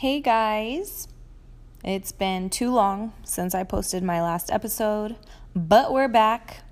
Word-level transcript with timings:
Hey 0.00 0.20
guys, 0.20 1.08
it's 1.84 2.10
been 2.10 2.48
too 2.48 2.72
long 2.72 3.12
since 3.22 3.54
I 3.54 3.64
posted 3.64 4.02
my 4.02 4.22
last 4.22 4.50
episode, 4.50 5.16
but 5.54 5.92
we're 5.92 6.08
back. 6.08 6.62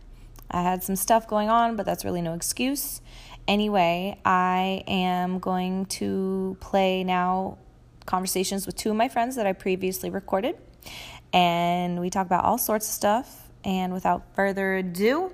I 0.51 0.63
had 0.63 0.83
some 0.83 0.97
stuff 0.97 1.29
going 1.29 1.51
on, 1.51 1.77
but 1.77 1.85
that's 1.85 2.07
really 2.07 2.23
no 2.23 2.33
excuse. 2.33 3.03
Anyway, 3.47 4.19
I 4.25 4.83
am 4.89 5.41
going 5.41 5.85
to 6.01 6.57
play 6.61 7.05
now 7.05 7.59
conversations 8.07 8.65
with 8.65 8.77
two 8.77 8.89
of 8.89 8.97
my 8.97 9.11
friends 9.11 9.37
that 9.37 9.47
I 9.47 9.53
previously 9.53 10.09
recorded, 10.09 10.57
and 11.31 12.01
we 12.01 12.09
talk 12.09 12.25
about 12.25 12.47
all 12.47 12.57
sorts 12.57 12.89
of 12.89 12.95
stuff. 12.95 13.51
And 13.63 13.93
without 13.93 14.35
further 14.35 14.77
ado, 14.77 15.33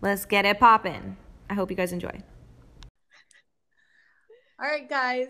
let's 0.00 0.24
get 0.24 0.46
it 0.46 0.58
poppin'. 0.58 1.18
I 1.50 1.52
hope 1.52 1.68
you 1.68 1.76
guys 1.76 1.92
enjoy. 1.92 2.18
All 4.58 4.66
right, 4.66 4.88
guys, 4.88 5.28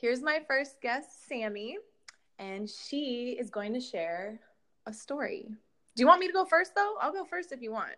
here's 0.00 0.22
my 0.22 0.40
first 0.48 0.80
guest, 0.80 1.28
Sammy, 1.28 1.78
and 2.38 2.68
she 2.68 3.36
is 3.38 3.50
going 3.50 3.74
to 3.74 3.80
share 3.80 4.40
a 4.86 4.92
story. 4.92 5.46
Do 5.94 6.02
you 6.02 6.06
want 6.06 6.20
me 6.20 6.26
to 6.26 6.32
go 6.32 6.44
first, 6.44 6.74
though? 6.74 6.94
I'll 7.00 7.12
go 7.12 7.24
first 7.24 7.52
if 7.52 7.60
you 7.60 7.72
want. 7.72 7.92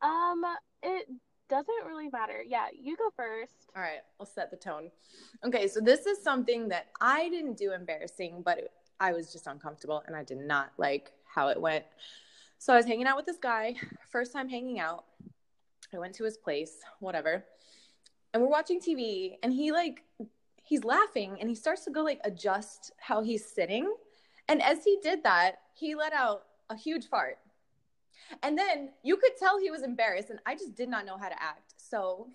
Um, 0.00 0.44
it 0.82 1.08
doesn't 1.48 1.86
really 1.86 2.08
matter. 2.08 2.42
Yeah, 2.46 2.66
you 2.78 2.96
go 2.96 3.10
first. 3.16 3.70
All 3.74 3.82
right, 3.82 4.00
I'll 4.20 4.26
set 4.26 4.50
the 4.50 4.56
tone. 4.56 4.90
Okay, 5.44 5.66
so 5.68 5.80
this 5.80 6.06
is 6.06 6.22
something 6.22 6.68
that 6.68 6.88
I 7.00 7.28
didn't 7.28 7.56
do 7.56 7.72
embarrassing, 7.72 8.42
but 8.44 8.58
it, 8.58 8.70
I 9.00 9.12
was 9.12 9.32
just 9.32 9.46
uncomfortable 9.46 10.02
and 10.06 10.14
I 10.14 10.22
did 10.22 10.38
not 10.38 10.72
like 10.78 11.12
how 11.24 11.48
it 11.48 11.60
went. 11.60 11.84
So 12.58 12.72
I 12.72 12.76
was 12.76 12.86
hanging 12.86 13.06
out 13.06 13.16
with 13.16 13.26
this 13.26 13.38
guy, 13.38 13.74
first 14.10 14.32
time 14.32 14.48
hanging 14.48 14.78
out. 14.78 15.04
I 15.94 15.98
went 15.98 16.14
to 16.16 16.24
his 16.24 16.36
place, 16.36 16.78
whatever. 17.00 17.44
And 18.32 18.42
we're 18.42 18.48
watching 18.48 18.80
TV 18.80 19.36
and 19.42 19.52
he 19.52 19.72
like 19.72 20.02
he's 20.66 20.84
laughing 20.84 21.38
and 21.40 21.48
he 21.48 21.54
starts 21.54 21.84
to 21.84 21.90
go 21.90 22.02
like 22.02 22.20
adjust 22.24 22.92
how 22.98 23.22
he's 23.22 23.44
sitting. 23.46 23.92
And 24.48 24.60
as 24.62 24.84
he 24.84 24.98
did 25.02 25.22
that, 25.22 25.60
he 25.74 25.94
let 25.94 26.12
out 26.12 26.42
a 26.68 26.76
huge 26.76 27.06
fart. 27.08 27.38
And 28.42 28.58
then 28.58 28.90
you 29.02 29.16
could 29.16 29.36
tell 29.38 29.58
he 29.58 29.70
was 29.70 29.82
embarrassed 29.82 30.30
and 30.30 30.40
I 30.44 30.54
just 30.54 30.74
did 30.74 30.88
not 30.88 31.06
know 31.06 31.16
how 31.16 31.28
to 31.28 31.42
act. 31.42 31.74
So 31.76 32.28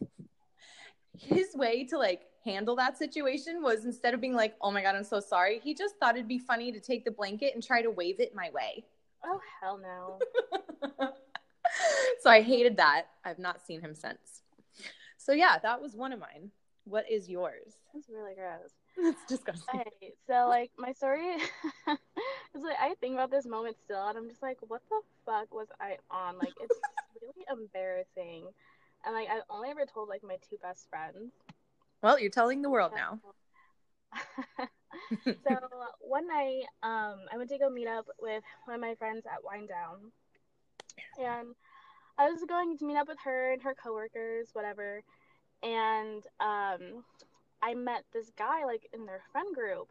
his 1.17 1.53
way 1.55 1.83
to 1.85 1.97
like 1.97 2.21
handle 2.45 2.75
that 2.77 2.97
situation 2.97 3.61
was 3.61 3.83
instead 3.83 4.13
of 4.13 4.21
being 4.21 4.33
like, 4.33 4.55
"Oh 4.61 4.71
my 4.71 4.81
god, 4.81 4.95
I'm 4.95 5.03
so 5.03 5.19
sorry." 5.19 5.59
He 5.59 5.73
just 5.73 5.97
thought 5.97 6.15
it'd 6.15 6.27
be 6.27 6.39
funny 6.39 6.71
to 6.71 6.79
take 6.79 7.03
the 7.03 7.11
blanket 7.11 7.53
and 7.53 7.61
try 7.63 7.81
to 7.81 7.91
wave 7.91 8.19
it 8.19 8.33
my 8.33 8.49
way. 8.51 8.85
Oh 9.25 9.39
hell 9.61 9.77
no. 9.77 10.19
so 12.21 12.29
I 12.29 12.41
hated 12.41 12.77
that. 12.77 13.07
I've 13.25 13.39
not 13.39 13.61
seen 13.61 13.81
him 13.81 13.93
since. 13.93 14.41
So 15.17 15.33
yeah, 15.33 15.59
that 15.61 15.81
was 15.81 15.95
one 15.95 16.13
of 16.13 16.19
mine. 16.19 16.51
What 16.85 17.09
is 17.09 17.29
yours? 17.29 17.77
That's 17.93 18.09
really 18.09 18.33
gross. 18.35 18.71
That's 19.03 19.25
disgusting. 19.27 19.81
Okay, 19.81 20.13
so 20.27 20.47
like 20.47 20.71
my 20.77 20.91
story 20.91 21.27
is 21.87 22.63
like 22.63 22.77
I 22.79 22.95
think 22.99 23.13
about 23.15 23.31
this 23.31 23.45
moment 23.45 23.77
still, 23.83 24.07
and 24.07 24.17
I'm 24.17 24.27
just 24.27 24.41
like, 24.41 24.57
what 24.67 24.81
the 24.89 25.01
fuck 25.25 25.53
was 25.53 25.67
I 25.79 25.97
on? 26.09 26.37
Like 26.37 26.53
it's 26.59 26.79
really 27.21 27.45
embarrassing, 27.49 28.47
and 29.05 29.15
like 29.15 29.29
I've 29.29 29.43
only 29.49 29.69
ever 29.69 29.85
told 29.85 30.09
like 30.09 30.23
my 30.23 30.37
two 30.49 30.57
best 30.61 30.89
friends. 30.89 31.31
Well, 32.01 32.19
you're 32.19 32.31
telling 32.31 32.61
the 32.61 32.69
world 32.69 32.93
now. 32.95 33.19
so 35.25 35.57
one 36.01 36.27
night, 36.27 36.63
um, 36.83 37.19
I 37.31 37.37
went 37.37 37.49
to 37.51 37.57
go 37.59 37.69
meet 37.69 37.87
up 37.87 38.07
with 38.19 38.43
one 38.65 38.75
of 38.75 38.81
my 38.81 38.95
friends 38.95 39.25
at 39.25 39.43
Wine 39.43 39.67
Down, 39.67 40.11
and 41.19 41.55
I 42.17 42.29
was 42.29 42.43
going 42.47 42.77
to 42.77 42.85
meet 42.85 42.97
up 42.97 43.07
with 43.07 43.19
her 43.23 43.53
and 43.53 43.61
her 43.61 43.75
coworkers, 43.75 44.49
whatever. 44.53 45.03
And 45.63 46.23
um, 46.39 47.03
I 47.61 47.73
met 47.75 48.03
this 48.13 48.31
guy 48.37 48.65
like 48.65 48.89
in 48.93 49.05
their 49.05 49.21
friend 49.31 49.53
group, 49.53 49.87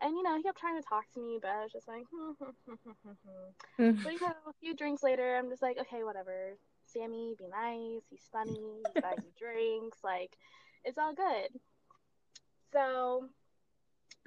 and 0.00 0.16
you 0.16 0.22
know 0.22 0.36
he 0.36 0.42
kept 0.42 0.58
trying 0.58 0.80
to 0.80 0.86
talk 0.86 1.04
to 1.14 1.20
me, 1.20 1.38
but 1.40 1.50
I 1.50 1.62
was 1.62 1.72
just 1.72 1.88
like, 1.88 2.04
hmm, 2.12 2.32
hmm, 2.38 2.50
hmm, 2.66 3.82
mm. 3.82 4.02
so 4.02 4.10
you 4.10 4.20
know, 4.20 4.34
a 4.46 4.52
few 4.60 4.74
drinks 4.74 5.02
later, 5.02 5.36
I'm 5.36 5.48
just 5.48 5.62
like, 5.62 5.78
okay, 5.78 6.04
whatever. 6.04 6.56
Sammy, 6.86 7.34
be 7.38 7.46
nice. 7.48 8.02
He's 8.10 8.28
funny. 8.30 8.52
He's 8.52 9.02
buying 9.02 9.18
you 9.24 9.32
drinks. 9.38 9.98
Like, 10.04 10.36
it's 10.84 10.98
all 10.98 11.12
good. 11.12 11.48
So, 12.72 13.28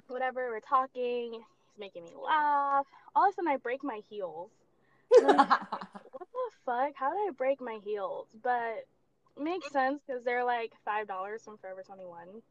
whatever, 0.08 0.50
we're 0.50 0.60
talking. 0.60 1.32
He's 1.32 1.78
making 1.78 2.04
me 2.04 2.12
laugh. 2.14 2.86
All 3.14 3.28
of 3.28 3.32
a 3.32 3.34
sudden, 3.34 3.50
I 3.50 3.56
break 3.56 3.82
my 3.82 4.00
heels. 4.10 4.50
Like, 5.22 5.36
what 6.12 6.28
the 6.32 6.50
fuck? 6.66 6.92
How 6.94 7.10
did 7.10 7.28
I 7.28 7.30
break 7.36 7.60
my 7.60 7.78
heels? 7.84 8.26
But 8.42 8.86
makes 9.40 9.70
sense 9.70 10.00
because 10.06 10.24
they're 10.24 10.44
like 10.44 10.72
five 10.84 11.06
dollars 11.06 11.42
from 11.44 11.58
Forever 11.58 11.82
Twenty 11.82 12.04
One. 12.04 12.42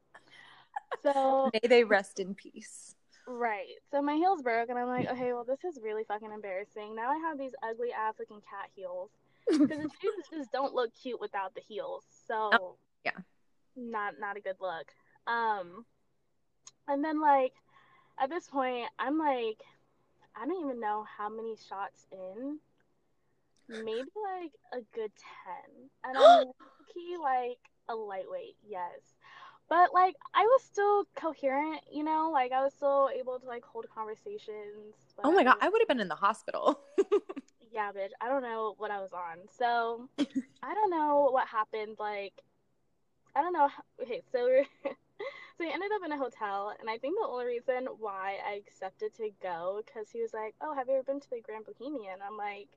So 1.03 1.49
may 1.53 1.67
they 1.67 1.83
rest 1.83 2.19
in 2.19 2.35
peace. 2.35 2.95
Right. 3.27 3.75
So 3.91 4.01
my 4.01 4.15
heels 4.15 4.41
broke, 4.41 4.69
and 4.69 4.79
I'm 4.79 4.87
like, 4.87 5.09
okay, 5.09 5.33
well, 5.33 5.43
this 5.43 5.63
is 5.65 5.83
really 5.83 6.05
fucking 6.05 6.31
embarrassing. 6.31 6.95
Now 6.95 7.09
I 7.11 7.17
have 7.17 7.37
these 7.37 7.53
ugly 7.61 7.91
ass 7.91 8.15
looking 8.19 8.41
cat 8.41 8.69
heels 8.75 9.09
because 9.47 9.67
the 9.67 9.89
shoes 10.01 10.25
just 10.31 10.51
don't 10.51 10.73
look 10.73 10.91
cute 11.01 11.19
without 11.19 11.53
the 11.53 11.61
heels. 11.67 12.03
So 12.27 12.49
oh, 12.53 12.75
yeah, 13.03 13.11
not 13.75 14.15
not 14.19 14.37
a 14.37 14.41
good 14.41 14.55
look. 14.61 14.91
Um, 15.27 15.85
and 16.87 17.03
then 17.03 17.19
like 17.19 17.53
at 18.19 18.29
this 18.29 18.47
point, 18.47 18.87
I'm 18.97 19.17
like, 19.17 19.61
I 20.35 20.45
don't 20.45 20.63
even 20.63 20.79
know 20.79 21.05
how 21.17 21.29
many 21.29 21.55
shots 21.69 22.05
in. 22.11 22.59
Maybe 23.69 24.07
like 24.39 24.53
a 24.71 24.79
good 24.95 25.11
ten, 25.17 25.89
and 26.05 26.17
I'm 26.17 26.45
like 27.21 27.59
a 27.89 27.95
lightweight, 27.95 28.55
yes. 28.67 29.15
But 29.69 29.93
like 29.93 30.15
I 30.33 30.43
was 30.43 30.63
still 30.63 31.05
coherent, 31.15 31.81
you 31.91 32.03
know, 32.03 32.29
like 32.31 32.51
I 32.51 32.63
was 32.63 32.73
still 32.73 33.09
able 33.17 33.39
to 33.39 33.45
like 33.45 33.63
hold 33.65 33.85
conversations. 33.93 34.95
Oh 35.23 35.31
my 35.31 35.43
god, 35.43 35.57
I 35.59 35.67
would 35.69 35.81
have 35.81 35.87
been 35.87 35.99
in 35.99 36.07
the 36.07 36.15
hospital. 36.15 36.79
yeah, 37.71 37.91
bitch. 37.91 38.11
I 38.21 38.29
don't 38.29 38.43
know 38.43 38.75
what 38.77 38.91
I 38.91 39.01
was 39.01 39.11
on. 39.11 39.39
So 39.57 40.07
I 40.63 40.73
don't 40.73 40.89
know 40.89 41.29
what 41.31 41.47
happened. 41.47 41.97
Like 41.99 42.33
I 43.35 43.41
don't 43.41 43.53
know. 43.53 43.69
Okay, 44.01 44.21
so 44.31 44.45
we're 44.45 44.65
so 44.85 44.93
we 45.59 45.71
ended 45.71 45.91
up 45.95 46.01
in 46.05 46.11
a 46.11 46.17
hotel, 46.17 46.73
and 46.79 46.89
I 46.89 46.97
think 46.97 47.15
the 47.19 47.27
only 47.27 47.45
reason 47.45 47.87
why 47.99 48.37
I 48.47 48.53
accepted 48.53 49.13
to 49.15 49.29
go 49.41 49.81
because 49.85 50.09
he 50.09 50.21
was 50.21 50.33
like, 50.33 50.55
"Oh, 50.61 50.73
have 50.73 50.87
you 50.87 50.95
ever 50.95 51.03
been 51.03 51.19
to 51.19 51.29
the 51.29 51.41
Grand 51.41 51.65
Bohemian?" 51.65 52.19
I'm 52.25 52.37
like, 52.37 52.69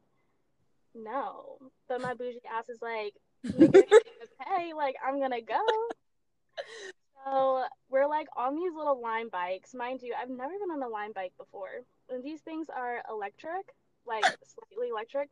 "No," 0.95 1.59
but 1.89 2.01
my 2.01 2.15
bougie 2.15 2.41
ass 2.51 2.69
is 2.69 2.83
like, 2.83 3.15
"Hey, 3.43 4.73
like 4.75 4.97
I'm 5.07 5.21
gonna 5.21 5.41
go." 5.41 5.61
So 7.25 7.65
we're 7.91 8.09
like 8.09 8.29
on 8.37 8.57
these 8.57 8.73
little 8.75 9.01
Lime 9.01 9.29
bikes. 9.29 9.75
Mind 9.75 10.01
you, 10.03 10.15
I've 10.21 10.31
never 10.31 10.53
been 10.59 10.71
on 10.71 10.83
a 10.83 10.89
Lime 10.89 11.13
bike 11.13 11.33
before. 11.39 11.85
And 12.09 12.25
these 12.25 12.41
things 12.41 12.69
are 12.75 13.03
electric, 13.09 13.75
like 14.07 14.25
slightly 14.25 14.89
electric. 14.91 15.29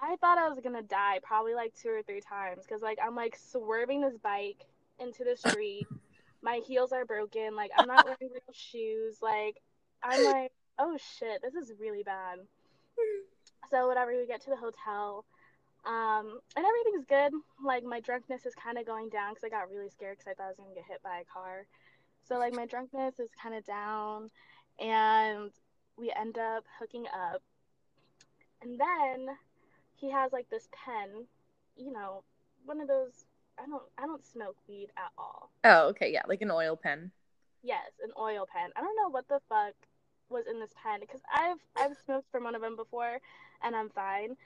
I 0.00 0.16
thought 0.16 0.38
I 0.38 0.48
was 0.48 0.60
gonna 0.60 0.82
die 0.82 1.18
probably 1.22 1.54
like 1.54 1.74
two 1.74 1.88
or 1.88 2.02
three 2.02 2.20
times 2.20 2.64
because 2.64 2.82
like 2.82 2.98
I'm 3.04 3.14
like 3.14 3.36
swerving 3.36 4.00
this 4.00 4.16
bike 4.22 4.66
into 4.98 5.24
the 5.24 5.36
street. 5.36 5.86
My 6.42 6.60
heels 6.66 6.92
are 6.92 7.04
broken. 7.04 7.56
Like 7.56 7.70
I'm 7.76 7.88
not 7.88 8.04
wearing 8.04 8.32
real 8.32 8.52
shoes. 8.52 9.18
Like 9.22 9.60
I'm 10.02 10.24
like, 10.24 10.52
oh 10.78 10.96
shit, 11.18 11.42
this 11.42 11.54
is 11.54 11.72
really 11.80 12.02
bad. 12.02 12.38
So 13.70 13.88
whatever, 13.88 14.12
we 14.16 14.26
get 14.26 14.42
to 14.42 14.50
the 14.50 14.56
hotel. 14.56 15.24
Um, 15.88 16.40
and 16.54 16.66
everything's 16.66 17.06
good. 17.06 17.32
Like 17.64 17.82
my 17.82 18.00
drunkenness 18.00 18.44
is 18.44 18.54
kind 18.54 18.76
of 18.76 18.86
going 18.86 19.08
down 19.08 19.32
because 19.32 19.44
I 19.44 19.48
got 19.48 19.70
really 19.70 19.88
scared 19.88 20.18
because 20.18 20.30
I 20.30 20.34
thought 20.34 20.44
I 20.44 20.48
was 20.48 20.56
gonna 20.58 20.74
get 20.74 20.84
hit 20.86 21.02
by 21.02 21.20
a 21.20 21.24
car. 21.24 21.66
So 22.28 22.38
like 22.38 22.52
my 22.52 22.66
drunkenness 22.66 23.18
is 23.18 23.30
kind 23.42 23.54
of 23.54 23.64
down, 23.64 24.30
and 24.78 25.50
we 25.96 26.12
end 26.14 26.36
up 26.36 26.64
hooking 26.78 27.06
up. 27.06 27.42
And 28.60 28.78
then 28.78 29.34
he 29.94 30.10
has 30.10 30.30
like 30.30 30.50
this 30.50 30.68
pen, 30.72 31.24
you 31.76 31.90
know, 31.90 32.22
one 32.66 32.82
of 32.82 32.88
those. 32.88 33.24
I 33.58 33.66
don't 33.66 33.82
I 33.96 34.02
don't 34.02 34.24
smoke 34.26 34.56
weed 34.68 34.88
at 34.98 35.10
all. 35.16 35.50
Oh, 35.64 35.88
okay, 35.88 36.12
yeah, 36.12 36.22
like 36.28 36.42
an 36.42 36.50
oil 36.50 36.76
pen. 36.76 37.10
Yes, 37.62 37.92
an 38.04 38.10
oil 38.20 38.46
pen. 38.52 38.70
I 38.76 38.82
don't 38.82 38.96
know 38.96 39.08
what 39.08 39.26
the 39.28 39.40
fuck 39.48 39.74
was 40.28 40.44
in 40.50 40.60
this 40.60 40.74
pen 40.82 41.00
because 41.00 41.22
I've 41.34 41.56
I've 41.76 41.96
smoked 42.04 42.30
from 42.30 42.44
one 42.44 42.54
of 42.54 42.60
them 42.60 42.76
before, 42.76 43.20
and 43.62 43.74
I'm 43.74 43.88
fine. 43.88 44.36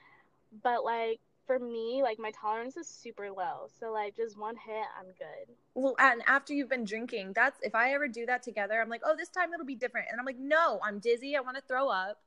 But 0.62 0.84
like 0.84 1.18
for 1.46 1.58
me, 1.58 2.02
like 2.02 2.18
my 2.18 2.30
tolerance 2.30 2.76
is 2.76 2.88
super 2.88 3.30
low. 3.30 3.68
So 3.78 3.92
like 3.92 4.16
just 4.16 4.38
one 4.38 4.56
hit, 4.56 4.84
I'm 4.98 5.06
good. 5.06 5.54
Well, 5.74 5.94
and 5.98 6.22
after 6.26 6.52
you've 6.52 6.68
been 6.68 6.84
drinking, 6.84 7.32
that's 7.34 7.58
if 7.62 7.74
I 7.74 7.92
ever 7.92 8.08
do 8.08 8.26
that 8.26 8.42
together, 8.42 8.80
I'm 8.80 8.88
like, 8.88 9.02
oh, 9.04 9.14
this 9.16 9.28
time 9.28 9.52
it'll 9.52 9.66
be 9.66 9.74
different. 9.74 10.08
And 10.10 10.20
I'm 10.20 10.26
like, 10.26 10.38
no, 10.38 10.80
I'm 10.84 10.98
dizzy. 10.98 11.36
I 11.36 11.40
want 11.40 11.56
to 11.56 11.62
throw 11.62 11.88
up. 11.88 12.18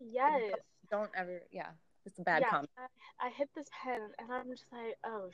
Yes. 0.00 0.40
Don't, 0.90 1.00
don't 1.00 1.10
ever. 1.16 1.42
Yeah, 1.50 1.68
it's 2.06 2.18
a 2.18 2.22
bad 2.22 2.42
yeah, 2.42 2.50
comment. 2.50 2.70
I, 2.78 3.26
I 3.26 3.30
hit 3.30 3.48
this 3.54 3.68
pen, 3.82 4.00
and 4.18 4.32
I'm 4.32 4.50
just 4.50 4.66
like, 4.72 4.96
oh 5.04 5.30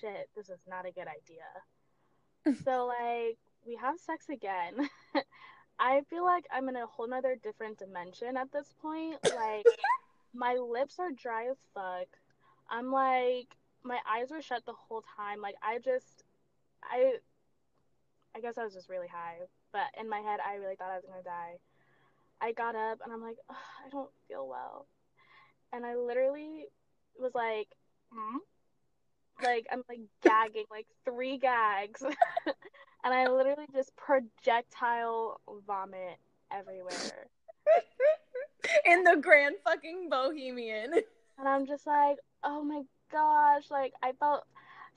shit, 0.00 0.28
this 0.36 0.48
is 0.48 0.60
not 0.68 0.86
a 0.86 0.92
good 0.92 1.06
idea. 1.08 2.56
so 2.64 2.86
like 2.86 3.38
we 3.66 3.76
have 3.80 3.98
sex 3.98 4.26
again. 4.28 4.88
I 5.78 6.00
feel 6.08 6.24
like 6.24 6.46
I'm 6.50 6.68
in 6.68 6.76
a 6.76 6.86
whole 6.86 7.08
nother 7.08 7.36
different 7.42 7.78
dimension 7.78 8.36
at 8.36 8.52
this 8.52 8.72
point. 8.80 9.16
Like 9.24 9.66
my 10.34 10.54
lips 10.54 10.98
are 10.98 11.10
dry 11.10 11.48
as 11.50 11.58
fuck. 11.74 12.06
I'm 12.70 12.90
like 12.90 13.48
my 13.84 13.98
eyes 14.10 14.30
were 14.30 14.42
shut 14.42 14.64
the 14.66 14.72
whole 14.72 15.04
time. 15.16 15.40
Like 15.40 15.54
I 15.62 15.78
just 15.78 16.24
I 16.82 17.14
I 18.34 18.40
guess 18.40 18.58
I 18.58 18.64
was 18.64 18.74
just 18.74 18.88
really 18.88 19.08
high. 19.08 19.36
But 19.72 19.86
in 20.00 20.08
my 20.08 20.18
head, 20.18 20.40
I 20.46 20.56
really 20.56 20.76
thought 20.76 20.90
I 20.90 20.96
was 20.96 21.04
gonna 21.06 21.22
die. 21.22 21.58
I 22.40 22.52
got 22.52 22.74
up 22.74 23.00
and 23.02 23.12
I'm 23.12 23.22
like, 23.22 23.38
I 23.50 23.88
don't 23.90 24.10
feel 24.28 24.46
well, 24.48 24.86
and 25.72 25.86
I 25.86 25.94
literally 25.96 26.66
was 27.18 27.34
like, 27.34 27.68
hmm? 28.12 28.38
like 29.42 29.66
I'm 29.70 29.82
like 29.88 30.00
gagging, 30.22 30.64
like 30.70 30.86
three 31.04 31.38
gags, 31.38 32.02
and 33.04 33.14
I 33.14 33.28
literally 33.28 33.66
just 33.72 33.94
projectile 33.96 35.40
vomit 35.66 36.18
everywhere. 36.52 37.28
In 38.84 39.04
the 39.04 39.16
grand 39.16 39.56
fucking 39.64 40.08
bohemian. 40.10 40.92
And 41.38 41.46
I'm 41.46 41.66
just 41.66 41.86
like, 41.86 42.16
oh 42.44 42.62
my 42.62 42.82
gosh, 43.10 43.70
like 43.70 43.92
I 44.02 44.12
felt 44.12 44.44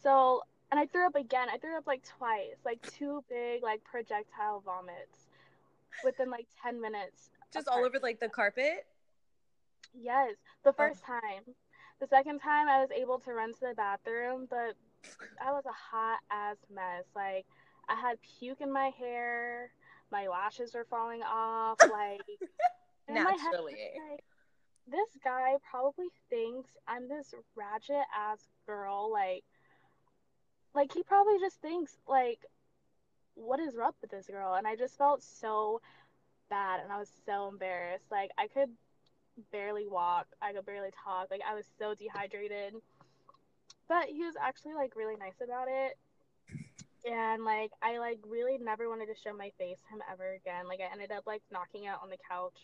so 0.01 0.41
and 0.71 0.79
I 0.79 0.85
threw 0.85 1.05
up 1.05 1.15
again. 1.15 1.47
I 1.51 1.57
threw 1.57 1.77
up 1.77 1.87
like 1.87 2.03
twice, 2.03 2.57
like 2.65 2.81
two 2.91 3.23
big 3.29 3.63
like 3.63 3.83
projectile 3.83 4.61
vomits 4.63 5.27
within 6.03 6.29
like 6.29 6.47
10 6.63 6.79
minutes. 6.81 7.29
Just 7.53 7.67
all 7.67 7.83
over 7.83 7.99
like 8.01 8.19
the 8.19 8.29
carpet? 8.29 8.85
Yes, 9.93 10.35
the 10.63 10.69
oh. 10.69 10.73
first 10.73 11.01
oh. 11.09 11.13
time. 11.13 11.55
The 11.99 12.07
second 12.07 12.39
time 12.39 12.69
I 12.69 12.79
was 12.79 12.89
able 12.95 13.19
to 13.19 13.33
run 13.33 13.53
to 13.53 13.59
the 13.59 13.73
bathroom, 13.75 14.47
but 14.49 14.75
I 15.45 15.51
was 15.51 15.65
a 15.65 15.73
hot 15.73 16.19
ass 16.31 16.57
mess. 16.73 17.03
Like 17.15 17.45
I 17.89 17.95
had 17.95 18.17
puke 18.21 18.61
in 18.61 18.71
my 18.71 18.91
hair, 18.97 19.71
my 20.11 20.27
lashes 20.27 20.73
were 20.73 20.85
falling 20.89 21.23
off, 21.23 21.77
like 21.81 22.21
naturally. 23.09 23.75
Like, 24.11 24.23
this 24.91 25.17
guy 25.23 25.55
probably 25.69 26.07
thinks 26.29 26.71
I'm 26.87 27.07
this 27.07 27.33
ratchet 27.55 28.05
ass 28.17 28.39
girl, 28.65 29.11
like 29.11 29.43
like 30.73 30.93
he 30.93 31.03
probably 31.03 31.39
just 31.39 31.61
thinks 31.61 31.97
like 32.07 32.39
what 33.35 33.59
is 33.59 33.77
up 33.77 33.95
with 34.01 34.11
this 34.11 34.27
girl 34.27 34.53
and 34.53 34.67
I 34.67 34.75
just 34.75 34.97
felt 34.97 35.23
so 35.23 35.81
bad 36.49 36.81
and 36.81 36.91
I 36.91 36.97
was 36.97 37.11
so 37.25 37.47
embarrassed. 37.47 38.05
Like 38.11 38.31
I 38.37 38.47
could 38.47 38.69
barely 39.51 39.87
walk, 39.87 40.27
I 40.41 40.53
could 40.53 40.65
barely 40.65 40.89
talk, 41.03 41.27
like 41.31 41.41
I 41.47 41.55
was 41.55 41.65
so 41.77 41.93
dehydrated. 41.93 42.73
But 43.87 44.05
he 44.07 44.23
was 44.23 44.35
actually 44.39 44.73
like 44.73 44.95
really 44.95 45.15
nice 45.15 45.41
about 45.43 45.67
it. 45.69 45.97
And 47.09 47.45
like 47.45 47.71
I 47.81 47.97
like 47.97 48.19
really 48.27 48.57
never 48.57 48.89
wanted 48.89 49.07
to 49.07 49.15
show 49.15 49.33
my 49.33 49.51
face 49.57 49.77
to 49.87 49.95
him 49.95 50.01
ever 50.11 50.33
again. 50.33 50.67
Like 50.67 50.79
I 50.79 50.91
ended 50.91 51.11
up 51.11 51.23
like 51.25 51.41
knocking 51.51 51.87
out 51.87 52.01
on 52.03 52.09
the 52.09 52.17
couch 52.29 52.57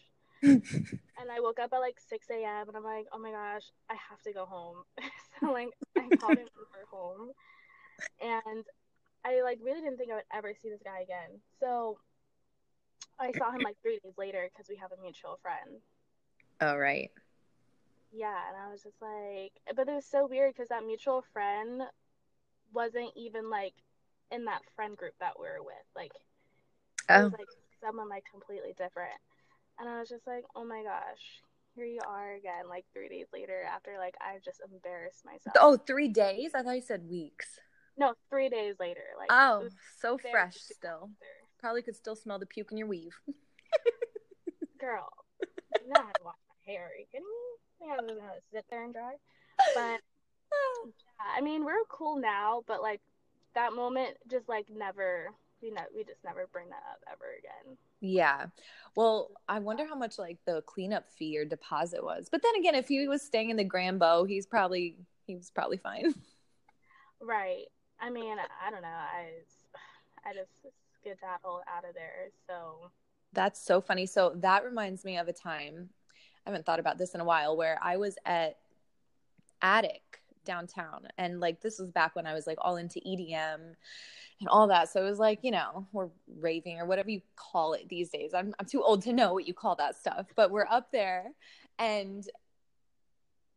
and 1.19 1.31
I 1.31 1.39
woke 1.39 1.59
up 1.59 1.73
at 1.73 1.79
like 1.79 1.97
6 2.09 2.27
a.m. 2.31 2.67
and 2.67 2.77
I'm 2.77 2.83
like, 2.83 3.07
oh 3.11 3.19
my 3.19 3.31
gosh, 3.31 3.63
I 3.89 3.95
have 4.09 4.21
to 4.23 4.33
go 4.33 4.45
home. 4.45 4.83
so 5.39 5.51
like 5.51 5.69
I 5.97 6.15
called 6.15 6.37
him 6.37 6.47
Uber 6.57 6.85
home, 6.91 7.31
and 8.21 8.63
I 9.25 9.41
like 9.41 9.59
really 9.63 9.81
didn't 9.81 9.97
think 9.97 10.11
I 10.11 10.15
would 10.15 10.31
ever 10.33 10.53
see 10.61 10.69
this 10.69 10.83
guy 10.83 11.01
again. 11.01 11.39
So 11.59 11.97
I 13.19 13.31
saw 13.31 13.51
him 13.51 13.61
like 13.61 13.77
three 13.81 13.99
days 14.03 14.13
later 14.17 14.49
because 14.51 14.69
we 14.69 14.75
have 14.75 14.91
a 14.91 15.01
mutual 15.01 15.39
friend. 15.41 15.81
Oh 16.61 16.77
right. 16.77 17.11
Yeah, 18.11 18.37
and 18.47 18.57
I 18.57 18.71
was 18.71 18.83
just 18.83 19.01
like, 19.01 19.51
but 19.75 19.89
it 19.89 19.95
was 19.95 20.05
so 20.05 20.27
weird 20.27 20.53
because 20.53 20.69
that 20.69 20.85
mutual 20.85 21.25
friend 21.33 21.81
wasn't 22.73 23.11
even 23.15 23.49
like 23.49 23.73
in 24.31 24.45
that 24.45 24.61
friend 24.75 24.95
group 24.95 25.13
that 25.19 25.33
we 25.39 25.45
were 25.45 25.63
with. 25.63 25.85
Like, 25.95 26.11
it 27.09 27.23
was 27.23 27.33
oh. 27.33 27.37
like 27.37 27.47
someone 27.83 28.09
like 28.09 28.23
completely 28.31 28.73
different. 28.77 29.19
And 29.79 29.89
I 29.89 29.99
was 29.99 30.09
just 30.09 30.25
like, 30.25 30.43
oh 30.55 30.63
my 30.63 30.83
gosh, 30.83 31.43
here 31.75 31.85
you 31.85 31.99
are 32.07 32.33
again, 32.33 32.69
like 32.69 32.85
three 32.93 33.09
days 33.09 33.27
later 33.33 33.63
after 33.63 33.95
like 33.97 34.15
I've 34.21 34.41
just 34.41 34.61
embarrassed 34.71 35.25
myself. 35.25 35.55
Oh, 35.59 35.77
three 35.77 36.07
days? 36.07 36.51
I 36.55 36.63
thought 36.63 36.75
you 36.75 36.81
said 36.81 37.09
weeks. 37.09 37.59
No, 37.97 38.13
three 38.29 38.49
days 38.49 38.75
later. 38.79 39.03
Like 39.17 39.29
oh, 39.31 39.67
so 39.99 40.17
fresh 40.17 40.55
still. 40.55 41.09
After. 41.11 41.59
Probably 41.59 41.81
could 41.81 41.95
still 41.95 42.15
smell 42.15 42.39
the 42.39 42.45
puke 42.45 42.71
in 42.71 42.77
your 42.77 42.87
weave. 42.87 43.15
Girl, 44.79 45.07
you 45.41 45.87
know 45.87 46.01
how 46.01 46.11
to 46.11 46.23
wash 46.23 46.35
my 46.49 46.71
hair. 46.73 46.85
Are 46.85 46.99
you 46.99 47.05
kidding 47.11 47.25
me? 47.25 47.91
I 47.91 47.95
don't 47.95 48.07
know 48.07 48.21
how 48.21 48.33
to 48.33 48.41
sit 48.53 48.65
there 48.69 48.83
and 48.83 48.93
dry. 48.93 49.13
But 49.73 49.99
yeah, 50.85 51.37
I 51.37 51.41
mean, 51.41 51.65
we're 51.65 51.83
cool 51.89 52.17
now, 52.17 52.63
but 52.67 52.81
like 52.81 53.01
that 53.55 53.73
moment 53.73 54.17
just 54.29 54.47
like 54.47 54.67
never 54.69 55.29
we 55.65 55.71
know 55.71 55.81
we 55.95 56.03
just 56.03 56.23
never 56.23 56.47
bring 56.51 56.69
that 56.69 56.83
up 56.91 57.01
ever 57.11 57.25
again. 57.39 57.77
Yeah. 58.01 58.47
Well, 58.95 59.31
I 59.49 59.59
wonder 59.59 59.85
how 59.87 59.95
much 59.95 60.19
like 60.19 60.37
the 60.45 60.61
cleanup 60.67 61.09
fee 61.09 61.37
or 61.37 61.45
deposit 61.45 62.03
was. 62.03 62.27
But 62.31 62.43
then 62.43 62.55
again, 62.59 62.75
if 62.75 62.87
he 62.87 63.07
was 63.07 63.21
staying 63.21 63.49
in 63.49 63.57
the 63.57 63.65
Grambo, 63.65 64.27
he's 64.27 64.45
probably 64.45 64.97
he 65.25 65.35
was 65.35 65.51
probably 65.51 65.77
fine. 65.77 66.13
Right. 67.21 67.65
I 67.99 68.09
mean, 68.09 68.37
I 68.37 68.69
don't 68.69 68.81
know. 68.81 68.87
I 68.89 69.29
I 70.29 70.33
just 70.33 70.51
skedaddle 70.99 71.61
out 71.65 71.87
of 71.87 71.95
there. 71.95 72.27
So 72.45 72.91
that's 73.31 73.59
so 73.59 73.79
funny. 73.79 74.05
So 74.05 74.33
that 74.35 74.65
reminds 74.65 75.05
me 75.05 75.17
of 75.17 75.27
a 75.29 75.33
time 75.33 75.89
I 76.45 76.49
haven't 76.49 76.65
thought 76.65 76.79
about 76.79 76.97
this 76.97 77.15
in 77.15 77.21
a 77.21 77.25
while 77.25 77.55
where 77.55 77.79
I 77.81 77.97
was 77.97 78.17
at 78.25 78.57
Attic 79.61 80.21
downtown 80.45 81.07
and 81.17 81.39
like 81.39 81.61
this 81.61 81.79
was 81.79 81.89
back 81.91 82.15
when 82.15 82.25
I 82.25 82.33
was 82.33 82.47
like 82.47 82.57
all 82.61 82.77
into 82.77 82.99
EDM 82.99 83.75
and 84.39 84.49
all 84.49 84.67
that. 84.67 84.89
So 84.89 85.05
it 85.05 85.09
was 85.09 85.19
like, 85.19 85.39
you 85.43 85.51
know, 85.51 85.87
we're 85.91 86.09
raving 86.39 86.79
or 86.79 86.85
whatever 86.85 87.09
you 87.09 87.21
call 87.35 87.73
it 87.73 87.87
these 87.89 88.09
days. 88.09 88.33
I'm, 88.33 88.53
I'm 88.59 88.65
too 88.65 88.83
old 88.83 89.01
to 89.03 89.13
know 89.13 89.33
what 89.33 89.47
you 89.47 89.53
call 89.53 89.75
that 89.77 89.95
stuff, 89.95 90.27
but 90.35 90.51
we're 90.51 90.67
up 90.69 90.91
there 90.91 91.31
and 91.79 92.27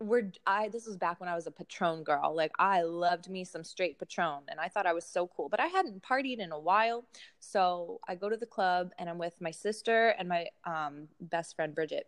we're 0.01 0.31
I 0.47 0.69
this 0.69 0.87
was 0.87 0.97
back 0.97 1.19
when 1.19 1.29
I 1.29 1.35
was 1.35 1.49
a 1.49 1.51
Patron 1.51 2.05
girl. 2.05 2.33
Like 2.35 2.53
I 2.59 2.83
loved 2.83 3.29
me 3.29 3.45
some 3.45 3.65
straight 3.65 3.99
Patron 3.99 4.43
and 4.49 4.61
I 4.61 4.69
thought 4.69 4.87
I 4.87 4.93
was 4.93 5.05
so 5.05 5.27
cool, 5.27 5.49
but 5.49 5.61
I 5.61 5.67
hadn't 5.67 6.03
partied 6.03 6.39
in 6.39 6.53
a 6.53 6.59
while. 6.59 7.05
So 7.41 8.01
I 8.07 8.15
go 8.15 8.29
to 8.29 8.37
the 8.37 8.47
club 8.47 8.93
and 8.99 9.09
I'm 9.09 9.19
with 9.19 9.41
my 9.41 9.51
sister 9.51 10.11
and 10.11 10.29
my 10.29 10.47
um, 10.65 11.09
best 11.21 11.57
friend 11.57 11.75
Bridget. 11.75 12.07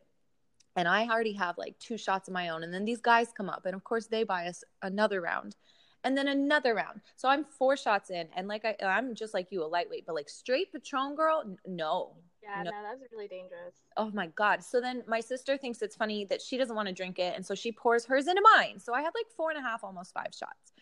And 0.77 0.87
I 0.89 1.07
already 1.09 1.33
have 1.35 1.59
like 1.59 1.79
two 1.79 1.99
shots 1.99 2.29
of 2.29 2.35
my 2.35 2.51
own 2.51 2.63
and 2.63 2.73
then 2.73 2.85
these 2.85 3.01
guys 3.01 3.33
come 3.37 3.51
up 3.51 3.67
and 3.67 3.75
of 3.75 3.85
course 3.85 4.07
they 4.07 4.23
buy 4.23 4.47
us 4.47 4.63
another 4.83 5.21
round 5.21 5.57
and 6.05 6.17
then 6.17 6.29
another 6.29 6.75
round. 6.75 7.01
So 7.17 7.29
I'm 7.29 7.45
four 7.45 7.77
shots 7.77 8.11
in, 8.11 8.29
and 8.35 8.49
like 8.49 8.65
I, 8.65 8.77
I'm 8.85 9.15
just 9.15 9.35
like 9.35 9.49
you, 9.51 9.63
a 9.63 9.67
lightweight, 9.67 10.07
but 10.07 10.15
like 10.15 10.29
straight 10.29 10.73
Patron 10.73 11.15
girl, 11.15 11.57
no. 11.67 12.17
Yeah, 12.43 12.63
no. 12.63 12.71
no, 12.71 12.77
that's 12.83 13.13
really 13.13 13.29
dangerous. 13.29 13.75
Oh 13.97 14.11
my 14.13 14.29
god! 14.29 14.63
So 14.63 14.81
then 14.81 15.03
my 15.07 15.21
sister 15.21 15.57
thinks 15.57 15.83
it's 15.83 15.97
funny 15.97 16.25
that 16.27 16.41
she 16.41 16.57
doesn't 16.57 16.75
want 16.75 16.89
to 16.89 16.95
drink 16.95 17.19
it, 17.19 17.35
and 17.37 17.45
so 17.45 17.55
she 17.55 17.71
pours 17.71 18.05
hers 18.07 18.29
into 18.29 18.43
mine. 18.57 18.79
So 18.79 18.95
I 18.95 19.03
had 19.03 19.11
like 19.15 19.27
four 19.37 19.51
and 19.51 19.59
a 19.59 19.63
half, 19.63 19.85
almost 19.85 20.15
five 20.15 20.33
shots. 20.33 20.73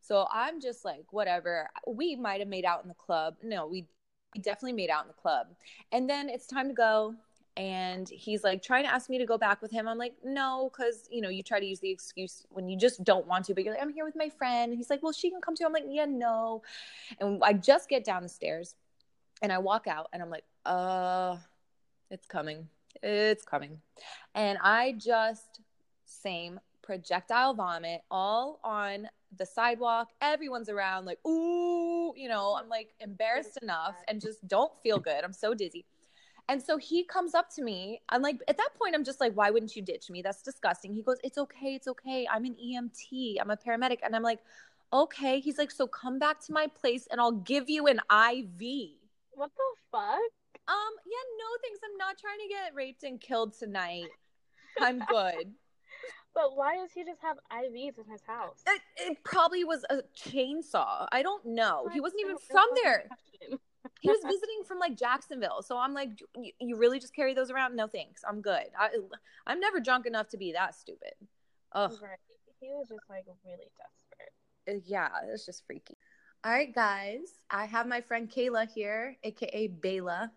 So 0.00 0.28
I'm 0.32 0.60
just 0.60 0.84
like, 0.84 1.12
whatever. 1.12 1.68
We 1.86 2.14
might 2.14 2.38
have 2.38 2.48
made 2.48 2.64
out 2.64 2.82
in 2.82 2.88
the 2.88 2.94
club. 2.94 3.34
No, 3.42 3.66
we 3.66 3.86
we 4.34 4.40
definitely 4.42 4.74
made 4.74 4.90
out 4.90 5.02
in 5.02 5.08
the 5.08 5.14
club. 5.14 5.48
And 5.90 6.08
then 6.08 6.28
it's 6.28 6.46
time 6.46 6.68
to 6.68 6.74
go 6.74 7.14
and 7.58 8.08
he's 8.08 8.44
like 8.44 8.62
trying 8.62 8.84
to 8.84 8.90
ask 8.90 9.10
me 9.10 9.18
to 9.18 9.26
go 9.26 9.36
back 9.36 9.60
with 9.60 9.72
him. 9.72 9.88
I'm 9.88 9.98
like, 9.98 10.14
no, 10.24 10.70
because 10.72 11.08
you 11.10 11.20
know, 11.20 11.28
you 11.28 11.42
try 11.42 11.58
to 11.58 11.66
use 11.66 11.80
the 11.80 11.90
excuse 11.90 12.46
when 12.50 12.68
you 12.68 12.78
just 12.78 13.02
don't 13.02 13.26
want 13.26 13.46
to, 13.46 13.54
but 13.54 13.64
you're 13.64 13.74
like, 13.74 13.82
I'm 13.82 13.92
here 13.92 14.04
with 14.04 14.14
my 14.14 14.28
friend. 14.28 14.70
And 14.70 14.78
he's 14.78 14.88
like, 14.88 15.02
well, 15.02 15.12
she 15.12 15.28
can 15.28 15.40
come 15.40 15.56
too. 15.56 15.64
I'm 15.66 15.72
like, 15.72 15.82
yeah, 15.88 16.06
no. 16.08 16.62
And 17.18 17.42
I 17.42 17.52
just 17.54 17.88
get 17.88 18.04
down 18.04 18.22
the 18.22 18.28
stairs 18.28 18.76
and 19.42 19.52
I 19.52 19.58
walk 19.58 19.88
out 19.88 20.06
and 20.12 20.22
I'm 20.22 20.30
like, 20.30 20.44
uh, 20.64 21.36
it's 22.12 22.26
coming. 22.26 22.68
It's 23.02 23.44
coming. 23.44 23.80
And 24.36 24.56
I 24.62 24.94
just 24.96 25.60
same 26.04 26.60
projectile 26.80 27.54
vomit 27.54 28.02
all 28.08 28.60
on 28.62 29.08
the 29.36 29.44
sidewalk. 29.44 30.10
Everyone's 30.22 30.68
around, 30.68 31.06
like, 31.06 31.18
ooh, 31.26 32.14
you 32.16 32.28
know, 32.28 32.56
I'm 32.56 32.68
like 32.68 32.94
embarrassed 33.00 33.58
enough 33.60 33.96
and 34.06 34.20
just 34.20 34.46
don't 34.46 34.72
feel 34.80 35.00
good. 35.00 35.24
I'm 35.24 35.32
so 35.32 35.54
dizzy. 35.54 35.84
And 36.48 36.62
so 36.62 36.78
he 36.78 37.04
comes 37.04 37.34
up 37.34 37.50
to 37.56 37.62
me. 37.62 38.00
I'm 38.08 38.22
like, 38.22 38.40
at 38.48 38.56
that 38.56 38.70
point, 38.78 38.94
I'm 38.94 39.04
just 39.04 39.20
like, 39.20 39.34
why 39.34 39.50
wouldn't 39.50 39.76
you 39.76 39.82
ditch 39.82 40.08
me? 40.08 40.22
That's 40.22 40.42
disgusting. 40.42 40.94
He 40.94 41.02
goes, 41.02 41.18
it's 41.22 41.36
okay. 41.36 41.74
It's 41.74 41.86
okay. 41.88 42.26
I'm 42.30 42.46
an 42.46 42.56
EMT. 42.56 43.36
I'm 43.38 43.50
a 43.50 43.56
paramedic. 43.56 43.98
And 44.02 44.16
I'm 44.16 44.22
like, 44.22 44.40
okay. 44.90 45.40
He's 45.40 45.58
like, 45.58 45.70
so 45.70 45.86
come 45.86 46.18
back 46.18 46.40
to 46.46 46.52
my 46.52 46.66
place 46.66 47.06
and 47.10 47.20
I'll 47.20 47.32
give 47.32 47.68
you 47.68 47.86
an 47.86 47.98
IV. 47.98 48.88
What 49.34 49.50
the 49.56 49.74
fuck? 49.92 50.18
Um, 50.68 50.92
yeah, 51.06 51.24
no 51.38 51.46
thanks. 51.62 51.80
I'm 51.84 51.96
not 51.98 52.16
trying 52.18 52.38
to 52.38 52.48
get 52.48 52.74
raped 52.74 53.02
and 53.02 53.20
killed 53.20 53.52
tonight. 53.58 54.08
I'm 54.80 54.98
good. 55.08 55.52
but 56.34 56.56
why 56.56 56.76
does 56.76 56.92
he 56.94 57.04
just 57.04 57.20
have 57.20 57.36
IVs 57.52 57.98
in 57.98 58.10
his 58.10 58.22
house? 58.26 58.62
It, 58.66 58.80
it 58.96 59.18
probably 59.22 59.64
was 59.64 59.84
a 59.90 59.98
chainsaw. 60.16 61.06
I 61.12 61.22
don't 61.22 61.44
know. 61.44 61.88
He 61.92 62.00
wasn't 62.00 62.22
even 62.22 62.36
from 62.38 62.68
there 62.82 63.04
he 64.00 64.08
was 64.08 64.20
visiting 64.24 64.62
from 64.66 64.78
like 64.78 64.96
Jacksonville. 64.96 65.62
So 65.62 65.76
I'm 65.78 65.94
like, 65.94 66.10
you 66.60 66.76
really 66.76 66.98
just 66.98 67.14
carry 67.14 67.34
those 67.34 67.50
around? 67.50 67.76
No 67.76 67.86
thanks. 67.86 68.22
I'm 68.28 68.40
good. 68.40 68.64
I, 68.78 68.90
I'm 69.46 69.60
never 69.60 69.80
drunk 69.80 70.06
enough 70.06 70.28
to 70.30 70.36
be 70.36 70.52
that 70.52 70.74
stupid. 70.74 71.12
Ugh. 71.72 71.92
Right. 72.02 72.18
He 72.60 72.68
was 72.68 72.88
just 72.88 73.00
like 73.08 73.24
really 73.44 73.70
desperate. 73.76 74.32
Uh, 74.68 74.80
yeah, 74.84 75.08
it's 75.32 75.46
just 75.46 75.64
freaky. 75.66 75.96
All 76.44 76.52
right, 76.52 76.74
guys. 76.74 77.40
I 77.50 77.66
have 77.66 77.86
my 77.86 78.00
friend 78.00 78.30
Kayla 78.30 78.68
here, 78.68 79.16
aka 79.22 79.68
Bayla. 79.68 80.30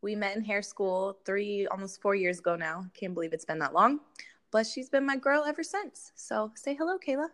We 0.00 0.14
met 0.14 0.36
in 0.36 0.44
hair 0.44 0.62
school 0.62 1.18
three, 1.24 1.66
almost 1.66 2.00
four 2.00 2.14
years 2.14 2.38
ago 2.38 2.56
now. 2.56 2.86
Can't 2.94 3.14
believe 3.14 3.32
it's 3.32 3.44
been 3.44 3.58
that 3.58 3.74
long. 3.74 4.00
But 4.50 4.66
she's 4.66 4.88
been 4.88 5.04
my 5.04 5.16
girl 5.16 5.44
ever 5.44 5.62
since. 5.62 6.12
So 6.14 6.52
say 6.54 6.74
hello, 6.74 6.96
Kayla. 6.98 7.28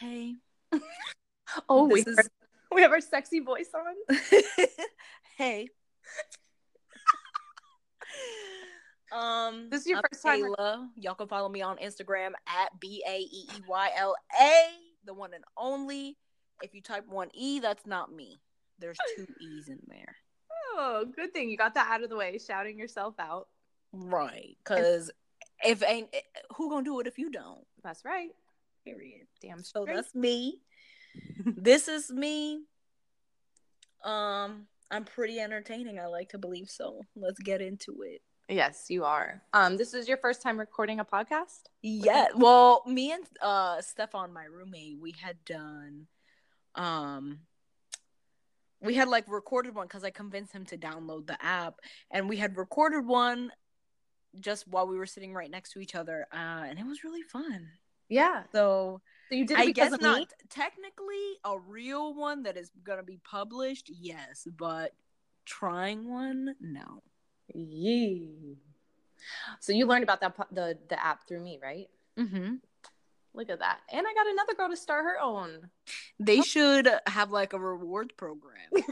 Hey. 0.00 0.34
oh, 1.68 1.88
this 1.88 2.04
we 2.04 2.12
is 2.12 2.28
we 2.74 2.82
have 2.82 2.92
our 2.92 3.00
sexy 3.00 3.40
voice 3.40 3.70
on. 3.74 4.16
hey. 5.38 5.68
um, 9.12 9.68
This 9.70 9.82
is 9.82 9.86
your 9.88 9.98
I'm 9.98 10.02
first 10.10 10.22
time- 10.22 10.42
Kayla. 10.42 10.88
Y'all 10.96 11.14
can 11.14 11.28
follow 11.28 11.48
me 11.48 11.62
on 11.62 11.76
Instagram 11.78 12.32
at 12.46 12.78
B 12.80 13.02
A 13.08 13.18
E 13.18 13.48
E 13.56 13.62
Y 13.68 13.90
L 13.96 14.14
A, 14.40 14.66
the 15.04 15.14
one 15.14 15.34
and 15.34 15.44
only. 15.56 16.16
If 16.62 16.74
you 16.74 16.80
type 16.82 17.06
one 17.06 17.28
E, 17.34 17.60
that's 17.60 17.86
not 17.86 18.12
me. 18.12 18.40
There's 18.78 18.96
two 19.16 19.26
E's 19.40 19.68
in 19.68 19.78
there. 19.88 20.16
Oh, 20.78 21.04
good 21.14 21.32
thing 21.32 21.48
you 21.50 21.56
got 21.56 21.74
that 21.74 21.88
out 21.90 22.02
of 22.02 22.10
the 22.10 22.16
way, 22.16 22.38
shouting 22.38 22.78
yourself 22.78 23.14
out. 23.18 23.48
Right. 23.92 24.56
Cause 24.64 25.10
if 25.64 25.82
ain't 25.82 26.14
who 26.56 26.68
gonna 26.70 26.84
do 26.84 27.00
it 27.00 27.06
if 27.06 27.18
you 27.18 27.30
don't? 27.30 27.64
That's 27.82 28.04
right. 28.04 28.30
Period. 28.84 29.26
Damn 29.40 29.62
So 29.62 29.82
straight. 29.82 29.94
that's 29.96 30.14
me. 30.14 30.60
This 31.44 31.88
is 31.88 32.10
me. 32.10 32.62
Um, 34.04 34.66
I'm 34.90 35.04
pretty 35.04 35.40
entertaining. 35.40 35.98
I 35.98 36.06
like 36.06 36.30
to 36.30 36.38
believe 36.38 36.68
so. 36.68 37.02
Let's 37.16 37.40
get 37.40 37.60
into 37.60 38.02
it. 38.02 38.22
Yes, 38.48 38.86
you 38.88 39.04
are. 39.04 39.42
Um, 39.52 39.76
this 39.76 39.92
is 39.92 40.06
your 40.06 40.18
first 40.18 40.40
time 40.40 40.58
recording 40.58 41.00
a 41.00 41.04
podcast. 41.04 41.62
Yeah. 41.82 42.28
Well, 42.36 42.84
me 42.86 43.10
and 43.12 43.24
uh 43.40 43.80
Stefan, 43.82 44.32
my 44.32 44.44
roommate, 44.44 44.98
we 45.00 45.14
had 45.20 45.44
done 45.44 46.06
um 46.76 47.40
we 48.80 48.94
had 48.94 49.08
like 49.08 49.24
recorded 49.26 49.74
one 49.74 49.86
because 49.86 50.04
I 50.04 50.10
convinced 50.10 50.52
him 50.52 50.64
to 50.66 50.78
download 50.78 51.26
the 51.26 51.42
app 51.44 51.80
and 52.10 52.28
we 52.28 52.36
had 52.36 52.56
recorded 52.56 53.04
one 53.04 53.50
just 54.38 54.68
while 54.68 54.86
we 54.86 54.98
were 54.98 55.06
sitting 55.06 55.32
right 55.32 55.50
next 55.50 55.72
to 55.72 55.80
each 55.80 55.96
other. 55.96 56.26
Uh 56.32 56.66
and 56.68 56.78
it 56.78 56.86
was 56.86 57.02
really 57.02 57.22
fun. 57.22 57.66
Yeah. 58.08 58.44
So 58.52 59.00
So 59.28 59.34
you 59.34 59.46
did 59.46 59.58
it 59.58 59.60
I 59.60 59.66
because 59.66 59.90
guess 59.90 59.92
of 59.94 60.02
not 60.02 60.18
me. 60.18 60.26
technically 60.50 61.38
a 61.44 61.58
real 61.58 62.14
one 62.14 62.44
that 62.44 62.56
is 62.56 62.70
gonna 62.84 63.02
be 63.02 63.18
published, 63.24 63.90
yes, 63.92 64.46
but 64.56 64.92
trying 65.44 66.08
one, 66.08 66.54
no. 66.60 67.02
Yee. 67.54 68.58
So 69.60 69.72
you 69.72 69.86
learned 69.86 70.04
about 70.04 70.20
that 70.20 70.36
the 70.52 70.78
the 70.88 71.04
app 71.04 71.26
through 71.26 71.40
me, 71.40 71.58
right? 71.62 71.88
Mm-hmm. 72.18 72.54
Look 73.34 73.50
at 73.50 73.58
that. 73.58 73.80
And 73.92 74.06
I 74.06 74.14
got 74.14 74.26
another 74.32 74.54
girl 74.54 74.70
to 74.70 74.76
start 74.76 75.04
her 75.04 75.20
own. 75.20 75.70
They 76.18 76.40
should 76.40 76.88
have 77.06 77.30
like 77.30 77.52
a 77.52 77.58
reward 77.58 78.12
program. 78.16 78.70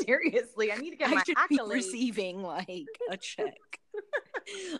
Seriously, 0.00 0.72
I 0.72 0.76
need 0.76 0.90
to 0.90 0.96
get 0.96 1.08
I 1.10 1.14
my 1.14 1.22
should 1.24 1.36
be 1.48 1.58
accolades. 1.58 1.72
receiving 1.72 2.42
like 2.42 2.86
a 3.10 3.16
check. 3.20 3.58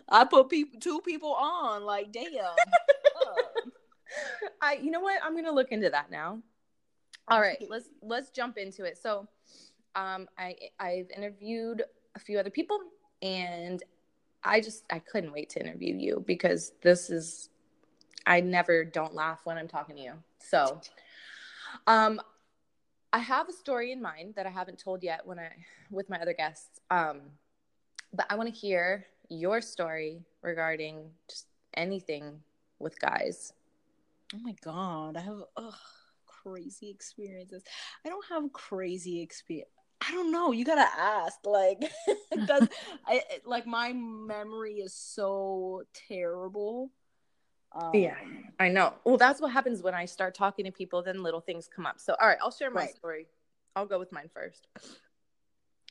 I 0.09 0.25
put 0.25 0.49
people 0.49 0.79
two 0.79 0.99
people 1.01 1.33
on, 1.33 1.83
like 1.83 2.11
damn. 2.11 2.23
I 4.61 4.73
you 4.73 4.91
know 4.91 4.99
what? 4.99 5.21
I'm 5.23 5.35
gonna 5.35 5.51
look 5.51 5.71
into 5.71 5.89
that 5.89 6.11
now. 6.11 6.39
All 7.27 7.39
right, 7.39 7.63
let's 7.69 7.89
let's 8.01 8.29
jump 8.29 8.57
into 8.57 8.83
it. 8.83 8.97
So 8.97 9.27
um 9.95 10.27
I 10.37 10.55
I've 10.79 11.09
interviewed 11.15 11.83
a 12.15 12.19
few 12.19 12.39
other 12.39 12.49
people 12.49 12.79
and 13.21 13.81
I 14.43 14.59
just 14.59 14.83
I 14.89 14.99
couldn't 14.99 15.31
wait 15.31 15.49
to 15.51 15.59
interview 15.59 15.95
you 15.95 16.23
because 16.25 16.73
this 16.81 17.09
is 17.09 17.49
I 18.25 18.41
never 18.41 18.83
don't 18.83 19.13
laugh 19.13 19.39
when 19.43 19.57
I'm 19.57 19.67
talking 19.67 19.95
to 19.95 20.01
you. 20.01 20.13
So 20.39 20.81
um 21.87 22.21
I 23.13 23.19
have 23.19 23.49
a 23.49 23.53
story 23.53 23.91
in 23.91 24.01
mind 24.01 24.35
that 24.35 24.45
I 24.45 24.49
haven't 24.49 24.79
told 24.79 25.03
yet 25.03 25.25
when 25.25 25.37
I 25.37 25.49
with 25.89 26.09
my 26.09 26.19
other 26.19 26.33
guests. 26.33 26.79
Um 26.89 27.21
but 28.13 28.25
I 28.29 28.35
want 28.35 28.53
to 28.53 28.59
hear 28.59 29.05
your 29.29 29.61
story 29.61 30.21
regarding 30.41 31.11
just 31.29 31.47
anything 31.75 32.41
with 32.79 32.99
guys. 32.99 33.53
Oh 34.35 34.39
my 34.41 34.55
god, 34.63 35.17
I 35.17 35.21
have 35.21 35.41
ugh, 35.57 35.73
crazy 36.25 36.89
experiences. 36.89 37.63
I 38.05 38.09
don't 38.09 38.25
have 38.29 38.51
crazy 38.53 39.21
experience. 39.21 39.69
I 40.07 40.11
don't 40.11 40.31
know. 40.31 40.51
You 40.51 40.65
gotta 40.65 40.87
ask, 40.99 41.37
like, 41.45 41.79
because 42.31 42.67
I 43.07 43.21
like 43.45 43.67
my 43.67 43.93
memory 43.93 44.75
is 44.75 44.93
so 44.93 45.83
terrible. 46.07 46.91
Um, 47.73 47.93
Yeah. 47.93 48.15
I 48.59 48.67
know. 48.69 48.93
Well, 49.03 49.17
that's 49.17 49.41
what 49.41 49.51
happens 49.51 49.81
when 49.81 49.93
I 49.93 50.05
start 50.05 50.35
talking 50.35 50.65
to 50.65 50.71
people, 50.71 51.01
then 51.01 51.23
little 51.23 51.41
things 51.41 51.67
come 51.73 51.85
up. 51.85 51.99
So, 51.99 52.15
all 52.21 52.27
right, 52.27 52.37
I'll 52.41 52.51
share 52.51 52.69
my 52.69 52.81
Right. 52.81 52.95
story. 52.95 53.27
I'll 53.75 53.85
go 53.85 53.97
with 53.99 54.11
mine 54.11 54.29
first. 54.33 54.67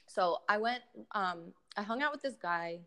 So, 0.07 0.39
I 0.49 0.59
went, 0.59 0.83
um, 1.13 1.53
I 1.77 1.83
hung 1.83 2.03
out 2.03 2.13
with 2.13 2.23
this 2.23 2.37
guy. 2.41 2.81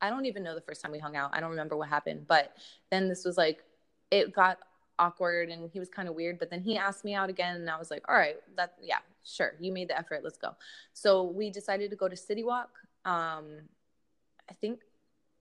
I 0.00 0.10
don't 0.10 0.26
even 0.26 0.42
know 0.42 0.54
the 0.54 0.60
first 0.60 0.82
time 0.82 0.92
we 0.92 0.98
hung 0.98 1.16
out. 1.16 1.30
I 1.32 1.40
don't 1.40 1.50
remember 1.50 1.76
what 1.76 1.88
happened. 1.88 2.26
But 2.26 2.54
then 2.90 3.08
this 3.08 3.24
was 3.24 3.36
like, 3.36 3.64
it 4.10 4.32
got 4.32 4.58
awkward 4.98 5.48
and 5.50 5.70
he 5.72 5.78
was 5.78 5.88
kind 5.88 6.08
of 6.08 6.14
weird. 6.14 6.38
But 6.38 6.50
then 6.50 6.60
he 6.62 6.76
asked 6.76 7.04
me 7.04 7.14
out 7.14 7.30
again. 7.30 7.56
And 7.56 7.70
I 7.70 7.78
was 7.78 7.90
like, 7.90 8.04
all 8.08 8.14
right, 8.16 8.36
that, 8.56 8.74
yeah, 8.82 8.98
sure. 9.24 9.54
You 9.60 9.72
made 9.72 9.88
the 9.88 9.98
effort. 9.98 10.22
Let's 10.24 10.38
go. 10.38 10.54
So, 10.92 11.22
we 11.24 11.50
decided 11.50 11.90
to 11.90 11.96
go 11.96 12.08
to 12.08 12.16
City 12.16 12.44
Walk. 12.44 12.70
Um, 13.04 13.44
I 14.50 14.54
think, 14.54 14.80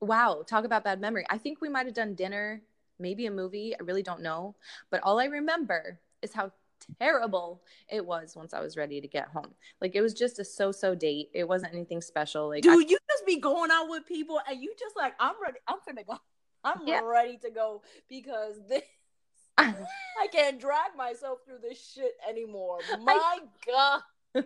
wow, 0.02 0.44
talk 0.46 0.66
about 0.66 0.84
bad 0.84 1.00
memory. 1.02 1.26
I 1.30 1.38
think 1.38 1.62
we 1.62 1.70
might 1.70 1.86
have 1.86 1.96
done 1.96 2.16
dinner 2.16 2.62
maybe 3.00 3.26
a 3.26 3.32
movie. 3.32 3.76
I 3.78 3.84
really 3.84 4.04
don't 4.04 4.22
know. 4.22 4.56
But 4.90 5.02
all 5.04 5.20
I 5.20 5.26
remember 5.26 6.00
is 6.22 6.34
how 6.34 6.52
terrible 7.00 7.62
it 7.90 8.06
was 8.06 8.36
once 8.36 8.54
I 8.54 8.62
was 8.62 8.78
ready 8.78 9.02
to 9.02 9.08
get 9.08 9.28
home. 9.28 9.54
Like 9.82 9.96
it 9.96 10.02
was 10.02 10.14
just 10.14 10.40
a 10.40 10.46
so-so 10.46 10.96
date. 10.96 11.30
It 11.34 11.48
wasn't 11.48 11.74
anything 11.74 12.02
special. 12.02 12.50
Like 12.50 12.66
I- 12.66 12.74
dude, 12.76 12.90
you 12.90 12.98
just 13.10 13.26
be 13.26 13.40
going 13.40 13.72
out 13.72 13.90
with 13.90 14.06
people 14.06 14.40
and 14.48 14.62
you 14.62 14.74
just 14.80 14.96
like, 14.96 15.14
I'm 15.20 15.36
ready. 15.42 15.58
I'm 15.68 15.78
finna 15.88 16.06
go. 16.06 16.18
I'm 16.64 16.88
Yeah. 16.88 17.02
ready 17.04 17.38
to 17.44 17.50
go 17.50 17.82
because 18.10 18.56
this. 18.68 18.84
I 19.58 20.28
can't 20.32 20.60
drag 20.60 20.96
myself 20.98 21.40
through 21.46 21.60
this 21.62 21.94
shit 21.94 22.16
anymore. 22.28 22.80
My 23.04 23.40
God. 23.66 24.02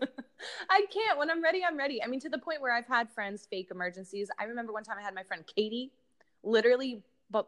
I 0.69 0.85
can't. 0.91 1.17
When 1.17 1.31
I'm 1.31 1.41
ready, 1.41 1.63
I'm 1.65 1.77
ready. 1.77 2.03
I 2.03 2.07
mean, 2.07 2.19
to 2.19 2.29
the 2.29 2.37
point 2.37 2.61
where 2.61 2.73
I've 2.73 2.85
had 2.85 3.09
friends 3.09 3.47
fake 3.49 3.69
emergencies. 3.71 4.29
I 4.39 4.43
remember 4.43 4.71
one 4.71 4.83
time 4.83 4.97
I 4.99 5.01
had 5.01 5.15
my 5.15 5.23
friend 5.23 5.43
Katie 5.47 5.91
literally, 6.43 7.01
but 7.31 7.47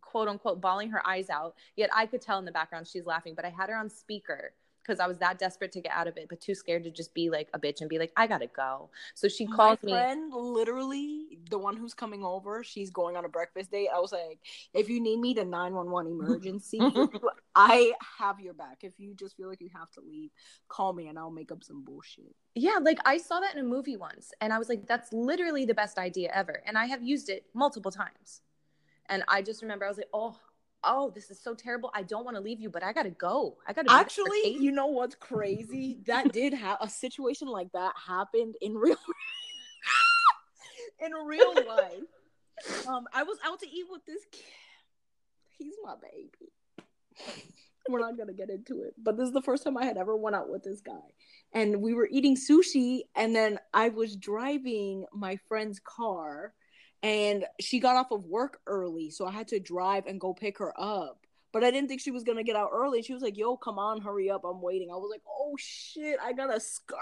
quote 0.00 0.28
unquote, 0.28 0.60
bawling 0.60 0.90
her 0.90 1.06
eyes 1.06 1.28
out. 1.28 1.54
Yet 1.76 1.90
I 1.94 2.06
could 2.06 2.20
tell 2.20 2.38
in 2.38 2.44
the 2.44 2.52
background 2.52 2.86
she's 2.86 3.06
laughing, 3.06 3.34
but 3.34 3.44
I 3.44 3.50
had 3.50 3.68
her 3.68 3.76
on 3.76 3.90
speaker 3.90 4.52
because 4.82 5.00
I 5.00 5.06
was 5.06 5.18
that 5.18 5.38
desperate 5.38 5.72
to 5.72 5.80
get 5.80 5.92
out 5.92 6.06
of 6.06 6.16
it, 6.16 6.26
but 6.28 6.40
too 6.40 6.54
scared 6.54 6.84
to 6.84 6.90
just 6.90 7.14
be 7.14 7.30
like 7.30 7.48
a 7.54 7.58
bitch 7.58 7.80
and 7.80 7.88
be 7.88 7.98
like, 7.98 8.12
I 8.16 8.26
gotta 8.26 8.48
go. 8.48 8.90
So 9.14 9.28
she 9.28 9.46
called 9.46 9.82
my 9.82 9.86
me. 9.86 9.92
friend, 9.92 10.32
literally, 10.34 11.38
the 11.50 11.58
one 11.58 11.76
who's 11.76 11.94
coming 11.94 12.24
over, 12.24 12.64
she's 12.64 12.90
going 12.90 13.16
on 13.16 13.24
a 13.24 13.28
breakfast 13.28 13.70
date. 13.70 13.88
I 13.94 14.00
was 14.00 14.12
like, 14.12 14.38
if 14.74 14.88
you 14.88 15.00
need 15.00 15.18
me 15.18 15.34
to 15.34 15.44
911 15.44 16.12
emergency, 16.12 16.80
I 17.54 17.92
have 18.18 18.40
your 18.40 18.54
back. 18.54 18.78
If 18.82 18.94
you 18.98 19.14
just 19.14 19.36
feel 19.36 19.48
like 19.48 19.60
you 19.60 19.70
have 19.74 19.90
to 19.92 20.00
leave, 20.00 20.30
call 20.68 20.92
me 20.92 21.08
and 21.08 21.18
I'll 21.18 21.30
make 21.30 21.52
up 21.52 21.62
some 21.62 21.84
bullshit. 21.84 22.34
Yeah, 22.54 22.78
like 22.80 22.98
I 23.04 23.18
saw 23.18 23.40
that 23.40 23.54
in 23.54 23.60
a 23.60 23.68
movie 23.68 23.96
once 23.96 24.32
and 24.40 24.52
I 24.52 24.58
was 24.58 24.68
like, 24.68 24.86
that's 24.86 25.12
literally 25.12 25.64
the 25.64 25.74
best 25.74 25.98
idea 25.98 26.30
ever. 26.34 26.62
And 26.66 26.76
I 26.76 26.86
have 26.86 27.02
used 27.02 27.28
it 27.28 27.44
multiple 27.54 27.90
times. 27.90 28.42
And 29.06 29.24
I 29.28 29.42
just 29.42 29.62
remember 29.62 29.84
I 29.84 29.88
was 29.88 29.96
like, 29.98 30.08
oh, 30.14 30.36
oh, 30.84 31.10
this 31.14 31.30
is 31.30 31.40
so 31.40 31.54
terrible. 31.54 31.90
I 31.94 32.02
don't 32.02 32.24
want 32.24 32.36
to 32.36 32.42
leave 32.42 32.60
you, 32.60 32.70
but 32.70 32.82
I 32.82 32.92
gotta 32.92 33.10
go. 33.10 33.58
I 33.66 33.72
gotta 33.72 33.84
be 33.84 33.88
there 33.88 33.98
for 33.98 34.00
Actually, 34.00 34.56
you 34.58 34.72
know 34.72 34.86
what's 34.86 35.14
crazy? 35.14 35.98
That 36.06 36.32
did 36.32 36.52
have 36.54 36.78
a 36.80 36.88
situation 36.88 37.48
like 37.48 37.72
that 37.72 37.92
happened 38.06 38.54
in 38.60 38.74
real 38.76 38.96
in 41.04 41.12
real 41.12 41.54
life. 41.66 42.02
Um, 42.86 43.06
I 43.12 43.24
was 43.24 43.38
out 43.44 43.58
to 43.60 43.66
eat 43.66 43.86
with 43.90 44.06
this 44.06 44.20
kid. 44.30 44.44
He's 45.58 45.74
my 45.82 45.94
baby. 46.00 46.52
We're 47.88 47.98
not 47.98 48.16
gonna 48.16 48.34
get 48.34 48.50
into 48.50 48.82
it, 48.82 48.94
but 48.96 49.16
this 49.16 49.26
is 49.26 49.32
the 49.32 49.42
first 49.42 49.64
time 49.64 49.76
I 49.76 49.84
had 49.84 49.96
ever 49.96 50.16
went 50.16 50.36
out 50.36 50.48
with 50.48 50.62
this 50.62 50.80
guy, 50.80 50.92
and 51.52 51.82
we 51.82 51.92
were 51.92 52.08
eating 52.08 52.36
sushi, 52.36 53.00
and 53.16 53.34
then 53.34 53.58
I 53.74 53.88
was 53.88 54.14
driving 54.14 55.06
my 55.12 55.38
friend's 55.48 55.80
car, 55.80 56.54
and 57.02 57.44
she 57.60 57.80
got 57.80 57.96
off 57.96 58.10
of 58.10 58.24
work 58.26 58.60
early, 58.66 59.10
so 59.10 59.26
I 59.26 59.32
had 59.32 59.48
to 59.48 59.60
drive 59.60 60.06
and 60.06 60.20
go 60.20 60.32
pick 60.32 60.58
her 60.58 60.72
up. 60.80 61.26
But 61.52 61.64
I 61.64 61.70
didn't 61.70 61.88
think 61.88 62.00
she 62.00 62.10
was 62.10 62.24
gonna 62.24 62.44
get 62.44 62.56
out 62.56 62.70
early. 62.72 63.02
She 63.02 63.12
was 63.12 63.22
like, 63.22 63.36
"Yo, 63.36 63.56
come 63.56 63.78
on, 63.78 64.00
hurry 64.00 64.30
up, 64.30 64.44
I'm 64.44 64.62
waiting." 64.62 64.90
I 64.90 64.94
was 64.94 65.10
like, 65.10 65.22
"Oh 65.28 65.54
shit, 65.58 66.18
I 66.22 66.32
got 66.32 66.54
a 66.54 66.60
skirt." 66.60 66.98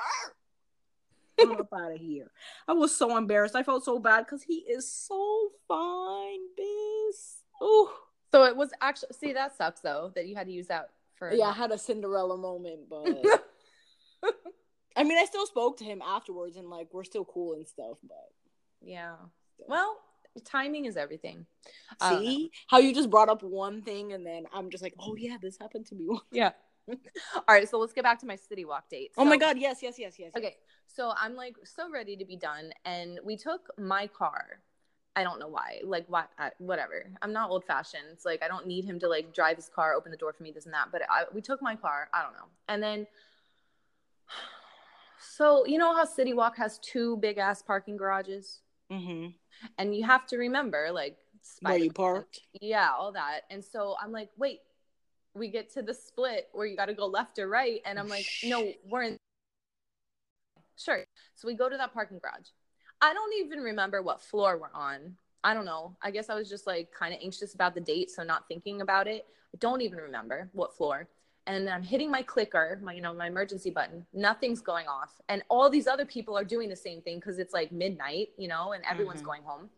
I'm 1.40 1.52
up 1.52 1.68
out 1.72 1.92
of 1.92 2.00
here. 2.00 2.30
I 2.68 2.72
was 2.72 2.94
so 2.94 3.16
embarrassed. 3.16 3.56
I 3.56 3.62
felt 3.62 3.84
so 3.84 3.98
bad 3.98 4.26
because 4.26 4.42
he 4.42 4.56
is 4.56 4.90
so 4.90 5.50
fine, 5.68 6.40
bis. 6.56 7.36
Oh, 7.60 7.94
So 8.32 8.44
it 8.44 8.56
was 8.56 8.70
actually 8.80 9.14
see 9.18 9.32
that 9.32 9.56
sucks 9.56 9.80
though 9.80 10.12
that 10.14 10.26
you 10.26 10.34
had 10.34 10.46
to 10.46 10.52
use 10.52 10.66
that 10.68 10.90
for 11.14 11.32
yeah, 11.32 11.46
I 11.46 11.52
had 11.52 11.70
a 11.70 11.78
Cinderella 11.78 12.36
moment, 12.36 12.88
but 12.88 13.06
I 14.96 15.04
mean, 15.04 15.18
I 15.18 15.24
still 15.24 15.46
spoke 15.46 15.78
to 15.78 15.84
him 15.84 16.02
afterwards, 16.02 16.56
and 16.56 16.68
like 16.68 16.88
we're 16.92 17.04
still 17.04 17.24
cool 17.24 17.54
and 17.54 17.66
stuff. 17.66 17.98
But 18.02 18.30
yeah. 18.80 19.14
Well, 19.68 19.98
timing 20.44 20.86
is 20.86 20.96
everything. 20.96 21.46
I 22.00 22.10
don't 22.10 22.24
know. 22.24 22.30
see 22.30 22.50
how 22.68 22.78
you 22.78 22.94
just 22.94 23.10
brought 23.10 23.28
up 23.28 23.42
one 23.42 23.82
thing, 23.82 24.12
and 24.12 24.26
then 24.26 24.44
I'm 24.52 24.70
just 24.70 24.82
like, 24.82 24.94
oh 24.98 25.16
yeah, 25.16 25.36
this 25.40 25.58
happened 25.58 25.86
to 25.86 25.94
me. 25.94 26.08
Yeah. 26.30 26.52
All 27.34 27.44
right, 27.48 27.68
so 27.68 27.78
let's 27.78 27.92
get 27.92 28.04
back 28.04 28.18
to 28.20 28.26
my 28.26 28.36
city 28.36 28.64
walk 28.64 28.88
date. 28.88 29.12
Oh 29.16 29.24
my 29.24 29.36
god, 29.36 29.58
yes, 29.58 29.78
yes, 29.82 29.98
yes, 29.98 30.14
yes. 30.18 30.32
Okay, 30.36 30.56
so 30.86 31.12
I'm 31.16 31.34
like 31.34 31.56
so 31.64 31.90
ready 31.90 32.16
to 32.16 32.24
be 32.24 32.36
done, 32.36 32.72
and 32.84 33.20
we 33.24 33.36
took 33.36 33.68
my 33.78 34.06
car. 34.06 34.60
I 35.16 35.24
don't 35.24 35.40
know 35.40 35.48
why. 35.48 35.80
Like 35.84 36.06
what? 36.08 36.30
I, 36.38 36.50
whatever. 36.58 37.10
I'm 37.20 37.32
not 37.32 37.50
old 37.50 37.64
fashioned. 37.64 38.04
It's 38.12 38.24
like 38.24 38.42
I 38.42 38.48
don't 38.48 38.66
need 38.66 38.84
him 38.84 38.98
to 39.00 39.08
like 39.08 39.34
drive 39.34 39.56
his 39.56 39.68
car, 39.68 39.94
open 39.94 40.10
the 40.10 40.16
door 40.16 40.32
for 40.32 40.42
me, 40.42 40.52
this 40.52 40.64
and 40.64 40.74
that. 40.74 40.88
But 40.92 41.02
I, 41.10 41.24
we 41.32 41.40
took 41.40 41.60
my 41.60 41.74
car. 41.76 42.08
I 42.14 42.22
don't 42.22 42.32
know. 42.32 42.48
And 42.68 42.82
then 42.82 43.06
So 45.22 45.66
you 45.66 45.76
know 45.76 45.94
how 45.94 46.04
City 46.04 46.32
Walk 46.32 46.56
has 46.56 46.78
two 46.78 47.18
big 47.18 47.36
ass 47.36 47.60
parking 47.60 47.96
garages, 47.96 48.60
Mm-hmm. 48.90 49.28
and 49.78 49.94
you 49.94 50.04
have 50.04 50.26
to 50.26 50.36
remember 50.36 50.90
like 50.92 51.16
Where 51.62 51.76
you 51.78 51.92
parked? 51.92 52.40
yeah, 52.60 52.90
all 52.98 53.12
that. 53.12 53.42
And 53.50 53.64
so 53.64 53.94
I'm 54.02 54.12
like, 54.12 54.30
wait, 54.36 54.60
we 55.34 55.48
get 55.48 55.72
to 55.74 55.82
the 55.82 55.94
split 55.94 56.48
where 56.52 56.66
you 56.66 56.76
got 56.76 56.86
to 56.86 56.94
go 56.94 57.06
left 57.06 57.38
or 57.38 57.48
right, 57.48 57.80
and 57.86 57.98
I'm 57.98 58.08
like, 58.08 58.26
no, 58.44 58.72
we're 58.88 59.02
in. 59.02 59.16
Sure. 60.76 61.04
So 61.34 61.46
we 61.46 61.54
go 61.54 61.68
to 61.68 61.76
that 61.76 61.92
parking 61.92 62.18
garage. 62.18 62.48
I 63.00 63.12
don't 63.14 63.32
even 63.46 63.60
remember 63.60 64.02
what 64.02 64.20
floor 64.20 64.58
we're 64.58 64.78
on. 64.78 65.16
I 65.42 65.54
don't 65.54 65.64
know. 65.64 65.96
I 66.02 66.10
guess 66.10 66.28
I 66.28 66.34
was 66.34 66.48
just 66.48 66.66
like 66.66 66.90
kind 66.92 67.14
of 67.14 67.20
anxious 67.22 67.54
about 67.54 67.74
the 67.74 67.80
date, 67.80 68.10
so 68.10 68.22
not 68.22 68.46
thinking 68.48 68.80
about 68.80 69.06
it. 69.06 69.24
I 69.54 69.58
don't 69.58 69.80
even 69.82 69.98
remember 69.98 70.50
what 70.52 70.76
floor. 70.76 71.08
And 71.50 71.68
I'm 71.68 71.82
hitting 71.82 72.12
my 72.12 72.22
clicker, 72.22 72.78
my 72.80 72.92
you 72.92 73.00
know 73.02 73.12
my 73.12 73.26
emergency 73.26 73.70
button. 73.70 74.06
Nothing's 74.12 74.60
going 74.60 74.86
off, 74.86 75.10
and 75.28 75.42
all 75.48 75.68
these 75.68 75.88
other 75.88 76.06
people 76.06 76.38
are 76.38 76.44
doing 76.44 76.68
the 76.68 76.76
same 76.76 77.02
thing 77.02 77.16
because 77.18 77.40
it's 77.40 77.52
like 77.52 77.72
midnight, 77.72 78.28
you 78.38 78.46
know, 78.46 78.70
and 78.72 78.84
everyone's 78.88 79.20
Mhm. 79.22 79.24
going 79.24 79.42
home. 79.42 79.68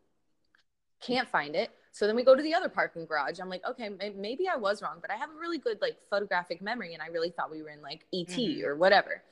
Can't 1.00 1.26
find 1.26 1.56
it. 1.56 1.70
So 1.90 2.06
then 2.06 2.14
we 2.14 2.24
go 2.24 2.34
to 2.34 2.42
the 2.42 2.52
other 2.54 2.68
parking 2.68 3.06
garage. 3.06 3.40
I'm 3.40 3.48
like, 3.48 3.64
okay, 3.66 3.88
may- 3.88 4.10
maybe 4.10 4.48
I 4.48 4.56
was 4.56 4.82
wrong, 4.82 4.98
but 5.00 5.10
I 5.10 5.16
have 5.16 5.30
a 5.30 5.34
really 5.34 5.56
good 5.58 5.80
like 5.80 5.98
photographic 6.10 6.60
memory, 6.60 6.92
and 6.92 7.02
I 7.02 7.06
really 7.06 7.30
thought 7.30 7.50
we 7.50 7.62
were 7.62 7.70
in 7.70 7.80
like 7.80 8.04
ET 8.12 8.26
Mhm. 8.28 8.64
or 8.64 8.76
whatever. 8.76 9.22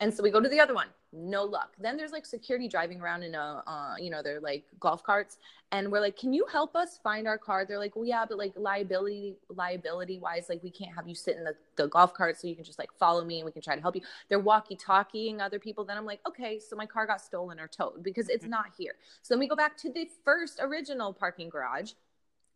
And 0.00 0.14
so 0.14 0.22
we 0.22 0.30
go 0.30 0.40
to 0.40 0.48
the 0.48 0.60
other 0.60 0.74
one, 0.74 0.86
no 1.12 1.42
luck. 1.42 1.72
Then 1.80 1.96
there's 1.96 2.12
like 2.12 2.24
security 2.24 2.68
driving 2.68 3.00
around 3.00 3.24
in 3.24 3.34
a, 3.34 3.64
uh, 3.66 3.94
you 3.98 4.10
know, 4.10 4.22
they're 4.22 4.40
like 4.40 4.64
golf 4.78 5.02
carts, 5.02 5.38
and 5.72 5.90
we're 5.90 6.00
like, 6.00 6.16
can 6.16 6.32
you 6.32 6.46
help 6.50 6.76
us 6.76 7.00
find 7.02 7.26
our 7.26 7.36
car? 7.36 7.64
They're 7.66 7.80
like, 7.80 7.96
well, 7.96 8.04
yeah, 8.04 8.24
but 8.28 8.38
like 8.38 8.52
liability, 8.56 9.34
liability 9.48 10.20
wise, 10.20 10.48
like 10.48 10.62
we 10.62 10.70
can't 10.70 10.94
have 10.94 11.08
you 11.08 11.16
sit 11.16 11.36
in 11.36 11.42
the, 11.42 11.54
the 11.74 11.88
golf 11.88 12.14
cart, 12.14 12.40
so 12.40 12.46
you 12.46 12.54
can 12.54 12.64
just 12.64 12.78
like 12.78 12.92
follow 12.96 13.24
me 13.24 13.38
and 13.40 13.44
we 13.46 13.50
can 13.50 13.60
try 13.60 13.74
to 13.74 13.80
help 13.80 13.96
you. 13.96 14.02
They're 14.28 14.38
walkie 14.38 14.76
talkieing 14.76 15.40
other 15.40 15.58
people. 15.58 15.84
Then 15.84 15.96
I'm 15.96 16.06
like, 16.06 16.20
okay, 16.28 16.60
so 16.60 16.76
my 16.76 16.86
car 16.86 17.04
got 17.04 17.20
stolen 17.20 17.58
or 17.58 17.66
towed 17.66 18.04
because 18.04 18.28
it's 18.28 18.44
Mhm. 18.44 18.50
not 18.50 18.66
here. 18.78 18.94
So 19.22 19.34
then 19.34 19.40
we 19.40 19.48
go 19.48 19.56
back 19.56 19.76
to 19.78 19.90
the 19.90 20.08
first 20.24 20.60
original 20.62 21.12
parking 21.12 21.48
garage. 21.48 21.92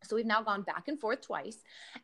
So 0.03 0.15
we've 0.15 0.25
now 0.25 0.41
gone 0.41 0.61
back 0.61 0.87
and 0.87 0.99
forth 0.99 1.21
twice. 1.21 1.57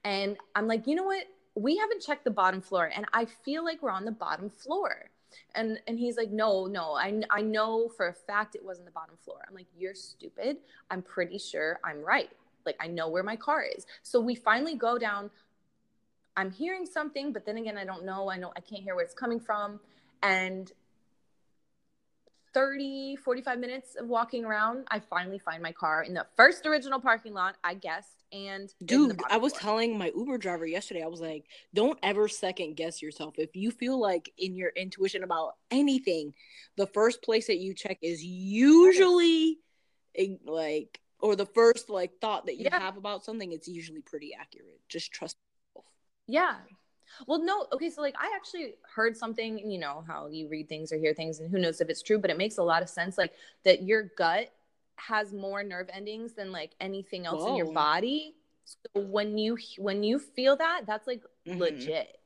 And 0.04 0.38
I'm 0.56 0.68
like, 0.68 0.86
you 0.86 0.96
know 0.96 1.04
what? 1.04 1.26
We 1.56 1.78
haven't 1.78 2.02
checked 2.02 2.24
the 2.24 2.32
bottom 2.32 2.62
floor. 2.62 2.92
And 2.94 3.06
I 3.14 3.26
feel 3.26 3.64
like 3.64 3.82
we're 3.82 3.92
on 3.92 4.06
the 4.06 4.12
bottom 4.12 4.50
floor. 4.50 5.10
And 5.56 5.80
and 5.88 5.98
he's 6.00 6.18
like, 6.18 6.32
no, 6.32 6.66
no, 6.66 6.94
I, 6.94 7.22
I 7.30 7.42
know 7.42 7.90
for 7.90 8.08
a 8.08 8.14
fact 8.14 8.56
it 8.56 8.64
wasn't 8.64 8.86
the 8.86 8.92
bottom 8.92 9.16
floor. 9.24 9.40
I'm 9.48 9.56
like, 9.56 9.68
you're 9.78 9.96
stupid. 9.96 10.58
I'm 10.90 11.02
pretty 11.02 11.38
sure 11.38 11.80
I'm 11.84 12.02
right. 12.02 12.30
Like, 12.66 12.78
I 12.80 12.88
know 12.88 13.10
where 13.10 13.24
my 13.24 13.36
car 13.36 13.64
is. 13.64 13.86
So 14.04 14.20
we 14.20 14.36
finally 14.36 14.76
go 14.76 14.98
down. 14.98 15.30
I'm 16.38 16.52
hearing 16.52 16.86
something, 16.86 17.34
but 17.34 17.46
then 17.46 17.58
again, 17.58 17.78
I 17.78 17.86
don't 17.86 18.06
know. 18.06 18.30
I 18.30 18.38
know 18.38 18.52
I 18.56 18.62
can't 18.62 18.84
hear 18.84 18.96
where 18.96 19.04
it's 19.04 19.14
coming 19.14 19.40
from. 19.40 19.80
And 20.22 20.72
30, 22.54 23.16
45 23.18 23.60
minutes 23.60 23.96
of 23.96 24.08
walking 24.08 24.46
around, 24.46 24.86
I 24.90 25.00
finally 25.00 25.40
find 25.40 25.62
my 25.62 25.72
car 25.72 26.04
in 26.04 26.14
the 26.14 26.26
first 26.36 26.66
original 26.66 27.00
parking 27.00 27.34
lot, 27.34 27.56
I 27.64 27.74
guessed. 27.76 28.24
And 28.32 28.64
it's 28.64 28.74
in 28.82 29.08
the 29.08 29.14
Dude, 29.16 29.22
I 29.30 29.38
was 29.38 29.54
floor. 29.54 29.62
telling 29.62 29.98
my 29.98 30.12
Uber 30.16 30.38
driver 30.38 30.66
yesterday, 30.66 31.04
I 31.04 31.08
was 31.08 31.22
like, 31.22 31.46
don't 31.74 31.98
ever 32.04 32.28
second 32.28 32.76
guess 32.76 33.02
yourself. 33.02 33.36
If 33.38 33.56
you 33.56 33.72
feel 33.72 34.00
like 34.00 34.32
in 34.38 34.56
your 34.56 34.70
intuition 34.76 35.24
about 35.24 35.56
anything, 35.72 36.34
the 36.76 36.88
first 36.88 37.22
place 37.24 37.48
that 37.48 37.58
you 37.58 37.74
check 37.74 37.98
is 38.02 38.24
usually 38.24 39.60
like, 40.46 41.00
or 41.20 41.36
the 41.36 41.46
first 41.46 41.90
like 41.90 42.12
thought 42.22 42.46
that 42.46 42.58
you 42.58 42.66
Yeah. 42.66 42.80
have 42.80 42.98
about 42.98 43.24
something, 43.26 43.52
it's 43.52 43.68
usually 43.68 44.02
pretty 44.02 44.34
accurate. 44.34 44.80
Just 44.90 45.12
trust 45.12 45.36
yourself. 45.76 45.86
Yeah. 46.28 46.56
Well, 47.28 47.44
no. 47.44 47.68
Okay. 47.74 47.90
So, 47.90 48.02
like, 48.02 48.16
I 48.20 48.32
actually 48.36 48.76
heard 48.96 49.16
something, 49.18 49.60
and 49.62 49.72
you 49.72 49.80
know 49.80 50.04
how 50.08 50.28
you 50.28 50.48
read 50.48 50.70
things 50.70 50.92
or 50.92 50.98
hear 50.98 51.14
things, 51.14 51.40
and 51.40 51.50
who 51.52 51.60
knows 51.60 51.82
if 51.82 51.90
it's 51.90 52.02
true, 52.02 52.18
but 52.20 52.30
it 52.30 52.38
makes 52.38 52.58
a 52.58 52.64
lot 52.64 52.82
of 52.82 52.90
sense. 52.90 53.18
Like, 53.18 53.34
that 53.64 53.84
your 53.84 54.04
gut 54.18 54.50
has 54.98 55.34
more 55.34 55.64
nerve 55.64 55.90
endings 55.94 56.34
than 56.34 56.52
like 56.52 56.72
anything 56.82 57.26
else 57.26 57.46
in 57.48 57.56
your 57.56 57.72
body. 57.74 58.36
So 58.66 59.02
when 59.02 59.38
you 59.38 59.58
when 59.78 60.04
you 60.04 60.20
feel 60.20 60.56
that, 60.58 60.82
that's 60.86 61.08
like 61.08 61.24
Mhm. 61.48 61.58
legit. 61.60 62.20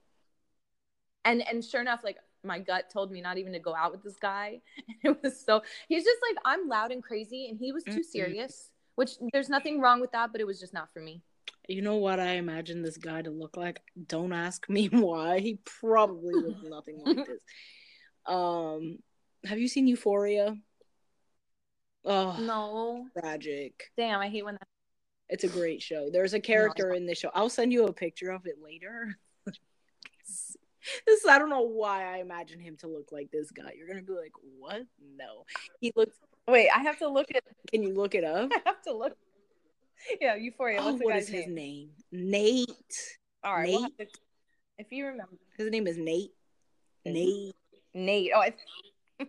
And 1.25 1.47
and 1.47 1.63
sure 1.63 1.81
enough, 1.81 2.03
like 2.03 2.17
my 2.43 2.59
gut 2.59 2.89
told 2.89 3.11
me 3.11 3.21
not 3.21 3.37
even 3.37 3.53
to 3.53 3.59
go 3.59 3.75
out 3.75 3.91
with 3.91 4.03
this 4.03 4.17
guy. 4.17 4.61
It 5.03 5.21
was 5.23 5.39
so 5.45 5.61
he's 5.87 6.03
just 6.03 6.19
like 6.27 6.37
I'm 6.45 6.67
loud 6.67 6.91
and 6.91 7.03
crazy, 7.03 7.47
and 7.49 7.57
he 7.57 7.71
was 7.71 7.83
too 7.83 8.01
Mhm. 8.01 8.05
serious. 8.05 8.69
Which 8.95 9.11
there's 9.31 9.49
nothing 9.49 9.79
wrong 9.79 10.01
with 10.01 10.11
that, 10.11 10.31
but 10.31 10.41
it 10.41 10.45
was 10.47 10.59
just 10.59 10.73
not 10.73 10.91
for 10.93 10.99
me. 10.99 11.21
You 11.67 11.81
know 11.81 11.95
what 11.97 12.19
I 12.19 12.33
imagine 12.33 12.81
this 12.81 12.97
guy 12.97 13.21
to 13.21 13.31
look 13.31 13.55
like? 13.57 13.81
Don't 14.07 14.33
ask 14.33 14.67
me 14.69 14.87
why. 14.91 15.39
He 15.39 15.59
probably 15.79 16.33
looks 16.33 16.63
nothing 16.63 17.01
like 17.05 17.15
this. 17.27 17.39
Um, 18.25 18.99
have 19.45 19.59
you 19.59 19.67
seen 19.67 19.87
Euphoria? 19.87 20.57
Oh, 22.05 22.37
No, 22.39 23.05
tragic. 23.17 23.91
damn, 23.95 24.19
I 24.19 24.27
hate 24.29 24.43
when 24.43 24.55
that. 24.55 24.67
It's 25.29 25.45
a 25.45 25.47
great 25.49 25.81
show. 25.81 26.09
There's 26.11 26.33
a 26.33 26.39
character 26.39 26.93
in 26.93 27.05
this 27.05 27.17
show. 27.17 27.31
I'll 27.33 27.49
send 27.49 27.71
you 27.71 27.85
a 27.85 27.93
picture 27.93 28.29
of 28.29 28.45
it 28.45 28.57
later. 28.61 29.17
this 31.07 31.25
I 31.27 31.39
don't 31.39 31.49
know 31.49 31.61
why 31.61 32.13
I 32.13 32.17
imagine 32.17 32.59
him 32.59 32.75
to 32.77 32.87
look 32.87 33.11
like 33.11 33.31
this 33.31 33.49
guy. 33.51 33.73
You're 33.77 33.87
gonna 33.87 34.01
be 34.01 34.11
like, 34.13 34.33
what? 34.59 34.81
No. 35.17 35.45
He 35.79 35.93
looks 35.95 36.17
Wait, 36.47 36.69
I 36.69 36.79
have 36.79 36.99
to 36.99 37.07
look 37.07 37.27
at. 37.33 37.41
can 37.71 37.83
you 37.83 37.93
look 37.93 38.15
it 38.15 38.25
up? 38.25 38.51
I 38.53 38.59
have 38.65 38.81
to 38.83 38.93
look. 38.93 39.15
Yeah, 40.21 40.35
Euphoria. 40.35 40.79
Oh, 40.81 40.85
What's 40.85 40.99
the 40.99 41.05
what 41.05 41.13
guy's 41.13 41.23
is 41.23 41.29
his 41.29 41.45
name? 41.47 41.55
name? 41.55 41.89
Nate. 42.11 43.17
All 43.43 43.55
right, 43.55 43.69
we'll 43.69 43.89
to- 43.89 44.07
if 44.77 44.91
you 44.91 45.05
remember 45.05 45.33
His 45.57 45.69
name 45.69 45.87
is 45.87 45.97
Nate. 45.97 46.31
Nate. 47.05 47.55
Nate. 47.93 48.31
Oh, 48.35 48.39
I... 48.41 48.53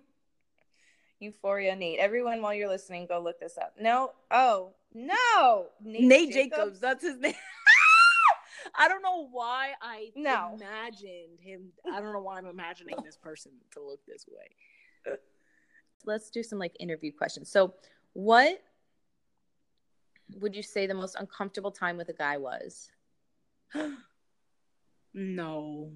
Euphoria 1.20 1.76
Nate. 1.76 1.98
Everyone, 1.98 2.40
while 2.42 2.54
you're 2.54 2.68
listening, 2.68 3.06
go 3.06 3.20
look 3.20 3.38
this 3.40 3.56
up. 3.58 3.74
No. 3.80 4.12
Oh 4.30 4.72
no, 4.94 5.66
Nate, 5.82 6.32
Jacobs. 6.32 6.80
That's 6.80 7.02
his 7.04 7.18
name. 7.18 7.34
I 8.76 8.88
don't 8.88 9.02
know 9.02 9.28
why 9.30 9.72
I 9.82 10.10
No. 10.16 10.56
imagined 10.56 11.38
him. 11.40 11.72
I 11.92 12.00
don't 12.00 12.12
know 12.12 12.20
why 12.20 12.38
I'm 12.38 12.46
imagining 12.46 12.96
this 13.04 13.16
person 13.16 13.52
to 13.72 13.82
look 13.82 14.00
this 14.06 14.26
way. 14.28 15.16
Let's 16.06 16.30
do 16.30 16.42
some 16.42 16.58
like 16.58 16.72
interview 16.80 17.12
questions. 17.12 17.50
So, 17.50 17.74
what 18.12 18.62
would 20.40 20.54
you 20.54 20.62
say 20.62 20.86
the 20.86 20.94
most 20.94 21.16
uncomfortable 21.18 21.70
time 21.70 21.96
with 21.96 22.08
a 22.08 22.14
guy 22.14 22.36
was? 22.36 22.90
No. 25.16 25.92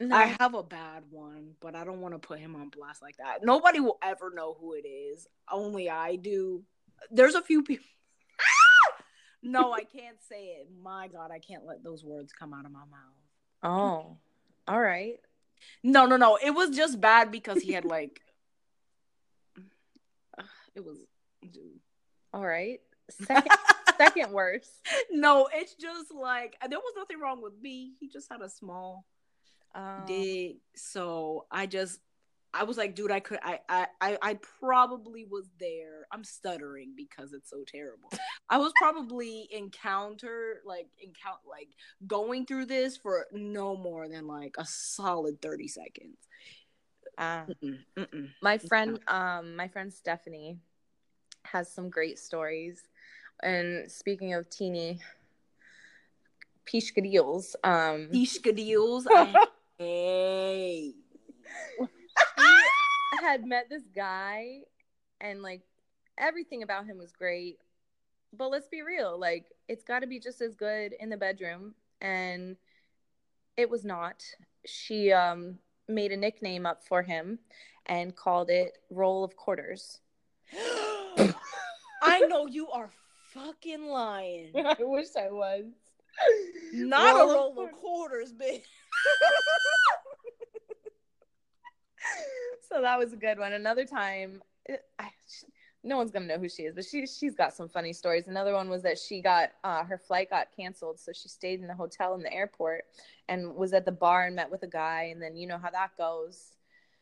No. 0.00 0.16
I 0.16 0.34
have 0.40 0.54
a 0.54 0.62
bad 0.62 1.04
one, 1.10 1.52
but 1.60 1.76
I 1.76 1.84
don't 1.84 2.00
want 2.00 2.14
to 2.14 2.18
put 2.18 2.40
him 2.40 2.56
on 2.56 2.68
blast 2.70 3.00
like 3.00 3.16
that. 3.18 3.44
Nobody 3.44 3.78
will 3.78 3.98
ever 4.02 4.32
know 4.34 4.56
who 4.58 4.72
it 4.72 4.84
is. 4.84 5.28
Only 5.50 5.88
I 5.88 6.16
do. 6.16 6.64
There's 7.10 7.36
a 7.36 7.42
few 7.42 7.62
people. 7.62 7.86
no, 9.44 9.72
I 9.72 9.84
can't 9.84 10.20
say 10.28 10.56
it. 10.58 10.68
My 10.82 11.06
God, 11.06 11.30
I 11.30 11.38
can't 11.38 11.64
let 11.64 11.84
those 11.84 12.02
words 12.02 12.32
come 12.32 12.52
out 12.52 12.64
of 12.64 12.72
my 12.72 12.80
mouth. 12.80 13.62
Oh, 13.62 14.16
all 14.66 14.80
right. 14.80 15.20
No, 15.84 16.06
no, 16.06 16.16
no. 16.16 16.36
It 16.44 16.50
was 16.50 16.70
just 16.70 17.00
bad 17.00 17.30
because 17.30 17.62
he 17.62 17.72
had 17.72 17.84
like. 17.84 18.20
It 20.74 20.84
was. 20.84 20.98
Dude. 21.40 21.80
All 22.34 22.44
right. 22.44 22.80
Second, 23.10 23.52
second 23.98 24.32
worst. 24.32 24.70
No, 25.10 25.48
it's 25.52 25.74
just 25.74 26.12
like 26.14 26.56
there 26.68 26.78
was 26.78 26.94
nothing 26.96 27.20
wrong 27.20 27.42
with 27.42 27.54
me. 27.60 27.94
He 28.00 28.08
just 28.08 28.30
had 28.30 28.40
a 28.42 28.48
small 28.48 29.04
Um, 29.74 30.04
dig. 30.06 30.56
So 30.74 31.46
I 31.50 31.66
just 31.66 32.00
I 32.54 32.64
was 32.64 32.78
like, 32.78 32.94
dude, 32.94 33.10
I 33.10 33.20
could 33.20 33.38
I 33.42 33.60
I 33.68 34.18
I, 34.22 34.38
probably 34.60 35.26
was 35.26 35.46
there. 35.60 36.06
I'm 36.10 36.24
stuttering 36.24 36.94
because 36.96 37.34
it's 37.34 37.50
so 37.50 37.64
terrible. 37.66 38.10
I 38.48 38.56
was 38.58 38.72
probably 38.76 39.46
encounter 39.52 40.62
like 40.64 40.88
encounter 40.98 41.40
like 41.50 41.68
going 42.06 42.46
through 42.46 42.66
this 42.66 42.96
for 42.96 43.26
no 43.32 43.76
more 43.76 44.08
than 44.08 44.26
like 44.26 44.54
a 44.58 44.64
solid 44.66 45.42
30 45.42 45.68
seconds. 45.68 46.16
uh, 47.18 47.44
Mm-mm, 47.46 47.78
mm-mm. 47.98 48.28
my 48.42 48.58
friend 48.58 49.00
um 49.08 49.56
my 49.56 49.68
friend 49.68 49.92
stephanie 49.92 50.58
has 51.44 51.72
some 51.72 51.88
great 51.90 52.18
stories 52.18 52.82
and 53.42 53.90
speaking 53.90 54.34
of 54.34 54.48
teeny 54.48 55.00
pishkadills 56.66 57.54
um 57.64 58.08
Pishkadills. 58.12 59.06
I 59.10 59.46
hate. 59.78 60.94
I 62.38 63.22
had 63.22 63.46
met 63.46 63.68
this 63.68 63.84
guy 63.94 64.60
and 65.20 65.42
like 65.42 65.62
everything 66.18 66.62
about 66.62 66.86
him 66.86 66.98
was 66.98 67.12
great 67.12 67.58
but 68.36 68.48
let's 68.48 68.68
be 68.68 68.82
real 68.82 69.18
like 69.18 69.46
it's 69.68 69.84
got 69.84 70.00
to 70.00 70.06
be 70.06 70.18
just 70.18 70.40
as 70.40 70.54
good 70.54 70.94
in 70.98 71.08
the 71.08 71.16
bedroom 71.16 71.74
and 72.00 72.56
it 73.56 73.68
was 73.68 73.84
not 73.84 74.22
she 74.64 75.12
um 75.12 75.58
made 75.88 76.12
a 76.12 76.16
nickname 76.16 76.66
up 76.66 76.82
for 76.84 77.02
him 77.02 77.38
and 77.86 78.16
called 78.16 78.50
it 78.50 78.78
roll 78.90 79.22
of 79.24 79.36
quarters 79.36 80.00
I 82.02 82.20
know 82.28 82.46
you 82.46 82.68
are 82.70 82.90
fucking 83.36 83.86
lying. 83.86 84.52
I 84.56 84.76
wish 84.80 85.08
I 85.18 85.30
was. 85.30 85.64
Not 86.72 87.14
Roll 87.16 87.30
a 87.30 87.34
roll 87.34 87.64
of 87.66 87.72
quarters, 87.80 88.32
bitch. 88.32 88.62
so 92.68 92.80
that 92.82 92.98
was 92.98 93.12
a 93.12 93.16
good 93.16 93.38
one. 93.38 93.52
Another 93.52 93.84
time, 93.84 94.42
it, 94.64 94.80
I, 94.98 95.10
no 95.84 95.96
one's 95.96 96.10
gonna 96.10 96.26
know 96.26 96.38
who 96.38 96.48
she 96.48 96.62
is, 96.62 96.74
but 96.74 96.84
she 96.84 97.06
she's 97.06 97.34
got 97.34 97.52
some 97.54 97.68
funny 97.68 97.92
stories. 97.92 98.28
Another 98.28 98.54
one 98.54 98.68
was 98.68 98.82
that 98.82 98.98
she 98.98 99.20
got 99.20 99.50
uh, 99.62 99.84
her 99.84 99.98
flight 99.98 100.30
got 100.30 100.48
canceled, 100.56 100.98
so 100.98 101.12
she 101.12 101.28
stayed 101.28 101.60
in 101.60 101.66
the 101.66 101.74
hotel 101.74 102.14
in 102.14 102.22
the 102.22 102.32
airport 102.32 102.84
and 103.28 103.54
was 103.54 103.72
at 103.72 103.84
the 103.84 103.92
bar 103.92 104.24
and 104.26 104.34
met 104.36 104.50
with 104.50 104.62
a 104.62 104.68
guy, 104.68 105.10
and 105.12 105.20
then 105.20 105.36
you 105.36 105.46
know 105.46 105.58
how 105.58 105.70
that 105.70 105.90
goes. 105.98 106.52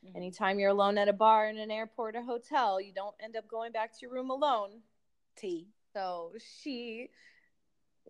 Mhm. 0.04 0.16
Anytime 0.16 0.58
you're 0.58 0.70
alone 0.70 0.98
at 0.98 1.08
a 1.08 1.12
bar 1.12 1.48
in 1.48 1.58
an 1.58 1.70
airport 1.70 2.16
or 2.16 2.22
hotel, 2.22 2.80
you 2.80 2.92
don't 2.92 3.14
end 3.22 3.36
up 3.36 3.48
going 3.48 3.72
back 3.72 3.92
to 3.92 3.98
your 4.02 4.12
room 4.12 4.30
alone. 4.30 4.82
T. 5.36 5.68
So 5.94 6.32
she 6.60 7.10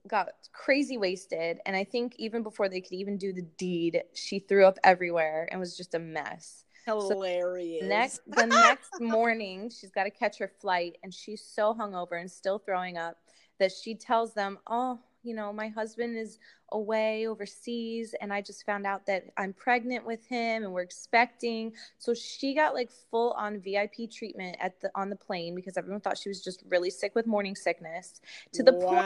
got 0.09 0.29
crazy 0.53 0.97
wasted. 0.99 1.59
And 1.67 1.77
I 1.77 1.85
think 1.85 2.15
even 2.19 2.43
before 2.43 2.69
they 2.69 2.81
could 2.81 2.93
even 2.93 3.17
do 3.17 3.33
the 3.33 3.43
deed, 3.43 4.03
she 4.15 4.39
threw 4.39 4.65
up 4.65 4.79
everywhere 4.83 5.49
and 5.51 5.61
was 5.61 5.77
just 5.77 5.95
a 5.95 5.99
mess. 5.99 6.65
Hilarious. 6.87 7.89
Next 7.89 8.21
the 8.27 8.47
next 8.47 8.93
morning, 9.01 9.71
she's 9.71 9.91
got 9.91 10.05
to 10.05 10.11
catch 10.11 10.39
her 10.39 10.51
flight 10.61 10.97
and 11.03 11.13
she's 11.13 11.43
so 11.43 11.75
hungover 11.75 12.21
and 12.21 12.31
still 12.31 12.59
throwing 12.59 12.99
up 12.99 13.19
that 13.59 13.73
she 13.73 13.95
tells 13.95 14.35
them, 14.35 14.59
Oh, 14.67 14.99
you 15.25 15.35
know, 15.35 15.53
my 15.53 15.69
husband 15.69 16.17
is 16.17 16.39
away 16.73 17.27
overseas 17.27 18.15
and 18.21 18.33
I 18.33 18.41
just 18.41 18.67
found 18.67 18.87
out 18.87 19.07
that 19.07 19.25
I'm 19.37 19.53
pregnant 19.53 20.07
with 20.07 20.27
him 20.27 20.65
and 20.65 20.73
we're 20.73 20.83
expecting. 20.83 21.73
So 21.99 22.15
she 22.15 22.55
got 22.55 22.75
like 22.75 22.91
full 23.11 23.33
on 23.33 23.61
VIP 23.61 24.11
treatment 24.11 24.57
at 24.61 24.81
the 24.81 24.91
on 24.95 25.11
the 25.11 25.17
plane 25.17 25.55
because 25.55 25.77
everyone 25.77 26.01
thought 26.01 26.19
she 26.19 26.29
was 26.29 26.43
just 26.43 26.63
really 26.69 26.91
sick 26.91 27.15
with 27.15 27.27
morning 27.27 27.57
sickness 27.57 28.21
to 28.53 28.63
the 28.63 28.73
point 28.73 29.05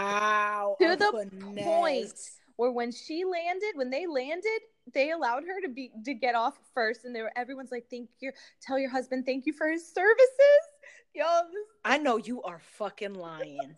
to 0.80 0.96
the 0.96 1.28
finesse. 1.30 1.64
point 1.64 2.14
where 2.56 2.72
when 2.72 2.90
she 2.90 3.24
landed, 3.24 3.72
when 3.76 3.88
they 3.88 4.06
landed, 4.06 4.60
they 4.92 5.12
allowed 5.12 5.44
her 5.44 5.60
to 5.62 5.68
be 5.68 5.92
to 6.04 6.14
get 6.14 6.34
off 6.34 6.58
first, 6.74 7.04
and 7.04 7.14
they 7.14 7.22
were 7.22 7.32
everyone's 7.36 7.70
like, 7.70 7.86
"Thank 7.90 8.08
you, 8.20 8.32
tell 8.60 8.78
your 8.78 8.90
husband 8.90 9.26
thank 9.26 9.46
you 9.46 9.52
for 9.52 9.70
his 9.70 9.86
services." 9.86 10.62
Yo, 11.14 11.24
this, 11.50 11.66
I 11.84 11.98
know 11.98 12.16
you 12.16 12.42
are 12.42 12.58
fucking 12.58 13.14
lying. 13.14 13.74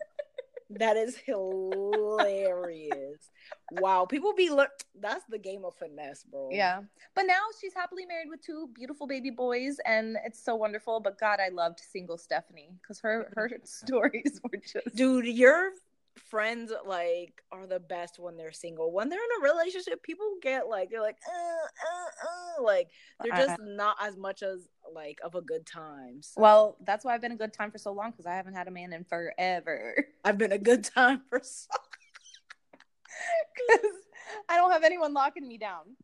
That 0.79 0.97
is 0.97 1.17
hilarious. 1.17 3.29
Wow, 3.71 4.05
people 4.05 4.33
be 4.33 4.49
look. 4.49 4.69
That's 4.99 5.23
the 5.29 5.37
game 5.37 5.65
of 5.65 5.75
finesse, 5.75 6.23
bro. 6.23 6.49
yeah. 6.51 6.81
But 7.15 7.23
now 7.23 7.41
she's 7.59 7.73
happily 7.73 8.05
married 8.05 8.29
with 8.29 8.41
two 8.41 8.69
beautiful 8.73 9.07
baby 9.07 9.29
boys, 9.29 9.77
and 9.85 10.17
it's 10.25 10.43
so 10.43 10.55
wonderful. 10.55 10.99
But 10.99 11.19
God, 11.19 11.39
I 11.39 11.49
loved 11.49 11.79
single 11.79 12.17
Stephanie 12.17 12.69
because 12.81 12.99
her 12.99 13.31
her 13.35 13.49
stories 13.63 14.39
were 14.43 14.59
just 14.59 14.95
dude, 14.95 15.25
your 15.25 15.71
friends 16.17 16.71
like 16.85 17.41
are 17.51 17.65
the 17.67 17.79
best 17.79 18.19
when 18.19 18.37
they're 18.37 18.51
single. 18.51 18.91
When 18.91 19.09
they're 19.09 19.19
in 19.19 19.43
a 19.43 19.51
relationship, 19.51 20.03
people 20.03 20.25
get 20.41 20.67
like 20.67 20.89
they're 20.89 21.01
like, 21.01 21.17
uh, 21.27 21.65
uh, 21.87 22.59
uh, 22.59 22.63
like 22.63 22.89
they're 23.23 23.33
Uh, 23.33 23.37
just 23.47 23.61
not 23.61 23.95
as 24.01 24.17
much 24.17 24.43
as 24.43 24.67
like 24.93 25.19
of 25.23 25.35
a 25.35 25.41
good 25.41 25.65
time. 25.65 26.21
So, 26.21 26.41
well. 26.41 26.77
That's 26.85 27.05
why 27.05 27.13
I've 27.13 27.21
been 27.21 27.31
a 27.31 27.37
good 27.37 27.53
time 27.53 27.71
for 27.71 27.77
so 27.77 27.91
long 27.91 28.11
because 28.11 28.25
I 28.25 28.33
haven't 28.35 28.55
had 28.55 28.67
a 28.67 28.71
man 28.71 28.91
in 28.93 29.03
forever. 29.05 30.05
I've 30.25 30.37
been 30.37 30.51
a 30.51 30.57
good 30.57 30.83
time 30.83 31.21
for 31.29 31.39
so 31.43 31.67
Because 33.67 33.91
I 34.49 34.57
don't 34.57 34.71
have 34.71 34.83
anyone 34.83 35.13
locking 35.13 35.47
me 35.47 35.57
down. 35.57 35.95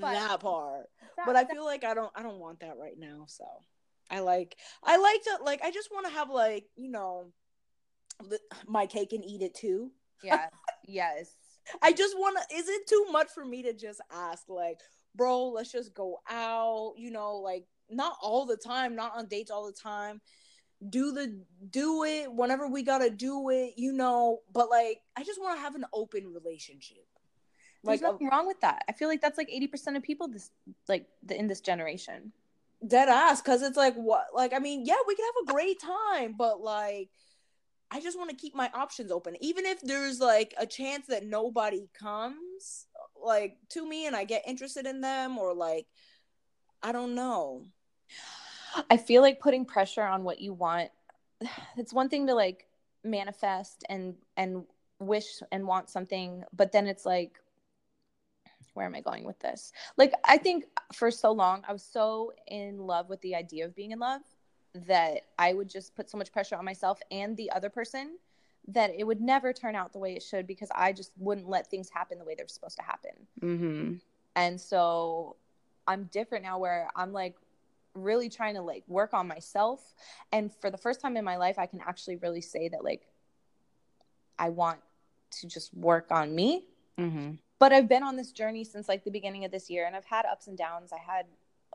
But- 0.00 0.12
that 0.14 0.40
part. 0.40 0.88
That- 1.16 1.26
but 1.26 1.36
I 1.36 1.44
that- 1.44 1.52
feel 1.52 1.64
like 1.64 1.84
I 1.84 1.94
don't 1.94 2.12
I 2.14 2.22
don't 2.22 2.38
want 2.38 2.60
that 2.60 2.76
right 2.78 2.98
now. 2.98 3.24
So 3.28 3.44
I 4.10 4.20
like 4.20 4.56
I 4.84 4.96
like 4.98 5.22
to 5.24 5.38
like 5.42 5.62
I 5.64 5.70
just 5.70 5.90
want 5.92 6.06
to 6.06 6.12
have 6.12 6.30
like 6.30 6.66
you 6.76 6.90
know 6.90 7.32
my 8.66 8.86
cake 8.86 9.12
and 9.12 9.24
eat 9.24 9.42
it 9.42 9.54
too. 9.54 9.90
yeah, 10.22 10.48
yes. 10.86 11.36
I 11.82 11.92
just 11.92 12.16
want 12.16 12.38
to. 12.38 12.56
Is 12.56 12.68
it 12.68 12.86
too 12.86 13.06
much 13.10 13.28
for 13.30 13.44
me 13.44 13.62
to 13.64 13.72
just 13.72 14.00
ask 14.12 14.48
like, 14.48 14.80
bro, 15.14 15.48
let's 15.48 15.72
just 15.72 15.94
go 15.94 16.18
out? 16.28 16.94
You 16.96 17.10
know, 17.10 17.36
like 17.36 17.66
not 17.90 18.16
all 18.22 18.46
the 18.46 18.56
time, 18.56 18.94
not 18.96 19.12
on 19.16 19.26
dates 19.26 19.50
all 19.50 19.66
the 19.66 19.72
time. 19.72 20.20
Do 20.88 21.12
the 21.12 21.42
do 21.70 22.04
it 22.04 22.32
whenever 22.32 22.68
we 22.68 22.82
gotta 22.82 23.10
do 23.10 23.48
it, 23.50 23.74
you 23.76 23.92
know. 23.92 24.40
But 24.52 24.70
like, 24.70 25.00
I 25.16 25.24
just 25.24 25.40
want 25.40 25.56
to 25.56 25.62
have 25.62 25.74
an 25.74 25.86
open 25.92 26.32
relationship. 26.32 27.06
There's 27.84 28.02
Like 28.02 28.02
a, 28.02 28.18
nothing 28.18 28.28
wrong 28.28 28.46
with 28.46 28.60
that. 28.60 28.82
I 28.88 28.92
feel 28.92 29.08
like 29.08 29.20
that's 29.22 29.38
like 29.38 29.48
80% 29.50 29.96
of 29.96 30.02
people 30.02 30.28
this 30.28 30.50
like 30.88 31.06
the 31.22 31.38
in 31.38 31.46
this 31.46 31.60
generation. 31.60 32.32
dead 32.86 33.08
ass 33.08 33.40
because 33.40 33.62
it's 33.62 33.76
like 33.76 33.94
what 33.96 34.26
like 34.34 34.52
i 34.52 34.58
mean 34.58 34.84
yeah 34.84 34.96
we 35.08 35.14
can 35.16 35.24
have 35.24 35.42
a 35.44 35.46
great 35.46 35.80
time 35.80 36.34
but 36.36 36.60
like 36.60 37.08
i 37.90 38.00
just 38.00 38.18
want 38.18 38.30
to 38.30 38.36
keep 38.36 38.54
my 38.54 38.70
options 38.74 39.10
open 39.10 39.36
even 39.40 39.64
if 39.66 39.80
there's 39.80 40.20
like 40.20 40.54
a 40.58 40.66
chance 40.66 41.06
that 41.06 41.24
nobody 41.24 41.88
comes 41.98 42.86
like 43.22 43.56
to 43.68 43.86
me 43.86 44.06
and 44.06 44.16
i 44.16 44.24
get 44.24 44.42
interested 44.46 44.86
in 44.86 45.00
them 45.00 45.38
or 45.38 45.54
like 45.54 45.86
i 46.82 46.92
don't 46.92 47.14
know 47.14 47.62
I 48.90 48.96
feel 48.96 49.22
like 49.22 49.40
putting 49.40 49.64
pressure 49.64 50.02
on 50.02 50.24
what 50.24 50.40
you 50.40 50.52
want. 50.52 50.90
It's 51.76 51.92
one 51.92 52.08
thing 52.08 52.26
to 52.26 52.34
like 52.34 52.66
manifest 53.04 53.84
and 53.88 54.14
and 54.36 54.64
wish 54.98 55.42
and 55.52 55.66
want 55.66 55.90
something, 55.90 56.44
but 56.52 56.72
then 56.72 56.86
it's 56.86 57.06
like 57.06 57.38
where 58.74 58.86
am 58.86 58.94
I 58.94 59.00
going 59.00 59.24
with 59.24 59.38
this? 59.38 59.72
Like 59.96 60.12
I 60.24 60.36
think 60.36 60.64
for 60.92 61.10
so 61.10 61.32
long 61.32 61.62
I 61.68 61.72
was 61.72 61.82
so 61.82 62.32
in 62.46 62.78
love 62.78 63.08
with 63.08 63.20
the 63.22 63.34
idea 63.34 63.64
of 63.64 63.74
being 63.74 63.92
in 63.92 63.98
love 63.98 64.22
that 64.86 65.22
I 65.38 65.52
would 65.52 65.68
just 65.68 65.94
put 65.94 66.10
so 66.10 66.18
much 66.18 66.32
pressure 66.32 66.56
on 66.56 66.64
myself 66.64 67.00
and 67.10 67.36
the 67.36 67.50
other 67.50 67.70
person 67.70 68.18
that 68.68 68.90
it 68.96 69.04
would 69.04 69.20
never 69.20 69.52
turn 69.52 69.74
out 69.74 69.92
the 69.92 69.98
way 69.98 70.14
it 70.14 70.22
should 70.22 70.46
because 70.46 70.68
I 70.74 70.92
just 70.92 71.12
wouldn't 71.18 71.48
let 71.48 71.68
things 71.68 71.88
happen 71.88 72.18
the 72.18 72.24
way 72.24 72.34
they're 72.36 72.48
supposed 72.48 72.76
to 72.76 72.82
happen. 72.82 73.12
mm-hmm. 73.42 73.94
And 74.34 74.60
so 74.60 75.36
i'm 75.86 76.04
different 76.12 76.44
now 76.44 76.58
where 76.58 76.88
i'm 76.96 77.12
like 77.12 77.36
really 77.94 78.28
trying 78.28 78.54
to 78.54 78.60
like 78.60 78.84
work 78.88 79.14
on 79.14 79.26
myself. 79.26 79.94
And 80.30 80.52
for 80.52 80.70
the 80.70 80.76
first 80.76 81.00
time 81.00 81.16
in 81.16 81.24
my 81.24 81.36
life 81.36 81.58
i 81.58 81.66
can 81.66 81.80
actually 81.80 82.16
really 82.16 82.42
say 82.42 82.68
that 82.68 82.84
like 82.84 83.06
i 84.38 84.50
want 84.50 84.78
to 85.40 85.46
just 85.46 85.72
work 85.74 86.08
on 86.10 86.34
me. 86.34 86.64
Mm-hmm. 86.98 87.32
But 87.58 87.72
i've 87.72 87.88
been 87.88 88.02
on 88.02 88.16
this 88.16 88.32
journey 88.32 88.64
since 88.64 88.88
like 88.88 89.04
the 89.04 89.10
beginning 89.10 89.44
of 89.44 89.50
this 89.50 89.70
year 89.70 89.86
and 89.86 89.96
i've 89.96 90.04
had 90.04 90.26
ups 90.26 90.46
and 90.46 90.58
downs. 90.58 90.92
I 90.92 90.98
had 90.98 91.26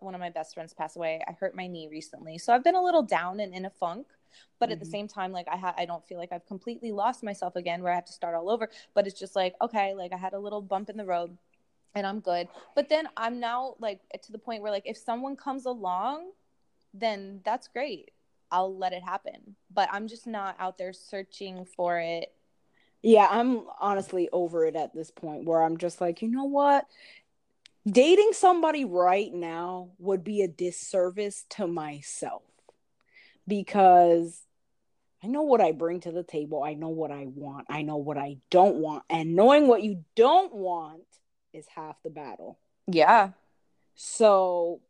one 0.01 0.15
of 0.15 0.21
my 0.21 0.29
best 0.29 0.53
friends 0.53 0.73
pass 0.73 0.95
away. 0.95 1.21
I 1.27 1.31
hurt 1.33 1.55
my 1.55 1.67
knee 1.67 1.87
recently. 1.89 2.37
So 2.37 2.53
i've 2.53 2.63
been 2.63 2.75
a 2.75 2.81
little 2.83 3.03
down 3.03 3.39
and 3.39 3.53
in 3.53 3.65
a 3.65 3.69
funk 3.69 4.07
but 4.59 4.71
at 4.71 4.79
the 4.79 4.85
Mhm. 4.85 4.91
same 4.91 5.07
time 5.09 5.31
like 5.33 5.47
i 5.51 5.57
ha- 5.57 5.75
i 5.77 5.85
don't 5.85 6.05
feel 6.07 6.17
like 6.17 6.31
i've 6.31 6.45
completely 6.45 6.91
lost 6.93 7.21
myself 7.21 7.55
again 7.57 7.83
where 7.83 7.91
i 7.91 7.95
have 7.95 8.05
to 8.05 8.13
start 8.13 8.33
all 8.33 8.49
over 8.49 8.69
but 8.93 9.05
it's 9.05 9.19
just 9.19 9.35
like 9.35 9.55
okay 9.61 9.93
like 9.93 10.13
i 10.13 10.17
had 10.17 10.33
a 10.33 10.39
little 10.39 10.61
bump 10.61 10.89
in 10.89 10.95
the 10.97 11.05
road 11.05 11.37
and 11.95 12.07
i'm 12.07 12.19
good. 12.21 12.47
But 12.75 12.87
then 12.89 13.09
i'm 13.17 13.39
now 13.39 13.75
like 13.79 13.99
to 14.23 14.31
the 14.31 14.37
point 14.37 14.61
where 14.61 14.71
like 14.71 14.85
if 14.85 14.97
someone 14.97 15.35
comes 15.35 15.65
along 15.65 16.31
then 16.93 17.41
that's 17.43 17.67
great. 17.67 18.11
I'll 18.51 18.75
let 18.77 18.93
it 18.93 19.03
happen. 19.03 19.55
But 19.73 19.89
i'm 19.91 20.07
just 20.07 20.27
not 20.27 20.55
out 20.59 20.77
there 20.77 20.93
searching 20.93 21.65
for 21.65 21.99
it. 21.99 22.33
Yeah 23.01 23.27
i'm 23.29 23.63
honestly 23.79 24.29
over 24.31 24.65
it 24.65 24.75
at 24.75 24.93
this 24.93 25.09
point 25.11 25.45
where 25.45 25.61
i'm 25.63 25.77
just 25.77 25.99
like 26.01 26.21
you 26.21 26.27
know 26.27 26.43
what 26.45 26.85
dating 27.89 28.31
somebody 28.33 28.85
right 28.85 29.33
now 29.33 29.91
would 29.97 30.23
be 30.23 30.41
a 30.41 30.47
disservice 30.47 31.45
to 31.51 31.67
myself 31.67 32.43
because 33.47 34.41
I 35.23 35.27
know 35.27 35.43
what 35.43 35.61
I 35.61 35.71
bring 35.71 35.99
to 36.01 36.11
the 36.11 36.23
table. 36.23 36.63
I 36.63 36.73
know 36.73 36.89
what 36.89 37.11
I 37.11 37.25
want. 37.27 37.67
I 37.69 37.83
know 37.83 37.97
what 37.97 38.17
I 38.17 38.37
don't 38.49 38.77
want. 38.77 39.03
And 39.09 39.35
knowing 39.35 39.67
what 39.67 39.83
you 39.83 40.03
don't 40.15 40.53
want 40.53 41.03
is 41.53 41.65
half 41.75 41.95
the 42.03 42.09
battle. 42.09 42.59
yeah 42.87 43.31
So 43.95 44.81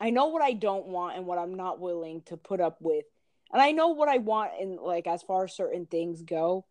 I 0.00 0.10
know 0.10 0.26
what 0.26 0.42
I 0.42 0.52
don't 0.52 0.86
want 0.86 1.16
and 1.16 1.26
what 1.26 1.38
I'm 1.38 1.54
not 1.54 1.80
willing 1.80 2.22
to 2.26 2.36
put 2.36 2.60
up 2.60 2.78
with. 2.80 3.04
And 3.52 3.62
I 3.62 3.72
know 3.72 3.88
what 3.88 4.08
I 4.08 4.18
want 4.18 4.52
in 4.60 4.76
like 4.76 5.06
as 5.06 5.22
far 5.22 5.44
as 5.44 5.54
certain 5.54 5.86
things 5.86 6.22
go. 6.22 6.64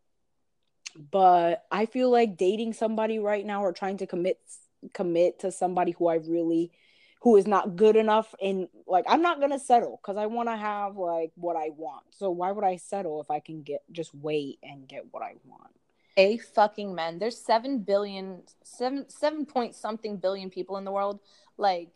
But 1.11 1.63
I 1.71 1.85
feel 1.85 2.09
like 2.11 2.37
dating 2.37 2.73
somebody 2.73 3.19
right 3.19 3.45
now 3.45 3.63
or 3.63 3.71
trying 3.71 3.97
to 3.97 4.07
commit 4.07 4.39
commit 4.93 5.39
to 5.39 5.51
somebody 5.51 5.91
who 5.91 6.07
I 6.07 6.15
really 6.15 6.71
who 7.21 7.37
is 7.37 7.45
not 7.45 7.75
good 7.75 7.95
enough 7.95 8.33
and 8.41 8.67
like 8.87 9.05
I'm 9.07 9.21
not 9.21 9.39
going 9.39 9.51
to 9.51 9.59
settle 9.59 9.99
cuz 10.03 10.17
I 10.17 10.25
want 10.25 10.49
to 10.49 10.55
have 10.55 10.97
like 10.97 11.31
what 11.35 11.55
I 11.55 11.69
want. 11.69 12.05
So 12.11 12.31
why 12.31 12.51
would 12.51 12.63
I 12.63 12.77
settle 12.77 13.21
if 13.21 13.29
I 13.29 13.39
can 13.39 13.61
get 13.61 13.83
just 13.91 14.13
wait 14.13 14.59
and 14.63 14.87
get 14.87 15.13
what 15.13 15.23
I 15.23 15.35
want? 15.45 15.71
a 16.17 16.37
fucking 16.37 16.93
men 16.93 17.19
there's 17.19 17.37
seven 17.37 17.79
billion 17.79 18.43
seven 18.63 19.09
seven 19.09 19.45
point 19.45 19.73
something 19.73 20.17
billion 20.17 20.49
people 20.49 20.75
in 20.75 20.83
the 20.83 20.91
world 20.91 21.21
like 21.57 21.87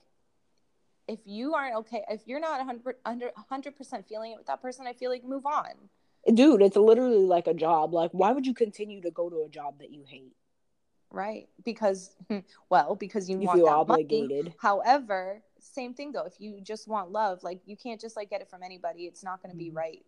if 1.05 1.19
you 1.25 1.53
aren't 1.53 1.75
okay 1.75 2.01
if 2.09 2.21
you're 2.25 2.39
not 2.39 2.59
100 2.59 2.95
under 3.03 3.29
100% 3.51 4.07
feeling 4.07 4.31
it 4.31 4.37
with 4.37 4.47
that 4.47 4.61
person 4.61 4.87
i 4.87 4.93
feel 4.93 5.11
like 5.11 5.25
move 5.25 5.45
on 5.45 5.89
Dude, 6.33 6.63
it's 6.63 6.75
literally 6.75 7.25
like 7.25 7.45
a 7.45 7.53
job. 7.53 7.93
Like 7.93 8.11
why 8.11 8.31
would 8.31 8.47
you 8.47 8.53
continue 8.53 9.01
to 9.01 9.11
go 9.11 9.29
to 9.29 9.43
a 9.43 9.49
job 9.49 9.79
that 9.79 9.91
you 9.91 10.03
hate? 10.07 10.35
Right 11.15 11.47
because 11.63 12.15
well 12.69 12.95
because 12.95 13.29
you, 13.29 13.39
You 13.39 13.47
want 13.47 13.57
feel 13.57 13.65
that 13.65 13.87
money. 13.87 14.03
obligated. 14.03 14.53
however 14.59 15.41
same 15.59 15.93
thing 15.93 16.11
though 16.11 16.25
if 16.25 16.39
you 16.39 16.59
just 16.61 16.87
want 16.87 17.11
love 17.11 17.41
like 17.43 17.61
you 17.65 17.75
can't 17.77 17.99
just 17.99 18.15
like 18.15 18.29
get 18.29 18.41
it 18.41 18.49
from 18.49 18.61
anybody 18.61 19.05
it's 19.05 19.23
not 19.23 19.41
going 19.41 19.51
to 19.51 19.57
be 19.57 19.71
Mhm. 19.71 19.75
right 19.75 20.05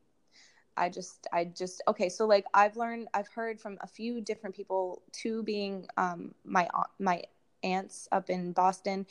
i 0.76 0.90
just 0.90 1.26
i 1.32 1.46
just 1.46 1.82
okay 1.88 2.10
so 2.10 2.28
like 2.28 2.46
i've 2.54 2.76
learned 2.78 3.08
i've 3.14 3.30
heard 3.30 3.60
from 3.60 3.78
a 3.82 3.88
few 3.88 4.22
different 4.22 4.56
people 4.56 5.02
two 5.14 5.42
being 5.44 5.88
um 5.98 6.36
my 6.44 6.68
my 7.00 7.24
aunts 7.64 8.08
up 8.12 8.30
in 8.30 8.52
boston 8.52 9.08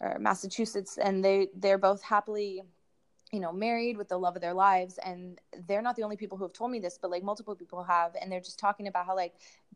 or 0.00 0.18
Massachusetts, 0.18 0.98
and 0.98 1.24
they 1.24 1.46
they're 1.54 1.78
both 1.78 2.02
happily 2.02 2.62
you 3.32 3.40
know 3.40 3.50
married 3.50 3.96
with 3.96 4.08
the 4.08 4.16
love 4.16 4.36
of 4.36 4.42
their 4.42 4.52
lives 4.52 4.98
and 5.04 5.40
they're 5.66 5.80
not 5.80 5.96
the 5.96 6.02
only 6.02 6.16
people 6.16 6.36
who 6.36 6.44
have 6.44 6.52
told 6.52 6.70
me 6.70 6.78
this 6.78 6.98
but 7.00 7.10
like 7.10 7.22
multiple 7.22 7.54
people 7.56 7.82
have 7.82 8.14
and 8.20 8.30
they're 8.30 8.40
just 8.40 8.58
talking 8.58 8.86
about 8.86 9.06
how 9.06 9.16
like 9.16 9.32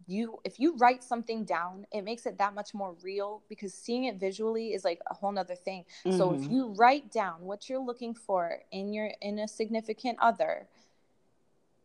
you 0.07 0.39
if 0.45 0.61
you 0.61 0.77
write 0.77 1.03
something 1.03 1.43
down 1.43 1.87
it 1.91 2.03
makes 2.03 2.27
it 2.27 2.37
that 2.37 2.55
much 2.55 2.75
more 2.75 2.95
real 3.03 3.43
because 3.49 3.73
seeing 3.73 4.05
it 4.05 4.17
visually 4.17 4.75
is 4.75 4.85
like 4.85 5.01
a 5.11 5.15
whole 5.15 5.33
nother 5.33 5.55
thing 5.55 5.85
mm-hmm. 6.05 6.17
so 6.17 6.35
if 6.35 6.43
mm-hmm. 6.43 6.53
you 6.53 6.75
write 6.77 7.11
down 7.11 7.41
what 7.41 7.69
you're 7.69 7.81
looking 7.81 8.15
for 8.15 8.61
in 8.73 8.93
your 8.93 9.11
in 9.23 9.39
a 9.39 9.49
significant 9.49 10.19
other 10.21 10.67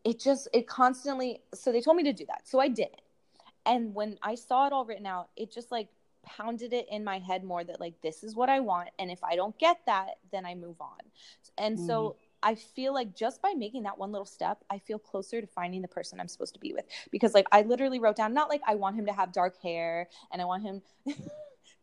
it 0.04 0.20
just 0.20 0.48
it 0.52 0.66
constantly 0.66 1.40
so 1.54 1.72
they 1.72 1.80
told 1.80 1.96
me 1.96 2.02
to 2.02 2.12
do 2.12 2.26
that 2.26 2.46
so 2.46 2.60
i 2.60 2.68
did 2.68 2.88
it 2.88 3.00
and 3.64 3.94
when 3.94 4.18
i 4.22 4.34
saw 4.34 4.66
it 4.66 4.74
all 4.74 4.84
written 4.84 5.06
out 5.06 5.28
it 5.36 5.50
just 5.50 5.72
like 5.72 5.88
pounded 6.24 6.72
it 6.72 6.86
in 6.90 7.04
my 7.04 7.18
head 7.18 7.44
more 7.44 7.64
that 7.64 7.80
like 7.80 8.00
this 8.02 8.22
is 8.22 8.34
what 8.34 8.48
I 8.48 8.60
want 8.60 8.90
and 8.98 9.10
if 9.10 9.22
I 9.24 9.36
don't 9.36 9.58
get 9.58 9.78
that 9.86 10.18
then 10.30 10.44
I 10.46 10.54
move 10.54 10.80
on. 10.80 11.00
And 11.58 11.78
mm. 11.78 11.86
so 11.86 12.16
I 12.42 12.54
feel 12.56 12.92
like 12.92 13.14
just 13.14 13.40
by 13.40 13.52
making 13.56 13.84
that 13.84 13.98
one 13.98 14.10
little 14.10 14.26
step, 14.26 14.64
I 14.68 14.78
feel 14.78 14.98
closer 14.98 15.40
to 15.40 15.46
finding 15.46 15.80
the 15.80 15.88
person 15.88 16.18
I'm 16.18 16.28
supposed 16.28 16.54
to 16.54 16.60
be 16.60 16.72
with 16.72 16.84
because 17.10 17.34
like 17.34 17.46
I 17.52 17.62
literally 17.62 17.98
wrote 17.98 18.16
down 18.16 18.34
not 18.34 18.48
like 18.48 18.62
I 18.66 18.74
want 18.74 18.96
him 18.96 19.06
to 19.06 19.12
have 19.12 19.32
dark 19.32 19.60
hair 19.62 20.08
and 20.32 20.42
I 20.42 20.44
want 20.44 20.62
him 20.62 20.82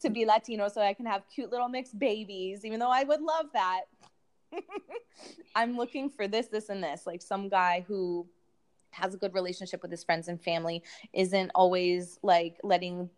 to 0.02 0.10
be 0.10 0.26
Latino 0.26 0.68
so 0.68 0.82
I 0.82 0.94
can 0.94 1.06
have 1.06 1.24
cute 1.34 1.52
little 1.52 1.70
mixed 1.70 1.98
babies 1.98 2.66
even 2.66 2.80
though 2.80 2.92
I 2.92 3.04
would 3.04 3.22
love 3.22 3.48
that. 3.54 3.82
I'm 5.56 5.78
looking 5.78 6.10
for 6.10 6.28
this 6.28 6.48
this 6.48 6.70
and 6.70 6.84
this 6.84 7.06
like 7.06 7.22
some 7.22 7.50
guy 7.50 7.86
who 7.88 8.28
has 8.92 9.14
a 9.14 9.18
good 9.18 9.34
relationship 9.34 9.82
with 9.82 9.92
his 9.92 10.04
friends 10.04 10.28
and 10.28 10.42
family 10.42 10.84
isn't 11.14 11.52
always 11.54 12.20
like 12.24 12.58
letting 12.64 13.10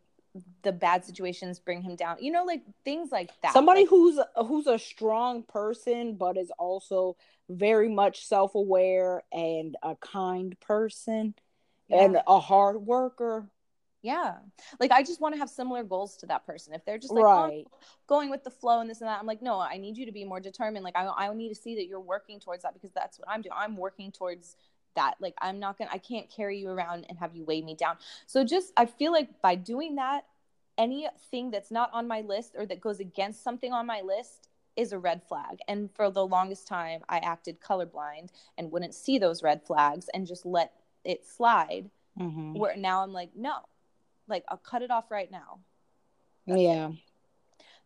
the 0.63 0.72
bad 0.72 1.04
situations 1.04 1.60
bring 1.60 1.82
him 1.82 1.96
down. 1.96 2.17
You 2.20 2.32
know 2.32 2.44
like 2.44 2.62
things 2.86 3.12
like 3.12 3.32
that. 3.41 3.54
Somebody 3.54 3.82
like, 3.82 3.89
who's 3.89 4.20
who's 4.48 4.67
a 4.67 4.80
strong 4.80 5.44
person 5.44 6.15
but 6.15 6.38
is 6.38 6.52
also 6.58 7.17
very 7.50 7.89
much 7.89 8.26
self-aware 8.26 9.24
and 9.34 9.76
a 9.84 9.96
kind 9.96 10.58
person 10.62 11.34
yeah. 11.89 12.04
and 12.04 12.17
a 12.28 12.39
hard 12.39 12.78
worker. 12.78 13.48
Yeah. 14.02 14.38
Like 14.80 14.91
i 14.91 15.04
just 15.04 15.22
want 15.22 15.36
to 15.36 15.39
have 15.39 15.50
similar 15.50 15.84
goals 15.84 16.17
to 16.17 16.26
that 16.28 16.46
person. 16.46 16.74
If 16.74 16.86
they're 16.86 16.98
just 16.98 17.13
like 17.13 17.26
oh, 17.26 17.48
right. 17.48 17.67
oh, 17.72 17.78
going 18.08 18.30
with 18.30 18.44
the 18.44 18.52
flow 18.52 18.80
and 18.80 18.89
this 18.89 19.02
and 19.02 19.10
that 19.10 19.20
i'm 19.20 19.28
like 19.28 19.41
no 19.41 19.60
i 19.60 19.78
need 19.78 19.98
you 19.98 20.06
to 20.06 20.12
be 20.12 20.24
more 20.24 20.39
determined. 20.39 20.84
Like 20.84 20.96
I, 20.96 21.08
I 21.08 21.34
need 21.34 21.50
to 21.50 21.56
see 21.56 21.76
that 21.76 21.88
you're 21.88 22.00
working 22.00 22.39
towards 22.39 22.63
that 22.63 22.74
because 22.74 22.91
that's 22.94 23.20
what 23.20 23.28
i'm 23.30 23.41
doing. 23.41 23.54
I'm 23.56 23.76
working 23.76 24.12
towards 24.12 24.56
that 24.95 25.15
like 25.19 25.34
i'm 25.41 25.60
not 25.60 25.77
gonna 25.77 25.89
i 25.93 25.97
can't 25.97 26.30
carry 26.30 26.60
you 26.60 26.69
around 26.69 27.06
and 27.10 27.17
have 27.17 27.36
you 27.36 27.43
weigh 27.43 27.62
me 27.62 27.75
down. 27.75 27.97
So 28.25 28.43
just 28.43 28.73
i 28.77 28.86
feel 28.86 29.12
like 29.12 29.41
by 29.41 29.56
doing 29.56 29.95
that 29.95 30.25
anything 30.77 31.51
that's 31.51 31.71
not 31.71 31.91
on 31.93 32.08
my 32.08 32.21
list 32.21 32.56
or 32.58 32.65
that 32.65 32.82
goes 32.82 32.99
against 32.99 33.43
something 33.43 33.71
on 33.73 33.86
my 33.86 34.01
list 34.01 34.47
is 34.77 34.93
a 34.93 34.97
red 34.97 35.21
flag. 35.27 35.60
And 35.67 35.89
for 35.93 36.10
the 36.10 36.25
longest 36.25 36.67
time 36.67 37.01
i 37.10 37.17
acted 37.19 37.60
colorblind 37.60 38.30
and 38.58 38.71
wouldn't 38.71 38.95
see 38.95 39.17
those 39.17 39.43
red 39.43 39.62
flags 39.65 40.10
and 40.13 40.27
just 40.27 40.45
let 40.45 40.73
it 41.04 41.25
slide. 41.25 41.89
Mm-hmm. 42.19 42.56
where 42.56 42.75
now 42.75 43.04
i'm 43.04 43.13
like 43.13 43.30
no 43.38 43.54
like 44.27 44.43
i'll 44.49 44.58
cut 44.58 44.82
it 44.82 44.91
off 44.91 45.10
right 45.12 45.32
now. 45.32 45.60
That's 46.45 46.60
yeah. 46.60 46.89
it. 46.89 46.95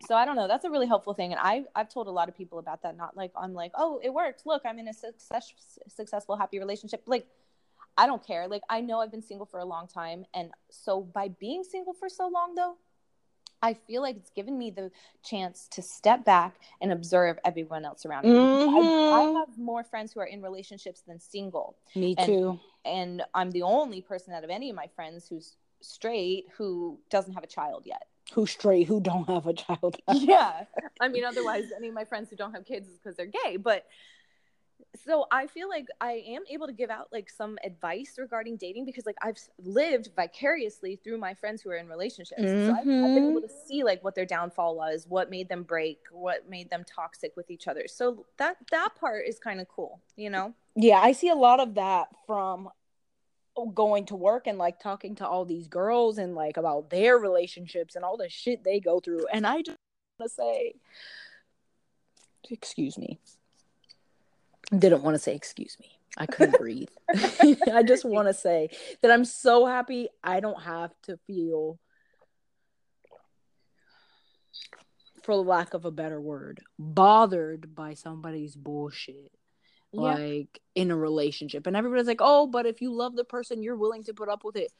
So 0.03 0.15
I 0.15 0.25
don't 0.25 0.35
know. 0.35 0.47
That's 0.47 0.65
a 0.65 0.69
really 0.69 0.87
helpful 0.87 1.13
thing, 1.13 1.31
and 1.31 1.39
I 1.41 1.63
I've 1.73 1.89
told 1.89 2.07
a 2.07 2.11
lot 2.11 2.27
of 2.27 2.35
people 2.35 2.59
about 2.59 2.83
that. 2.83 2.97
Not 2.97 3.15
like 3.15 3.31
I'm 3.35 3.53
like, 3.53 3.71
oh, 3.75 3.99
it 4.03 4.13
worked. 4.13 4.45
Look, 4.45 4.63
I'm 4.65 4.77
in 4.77 4.87
a 4.87 4.93
success, 4.93 5.53
successful, 5.87 6.35
happy 6.35 6.59
relationship. 6.59 7.03
Like, 7.05 7.27
I 7.97 8.05
don't 8.05 8.25
care. 8.25 8.47
Like, 8.47 8.63
I 8.69 8.81
know 8.81 8.99
I've 8.99 9.11
been 9.11 9.21
single 9.21 9.45
for 9.45 9.59
a 9.59 9.65
long 9.65 9.87
time, 9.87 10.25
and 10.33 10.51
so 10.69 11.01
by 11.01 11.29
being 11.29 11.63
single 11.63 11.93
for 11.93 12.09
so 12.09 12.27
long, 12.27 12.55
though, 12.55 12.75
I 13.61 13.73
feel 13.73 14.01
like 14.01 14.17
it's 14.17 14.31
given 14.31 14.57
me 14.57 14.69
the 14.69 14.91
chance 15.23 15.67
to 15.71 15.81
step 15.81 16.25
back 16.25 16.59
and 16.81 16.91
observe 16.91 17.39
everyone 17.45 17.85
else 17.85 18.05
around 18.05 18.25
me. 18.25 18.31
Mm-hmm. 18.31 18.75
I, 18.75 18.77
I, 18.77 19.23
mm-hmm. 19.23 19.37
have 19.37 19.57
more 19.57 19.83
friends 19.85 20.11
who 20.11 20.19
are 20.19 20.25
in 20.25 20.41
relationships 20.41 21.03
than 21.07 21.19
single. 21.21 21.77
Me 21.95 22.15
and, 22.17 22.27
too. 22.27 22.59
And 22.83 23.23
I'm 23.33 23.51
the 23.51 23.61
only 23.61 24.01
person 24.01 24.33
out 24.33 24.43
of 24.43 24.49
any 24.49 24.69
of 24.69 24.75
my 24.75 24.87
friends 24.95 25.25
who's 25.27 25.55
straight 25.81 26.45
who 26.57 26.99
doesn't 27.09 27.33
have 27.33 27.43
a 27.43 27.47
child 27.47 27.83
yet 27.85 28.03
who 28.33 28.45
straight 28.45 28.87
who 28.87 28.99
don't 28.99 29.27
have 29.29 29.45
a 29.45 29.53
child 29.53 29.97
yeah 30.13 30.65
i 30.99 31.07
mean 31.07 31.23
otherwise 31.23 31.65
any 31.77 31.89
of 31.89 31.93
my 31.93 32.05
friends 32.05 32.29
who 32.29 32.35
don't 32.35 32.53
have 32.53 32.65
kids 32.65 32.87
is 32.87 32.97
because 32.97 33.15
they're 33.15 33.25
gay 33.25 33.57
but 33.57 33.85
so 35.05 35.25
i 35.31 35.47
feel 35.47 35.69
like 35.69 35.87
i 36.01 36.23
am 36.27 36.41
able 36.49 36.67
to 36.67 36.73
give 36.73 36.89
out 36.89 37.07
like 37.11 37.29
some 37.29 37.57
advice 37.63 38.15
regarding 38.17 38.57
dating 38.57 38.85
because 38.85 39.05
like 39.05 39.15
i've 39.21 39.37
lived 39.63 40.09
vicariously 40.15 40.95
through 41.03 41.17
my 41.17 41.33
friends 41.33 41.61
who 41.61 41.69
are 41.69 41.75
in 41.75 41.87
relationships 41.87 42.41
mm-hmm. 42.41 42.67
so 42.67 42.73
I've, 42.73 42.79
I've, 42.79 43.15
been 43.15 43.29
able 43.31 43.41
to 43.41 43.47
mm-hmm. 43.47 43.67
see 43.67 43.83
like 43.83 44.03
what 44.03 44.15
their 44.15 44.25
downfall 44.25 44.75
was 44.75 45.05
what 45.07 45.29
made 45.29 45.49
them 45.49 45.63
break 45.63 45.99
what 46.11 46.49
made 46.49 46.69
them 46.69 46.83
toxic 46.83 47.33
with 47.35 47.49
each 47.51 47.67
other 47.67 47.85
so 47.87 48.25
that 48.37 48.57
that 48.71 48.89
part 48.99 49.27
is 49.27 49.39
kind 49.39 49.59
of 49.61 49.67
cool 49.67 50.01
you 50.15 50.29
know 50.29 50.53
yeah 50.75 50.99
i 50.99 51.11
see 51.11 51.29
a 51.29 51.35
lot 51.35 51.59
of 51.59 51.75
that 51.75 52.07
from 52.25 52.69
going 53.73 54.05
to 54.05 54.15
work 54.15 54.47
and 54.47 54.57
like 54.57 54.79
talking 54.79 55.15
to 55.15 55.27
all 55.27 55.45
these 55.45 55.67
girls 55.67 56.17
and 56.17 56.35
like 56.35 56.57
about 56.57 56.89
their 56.89 57.17
relationships 57.17 57.95
and 57.95 58.03
all 58.03 58.17
the 58.17 58.29
shit 58.29 58.63
they 58.63 58.79
go 58.79 58.99
through. 58.99 59.25
And 59.31 59.47
I 59.47 59.61
just 59.61 59.77
want 60.19 60.29
to 60.29 60.35
say, 60.35 60.73
excuse 62.51 62.97
me. 62.97 63.19
Didn't 64.77 65.03
want 65.03 65.15
to 65.15 65.19
say 65.19 65.35
excuse 65.35 65.77
me. 65.79 65.91
I 66.17 66.25
couldn't 66.25 66.57
breathe. 66.59 66.89
I 67.13 67.83
just 67.83 68.03
want 68.03 68.27
to 68.27 68.33
say 68.33 68.69
that 69.01 69.11
I'm 69.11 69.25
so 69.25 69.65
happy 69.65 70.09
I 70.23 70.39
don't 70.39 70.61
have 70.61 70.91
to 71.03 71.17
feel, 71.27 71.79
for 75.23 75.35
lack 75.35 75.73
of 75.73 75.85
a 75.85 75.91
better 75.91 76.19
word, 76.19 76.61
bothered 76.77 77.73
by 77.73 77.93
somebody's 77.93 78.55
bullshit 78.55 79.31
yeah. 79.95 80.15
like 80.15 80.61
in 80.75 80.91
a 80.91 80.95
relationship. 80.95 81.67
And 81.67 81.75
everybody's 81.75 82.07
like 82.07 82.21
oh 82.21 82.47
but 82.47 82.65
if 82.65 82.81
you 82.81 82.93
love 82.93 83.15
the 83.15 83.23
person 83.23 83.63
you're 83.63 83.75
willing 83.75 84.03
to 84.05 84.13
put 84.13 84.29
up 84.29 84.43
with 84.43 84.55
it. 84.55 84.71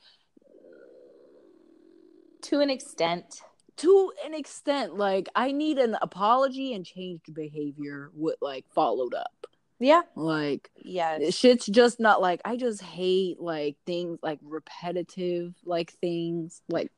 To 2.44 2.60
an 2.60 2.70
extent. 2.70 3.42
To 3.78 4.14
an 4.26 4.34
extent 4.34 4.96
like 4.96 5.28
i 5.36 5.52
need 5.52 5.78
an 5.78 5.98
apology 6.02 6.74
and 6.74 6.86
changed 6.86 7.34
behavior 7.34 8.10
with 8.14 8.38
like 8.42 8.66
followed 8.74 9.14
up. 9.14 9.48
Yeah. 9.80 10.02
Like 10.16 10.70
yeah 10.78 11.30
shit's 11.30 11.66
just 11.66 12.00
not 12.00 12.22
like 12.22 12.42
i 12.46 12.56
just 12.56 12.82
hate 12.82 13.40
like 13.40 13.76
things 13.86 14.20
like 14.22 14.40
repetitive 14.44 15.54
like 15.66 15.92
things 15.94 16.62
like 16.70 16.92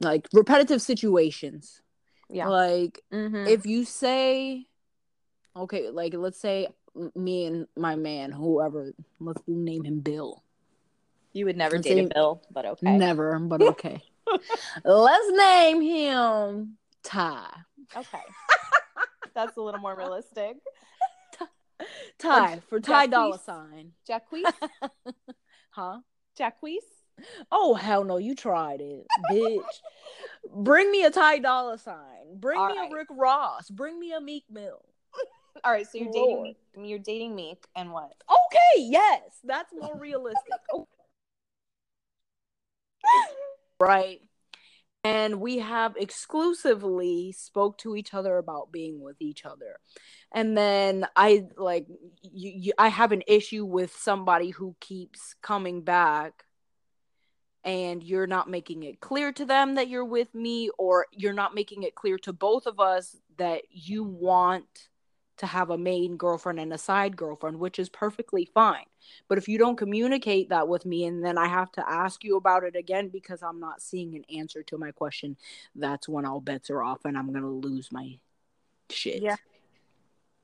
like 0.00 0.28
repetitive 0.32 0.82
situations. 0.82 1.80
Yeah. 2.28 2.48
Like 2.48 3.02
mm-hmm. 3.12 3.46
if 3.46 3.66
you 3.66 3.84
say 3.84 4.66
okay 5.56 5.90
like 5.90 6.14
let's 6.14 6.40
say 6.40 6.68
me 7.14 7.46
and 7.46 7.66
my 7.76 7.96
man, 7.96 8.32
whoever, 8.32 8.92
let's 9.18 9.42
name 9.46 9.84
him 9.84 10.00
Bill. 10.00 10.42
You 11.32 11.44
would 11.46 11.56
never 11.56 11.76
let's 11.76 11.86
date 11.86 12.04
a 12.04 12.14
Bill, 12.14 12.42
but 12.50 12.66
okay. 12.66 12.96
Never, 12.96 13.38
but 13.38 13.62
okay. 13.70 14.02
let's 14.84 15.30
name 15.32 15.80
him 15.80 16.76
Ty. 17.02 17.46
Okay. 17.96 18.18
That's 19.34 19.56
a 19.56 19.60
little 19.60 19.80
more 19.80 19.96
realistic. 19.96 20.56
Ty 22.18 22.60
for 22.68 22.80
Ty 22.80 23.06
Dolla 23.06 23.38
Sign. 23.38 23.92
Jacquees? 24.08 24.52
huh? 25.70 26.00
Jacquees? 26.38 26.84
Oh 27.50 27.74
hell 27.74 28.04
no, 28.04 28.16
you 28.16 28.34
tried 28.34 28.80
it, 28.80 29.06
bitch. 29.30 29.62
Bring 30.54 30.90
me 30.90 31.04
a 31.04 31.10
Ty 31.10 31.38
Dolla 31.38 31.78
Sign. 31.78 32.36
Bring 32.36 32.58
All 32.58 32.68
me 32.68 32.78
right. 32.78 32.90
a 32.90 32.94
Rick 32.94 33.08
Ross. 33.10 33.70
Bring 33.70 33.98
me 33.98 34.12
a 34.12 34.20
Meek 34.20 34.44
Mill. 34.50 34.82
All 35.64 35.72
right, 35.72 35.86
so 35.86 35.98
you're 35.98 36.10
Lord. 36.12 36.54
dating 36.74 36.86
you're 36.86 36.98
dating 36.98 37.34
Meek 37.34 37.64
and 37.76 37.92
what? 37.92 38.12
Okay, 38.28 38.82
yes, 38.82 39.20
that's 39.44 39.72
more 39.72 39.96
realistic. 39.96 40.52
Oh. 40.72 40.86
right. 43.80 44.20
And 45.02 45.40
we 45.40 45.58
have 45.58 45.96
exclusively 45.96 47.32
spoke 47.32 47.78
to 47.78 47.96
each 47.96 48.12
other 48.12 48.36
about 48.36 48.70
being 48.70 49.00
with 49.00 49.16
each 49.20 49.46
other. 49.46 49.78
And 50.32 50.56
then 50.56 51.06
I 51.16 51.46
like 51.56 51.86
you, 52.22 52.50
you 52.50 52.72
I 52.78 52.88
have 52.88 53.12
an 53.12 53.22
issue 53.26 53.64
with 53.64 53.96
somebody 53.96 54.50
who 54.50 54.76
keeps 54.80 55.34
coming 55.40 55.82
back 55.82 56.44
and 57.64 58.02
you're 58.02 58.26
not 58.26 58.48
making 58.48 58.82
it 58.82 59.00
clear 59.00 59.32
to 59.32 59.44
them 59.44 59.74
that 59.74 59.88
you're 59.88 60.04
with 60.04 60.34
me 60.34 60.70
or 60.78 61.06
you're 61.12 61.32
not 61.32 61.54
making 61.54 61.82
it 61.82 61.94
clear 61.94 62.18
to 62.18 62.32
both 62.32 62.66
of 62.66 62.80
us 62.80 63.16
that 63.38 63.62
you 63.70 64.04
want 64.04 64.88
to 65.40 65.46
have 65.46 65.70
a 65.70 65.78
main 65.78 66.16
girlfriend 66.16 66.60
and 66.60 66.72
a 66.72 66.78
side 66.78 67.16
girlfriend, 67.16 67.58
which 67.58 67.78
is 67.78 67.88
perfectly 67.88 68.44
fine. 68.44 68.84
But 69.28 69.38
if 69.38 69.48
you 69.48 69.58
don't 69.58 69.76
communicate 69.76 70.50
that 70.50 70.68
with 70.68 70.86
me 70.86 71.04
and 71.06 71.24
then 71.24 71.38
I 71.38 71.48
have 71.48 71.72
to 71.72 71.88
ask 71.88 72.22
you 72.22 72.36
about 72.36 72.64
it 72.64 72.76
again 72.76 73.08
because 73.08 73.42
I'm 73.42 73.58
not 73.58 73.80
seeing 73.80 74.14
an 74.14 74.24
answer 74.34 74.62
to 74.64 74.78
my 74.78 74.92
question, 74.92 75.36
that's 75.74 76.08
when 76.08 76.26
all 76.26 76.40
bets 76.40 76.70
are 76.70 76.82
off 76.82 77.04
and 77.04 77.16
I'm 77.16 77.32
going 77.32 77.42
to 77.42 77.68
lose 77.68 77.90
my 77.90 78.18
shit. 78.90 79.22
Yeah. 79.22 79.36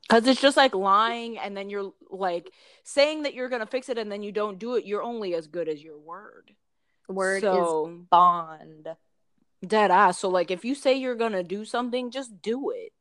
Cuz 0.09 0.25
it's 0.25 0.41
just 0.41 0.57
like 0.57 0.73
lying 0.73 1.37
and 1.37 1.55
then 1.55 1.69
you're 1.69 1.93
like 2.09 2.51
saying 2.83 3.23
that 3.23 3.33
you're 3.33 3.49
going 3.49 3.61
to 3.61 3.67
fix 3.67 3.89
it 3.89 3.97
and 3.97 4.11
then 4.11 4.23
you 4.23 4.31
don't 4.31 4.57
do 4.57 4.75
it. 4.75 4.85
You're 4.85 5.03
only 5.03 5.35
as 5.35 5.47
good 5.47 5.69
as 5.69 5.83
your 5.83 5.97
word. 5.97 6.55
Word 7.07 7.41
so, 7.41 7.87
is 7.87 7.93
bond. 8.09 8.89
Dead 9.65 9.91
ass. 9.91 10.19
So 10.19 10.29
like 10.29 10.51
if 10.51 10.65
you 10.65 10.75
say 10.75 10.95
you're 10.95 11.15
gonna 11.15 11.43
do 11.43 11.65
something, 11.65 12.11
just 12.11 12.41
do 12.41 12.71
it. 12.71 12.93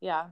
Yeah. 0.00 0.28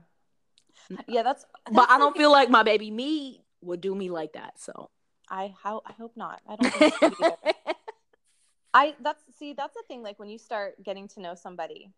Yeah, 1.07 1.23
that's, 1.23 1.45
but 1.71 1.89
I 1.89 1.97
don't 1.97 2.15
feel 2.15 2.31
like 2.31 2.49
my 2.49 2.63
baby 2.63 2.91
me 2.91 3.43
would 3.61 3.81
do 3.81 3.93
me 3.93 4.09
like 4.09 4.33
that. 4.33 4.59
So 4.59 4.89
I 5.29 5.53
how 5.61 5.81
I 5.85 5.93
hope 5.93 6.13
not. 6.15 6.41
I 6.47 6.55
don't 6.55 6.73
think. 6.73 6.93
I 8.73 8.95
that's 9.01 9.23
see 9.37 9.53
that's 9.53 9.73
the 9.73 9.83
thing 9.87 10.03
like 10.03 10.19
when 10.19 10.29
you 10.29 10.37
start 10.37 10.81
getting 10.83 11.07
to 11.09 11.21
know 11.21 11.35
somebody 11.35 11.91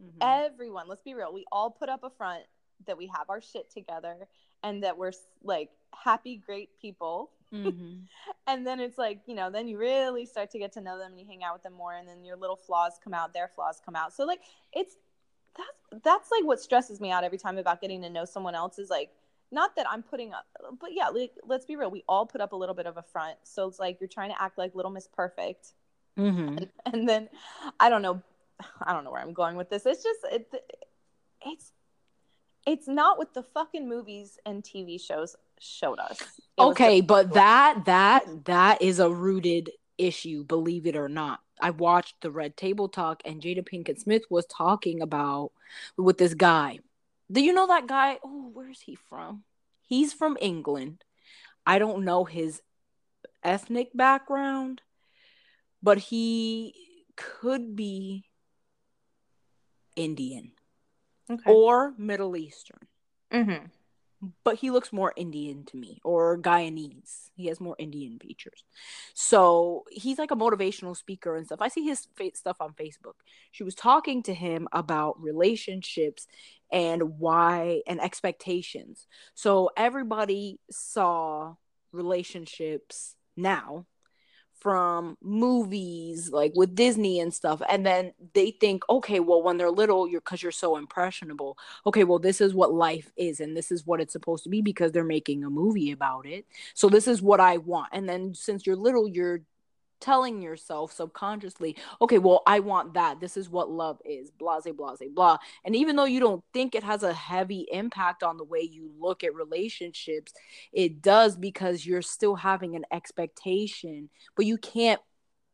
Mhm. 0.00 0.18
everyone 0.22 0.86
let's 0.88 1.02
be 1.02 1.14
real 1.14 1.32
we 1.32 1.44
all 1.50 1.70
put 1.70 1.88
up 1.88 2.04
a 2.04 2.10
front 2.10 2.44
that 2.86 2.96
we 2.96 3.06
have 3.08 3.28
our 3.28 3.40
shit 3.40 3.70
together 3.70 4.28
and 4.62 4.82
that 4.84 4.96
we're 4.96 5.12
like 5.42 5.70
happy 5.92 6.36
great 6.36 6.70
people 6.80 7.30
Mhm. 7.52 8.06
and 8.46 8.66
then 8.66 8.78
it's 8.80 8.96
like 8.98 9.20
you 9.26 9.34
know 9.34 9.50
then 9.50 9.66
you 9.66 9.78
really 9.78 10.24
start 10.26 10.50
to 10.52 10.58
get 10.58 10.72
to 10.72 10.80
know 10.80 10.96
them 10.98 11.10
and 11.12 11.20
you 11.20 11.26
hang 11.26 11.42
out 11.42 11.54
with 11.54 11.62
them 11.64 11.72
more 11.74 11.94
and 11.94 12.06
then 12.08 12.24
your 12.24 12.36
little 12.36 12.56
flaws 12.56 12.98
come 13.02 13.12
out 13.14 13.32
their 13.34 13.48
flaws 13.48 13.80
come 13.84 13.96
out 13.96 14.12
so 14.12 14.24
like 14.24 14.40
it's 14.72 14.96
that's 15.60 16.04
that's 16.04 16.30
like 16.30 16.44
what 16.44 16.60
stresses 16.60 17.00
me 17.00 17.10
out 17.10 17.24
every 17.24 17.38
time 17.38 17.58
about 17.58 17.80
getting 17.80 18.02
to 18.02 18.10
know 18.10 18.24
someone 18.24 18.54
else 18.54 18.78
is 18.78 18.90
like 18.90 19.10
not 19.50 19.74
that 19.76 19.86
i'm 19.90 20.02
putting 20.02 20.32
up 20.32 20.46
but 20.80 20.90
yeah 20.92 21.08
like, 21.08 21.32
let's 21.46 21.64
be 21.66 21.76
real 21.76 21.90
we 21.90 22.04
all 22.08 22.26
put 22.26 22.40
up 22.40 22.52
a 22.52 22.56
little 22.56 22.74
bit 22.74 22.86
of 22.86 22.96
a 22.96 23.02
front 23.02 23.36
so 23.42 23.66
it's 23.66 23.78
like 23.78 24.00
you're 24.00 24.08
trying 24.08 24.30
to 24.30 24.40
act 24.40 24.58
like 24.58 24.74
little 24.74 24.90
miss 24.90 25.08
perfect 25.08 25.72
Mhm. 26.18 26.68
and 26.86 27.08
then 27.08 27.28
i 27.78 27.88
don't 27.88 28.02
know 28.02 28.22
i 28.82 28.92
don't 28.92 29.04
know 29.04 29.10
where 29.10 29.22
i'm 29.22 29.32
going 29.32 29.56
with 29.56 29.70
this 29.70 29.86
it's 29.86 30.02
just 30.02 30.20
it, 30.30 30.46
it's 31.46 31.72
it's 32.66 32.86
not 32.88 33.16
what 33.18 33.32
the 33.34 33.42
fucking 33.42 33.88
movies 33.88 34.38
and 34.44 34.62
tv 34.62 35.00
shows 35.00 35.36
showed 35.58 35.98
us 35.98 36.20
It 36.20 36.62
Okay, 36.62 37.00
but 37.00 37.32
that 37.34 37.84
that 37.86 38.44
that 38.44 38.82
is 38.82 38.98
a 38.98 39.10
rooted 39.10 39.70
issue, 39.98 40.44
believe 40.44 40.86
it 40.86 40.96
or 40.96 41.08
not. 41.08 41.40
I 41.62 41.70
watched 41.70 42.20
the 42.20 42.30
Red 42.30 42.56
Table 42.56 42.88
Talk 42.88 43.22
and 43.24 43.40
Jada 43.40 43.66
Pinkett 43.66 44.00
Smith 44.00 44.22
was 44.30 44.46
talking 44.46 45.00
about 45.00 45.52
with 45.96 46.18
this 46.18 46.34
guy. 46.34 46.80
Do 47.30 47.40
you 47.40 47.52
know 47.52 47.68
that 47.68 47.86
guy? 47.86 48.18
Oh, 48.24 48.50
where's 48.52 48.80
he 48.80 48.94
from? 48.94 49.44
He's 49.82 50.12
from 50.12 50.36
England. 50.40 51.04
I 51.66 51.78
don't 51.78 52.04
know 52.04 52.24
his 52.24 52.62
ethnic 53.42 53.90
background, 53.94 54.82
but 55.82 55.98
he 55.98 56.74
could 57.16 57.76
be 57.76 58.24
Indian 59.96 60.52
okay. 61.30 61.50
or 61.50 61.94
Middle 61.98 62.36
Eastern. 62.36 62.86
mm-hmm. 63.32 63.66
But 64.44 64.56
he 64.56 64.70
looks 64.70 64.92
more 64.92 65.12
Indian 65.16 65.64
to 65.64 65.76
me 65.76 66.00
or 66.04 66.38
Guyanese. 66.38 67.30
He 67.36 67.46
has 67.46 67.60
more 67.60 67.76
Indian 67.78 68.18
features. 68.18 68.64
So 69.14 69.84
he's 69.90 70.18
like 70.18 70.30
a 70.30 70.36
motivational 70.36 70.96
speaker 70.96 71.36
and 71.36 71.46
stuff. 71.46 71.60
I 71.62 71.68
see 71.68 71.84
his 71.84 72.06
stuff 72.34 72.58
on 72.60 72.74
Facebook. 72.74 73.14
She 73.50 73.64
was 73.64 73.74
talking 73.74 74.22
to 74.24 74.34
him 74.34 74.68
about 74.72 75.20
relationships 75.22 76.26
and 76.70 77.18
why 77.18 77.80
and 77.86 78.00
expectations. 78.00 79.06
So 79.34 79.70
everybody 79.76 80.60
saw 80.70 81.54
relationships 81.92 83.16
now 83.36 83.86
from 84.60 85.16
movies 85.22 86.30
like 86.30 86.52
with 86.54 86.74
Disney 86.74 87.18
and 87.20 87.32
stuff 87.32 87.62
and 87.68 87.84
then 87.84 88.12
they 88.34 88.50
think 88.50 88.82
okay 88.88 89.18
well 89.18 89.42
when 89.42 89.56
they're 89.56 89.70
little 89.70 90.06
you're 90.06 90.20
cuz 90.20 90.42
you're 90.42 90.52
so 90.52 90.76
impressionable. 90.76 91.56
Okay 91.86 92.04
well 92.04 92.18
this 92.18 92.40
is 92.40 92.54
what 92.54 92.72
life 92.72 93.10
is 93.16 93.40
and 93.40 93.56
this 93.56 93.72
is 93.72 93.86
what 93.86 94.00
it's 94.00 94.12
supposed 94.12 94.44
to 94.44 94.50
be 94.50 94.62
because 94.62 94.92
they're 94.92 95.04
making 95.04 95.44
a 95.44 95.50
movie 95.50 95.90
about 95.92 96.26
it. 96.26 96.46
So 96.74 96.88
this 96.88 97.08
is 97.08 97.22
what 97.22 97.40
I 97.40 97.56
want. 97.56 97.88
And 97.92 98.08
then 98.08 98.34
since 98.34 98.66
you're 98.66 98.76
little 98.76 99.08
you're 99.08 99.40
telling 100.00 100.42
yourself 100.42 100.92
subconsciously 100.92 101.76
okay 102.00 102.18
well 102.18 102.42
I 102.46 102.60
want 102.60 102.94
that. 102.94 103.20
This 103.20 103.36
is 103.36 103.48
what 103.48 103.70
love 103.70 104.00
is 104.04 104.30
blase 104.30 104.66
blase 104.74 105.10
blah. 105.14 105.38
And 105.64 105.76
even 105.76 105.96
though 105.96 106.04
you 106.04 106.20
don't 106.20 106.44
think 106.52 106.74
it 106.74 106.82
has 106.82 107.02
a 107.02 107.12
heavy 107.12 107.66
impact 107.70 108.22
on 108.22 108.36
the 108.36 108.44
way 108.44 108.60
you 108.60 108.90
look 108.98 109.24
at 109.24 109.34
relationships 109.34 110.32
it 110.72 111.02
does 111.02 111.36
because 111.36 111.86
you're 111.86 112.02
still 112.02 112.34
having 112.34 112.76
an 112.76 112.84
expectation 112.92 114.08
but 114.36 114.46
you 114.46 114.58
can't 114.58 115.00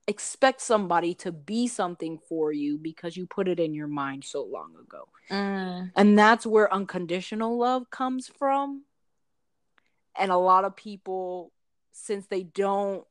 expect 0.08 0.60
somebody 0.60 1.14
to 1.14 1.32
be 1.32 1.66
something 1.66 2.18
for 2.28 2.52
you 2.52 2.78
because 2.78 3.16
you 3.16 3.26
put 3.26 3.48
it 3.48 3.58
in 3.58 3.74
your 3.74 3.88
mind 3.88 4.24
so 4.24 4.44
long 4.44 4.72
ago. 4.80 5.08
Mm. 5.30 5.90
and 5.96 6.16
that's 6.16 6.46
where 6.46 6.72
unconditional 6.72 7.58
love 7.58 7.90
comes 7.90 8.28
from. 8.28 8.84
And 10.16 10.30
a 10.30 10.36
lot 10.36 10.64
of 10.64 10.76
people 10.76 11.52
since 11.90 12.26
they 12.26 12.44
don't 12.44 13.04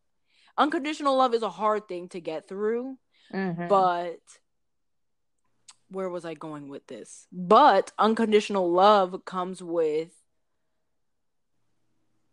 unconditional 0.58 1.18
love 1.18 1.34
is 1.34 1.44
a 1.44 1.50
hard 1.50 1.88
thing 1.88 2.10
to 2.10 2.20
get 2.20 2.48
through 2.48 2.98
Mhm. 3.34 3.68
but 3.68 4.20
where 5.90 6.10
was 6.10 6.26
i 6.26 6.34
going 6.34 6.68
with 6.68 6.88
this? 6.88 7.28
But 7.32 7.92
unconditional 7.98 8.72
love 8.72 9.24
comes 9.26 9.62
with 9.62 10.12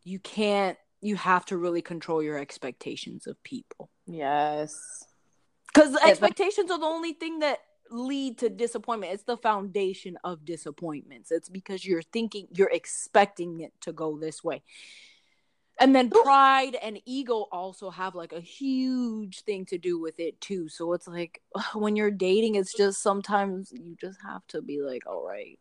you 0.04 0.18
can't 0.18 0.78
you 1.00 1.16
have 1.16 1.44
to 1.46 1.56
really 1.56 1.82
control 1.82 2.22
your 2.22 2.38
expectations 2.38 3.26
of 3.26 3.42
people. 3.42 3.90
Yes. 4.06 5.04
Because 5.66 5.96
expectations 5.96 6.70
are 6.70 6.78
the 6.78 6.86
only 6.86 7.12
thing 7.12 7.40
that 7.40 7.58
lead 7.90 8.38
to 8.38 8.48
disappointment. 8.48 9.12
It's 9.12 9.24
the 9.24 9.36
foundation 9.36 10.16
of 10.22 10.44
disappointments. 10.44 11.30
It's 11.32 11.48
because 11.48 11.84
you're 11.84 12.02
thinking 12.02 12.46
you're 12.52 12.70
expecting 12.70 13.60
it 13.60 13.72
to 13.82 13.92
go 13.92 14.16
this 14.18 14.42
way 14.44 14.62
and 15.80 15.94
then 15.94 16.10
pride 16.10 16.74
and 16.76 17.00
ego 17.06 17.46
also 17.50 17.90
have 17.90 18.14
like 18.14 18.32
a 18.32 18.40
huge 18.40 19.40
thing 19.42 19.64
to 19.66 19.78
do 19.78 20.00
with 20.00 20.18
it 20.20 20.40
too 20.40 20.68
so 20.68 20.92
it's 20.92 21.08
like 21.08 21.40
when 21.74 21.96
you're 21.96 22.10
dating 22.10 22.54
it's 22.56 22.74
just 22.76 23.02
sometimes 23.02 23.72
you 23.72 23.96
just 24.00 24.18
have 24.22 24.46
to 24.48 24.62
be 24.62 24.80
like 24.82 25.06
all 25.06 25.26
right. 25.26 25.58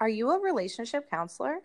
Are 0.00 0.08
you 0.08 0.30
a 0.30 0.40
relationship 0.40 1.08
counselor? 1.10 1.58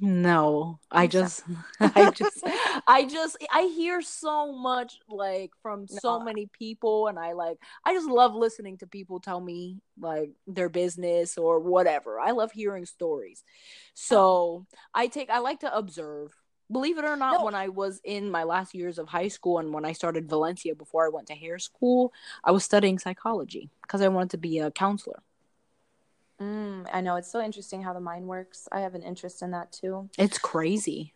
No 0.00 0.78
i 0.90 1.06
just 1.06 1.42
i 1.80 2.10
just 2.10 2.42
i 2.86 3.04
just 3.04 3.36
i 3.52 3.62
hear 3.74 4.00
so 4.00 4.52
much 4.52 4.98
like 5.08 5.50
from 5.62 5.86
so 5.86 6.18
No. 6.18 6.24
many 6.24 6.48
people 6.58 7.08
and 7.08 7.18
i 7.18 7.32
like 7.32 7.58
i 7.84 7.92
just 7.92 8.08
love 8.08 8.34
listening 8.34 8.78
to 8.78 8.86
people 8.86 9.20
tell 9.20 9.40
me 9.40 9.80
like 10.00 10.30
their 10.46 10.70
business 10.70 11.36
or 11.36 11.60
whatever. 11.60 12.18
I 12.18 12.30
love 12.30 12.52
hearing 12.52 12.86
stories. 12.86 13.44
So 13.94 14.66
i 14.94 15.08
take 15.08 15.28
i 15.28 15.38
like 15.40 15.60
to 15.60 15.76
observe 15.76 16.32
believe 16.72 16.98
it 16.98 17.04
or 17.04 17.16
not 17.16 17.38
No. 17.38 17.44
when 17.44 17.54
i 17.54 17.68
was 17.68 18.00
in 18.04 18.30
my 18.30 18.42
last 18.44 18.74
years 18.74 18.98
of 18.98 19.08
high 19.08 19.28
school 19.28 19.58
and 19.58 19.72
when 19.72 19.84
i 19.84 19.92
started 19.92 20.28
valencia 20.28 20.74
before 20.74 21.04
i 21.06 21.08
went 21.08 21.26
to 21.28 21.34
hair 21.34 21.58
school 21.58 22.12
i 22.44 22.50
was 22.50 22.64
studying 22.64 22.98
psychology 22.98 23.70
because 23.82 24.00
i 24.02 24.08
wanted 24.08 24.30
to 24.30 24.38
be 24.38 24.58
a 24.58 24.70
counselor. 24.70 25.22
Mm, 26.40 26.86
i 26.92 27.00
know. 27.00 27.14
It's 27.16 27.30
so 27.30 27.40
interesting 27.40 27.82
how 27.82 27.92
the 27.92 28.00
mind 28.00 28.26
works. 28.26 28.68
I 28.72 28.80
have 28.80 28.94
an 28.96 29.02
interest 29.02 29.42
in 29.42 29.50
that 29.52 29.70
too. 29.70 30.08
It's 30.18 30.38
crazy. 30.38 31.12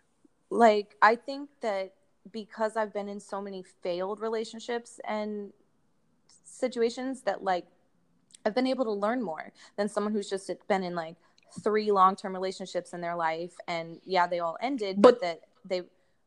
Like 0.50 0.94
i 1.02 1.16
think 1.16 1.48
that 1.62 1.94
because 2.32 2.76
i've 2.76 2.92
been 2.92 3.08
in 3.08 3.18
so 3.20 3.40
many 3.42 3.64
failed 3.82 4.20
relationships 4.20 5.00
and 5.06 5.52
situations 6.44 7.22
that 7.22 7.42
like 7.42 7.66
i've 8.44 8.54
been 8.54 8.66
able 8.66 8.84
to 8.84 8.92
learn 8.92 9.22
more 9.22 9.52
than 9.76 9.88
someone 9.88 10.12
who's 10.12 10.28
just 10.30 10.50
been 10.68 10.82
in 10.82 10.94
like 10.94 11.16
three 11.62 11.90
long-term 11.92 12.32
relationships 12.32 12.92
in 12.92 13.00
their 13.00 13.14
life 13.16 13.54
and 13.68 14.00
yeah 14.04 14.26
they 14.26 14.40
all 14.40 14.56
ended 14.60 15.00
but, 15.00 15.14
But- 15.14 15.20
that 15.22 15.40
they 15.68 15.82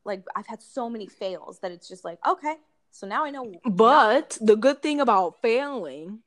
like 0.05 0.23
i've 0.35 0.47
had 0.47 0.61
so 0.61 0.89
many 0.89 1.07
fails 1.07 1.59
that 1.59 1.71
it's 1.71 1.87
just 1.87 2.03
like 2.05 2.19
okay 2.25 2.55
so 2.91 3.07
now 3.07 3.25
i 3.25 3.29
know 3.29 3.51
But 3.65 4.37
the 4.41 4.55
good 4.55 4.81
thing 4.81 4.99
about 4.99 5.41
failing, 5.41 6.19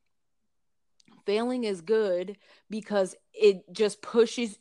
failing 1.27 1.65
is 1.65 1.81
good 1.81 2.37
because 2.71 3.15
it 3.33 3.65
just 3.73 4.03
pushes, 4.03 4.59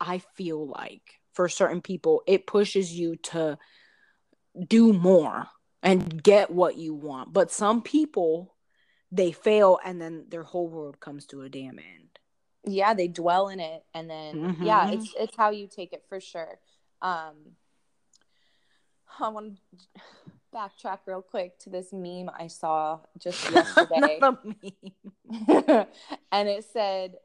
I 0.00 0.18
feel 0.18 0.66
like, 0.66 1.20
for 1.34 1.48
certain 1.48 1.80
people, 1.80 2.22
it 2.26 2.46
pushes 2.46 2.92
you 2.92 3.16
to 3.32 3.58
do 4.66 4.92
more 4.92 5.46
and 5.82 6.22
get 6.22 6.50
what 6.50 6.76
you 6.76 6.94
want. 6.94 7.32
But 7.32 7.50
some 7.50 7.82
people, 7.82 8.54
they 9.12 9.32
fail 9.32 9.78
and 9.84 10.00
then 10.00 10.24
their 10.28 10.42
whole 10.42 10.68
world 10.68 10.98
comes 11.00 11.26
to 11.26 11.42
a 11.42 11.48
damn 11.48 11.78
end. 11.78 12.18
yeah 12.68 12.94
they 12.94 13.06
dwell 13.06 13.48
in 13.48 13.60
it 13.60 13.84
and 13.94 14.10
then 14.10 14.56
yeah 14.64 14.86
Mhm. 14.88 14.94
it's 14.94 15.14
it's 15.20 15.36
how 15.36 15.50
you 15.50 15.68
take 15.68 15.92
it 15.92 16.02
for 16.08 16.18
sure 16.20 16.58
um 17.00 17.36
i 19.20 19.28
want 19.28 19.56
to 19.56 20.00
backtrack 20.54 20.98
real 21.06 21.22
quick 21.22 21.58
to 21.58 21.68
this 21.70 21.92
meme 21.92 22.30
i 22.38 22.46
saw 22.46 22.98
just 23.18 23.50
yesterday 23.52 24.18
meme. 24.20 24.42
and 26.32 26.48
it 26.48 26.64
said 26.72 27.16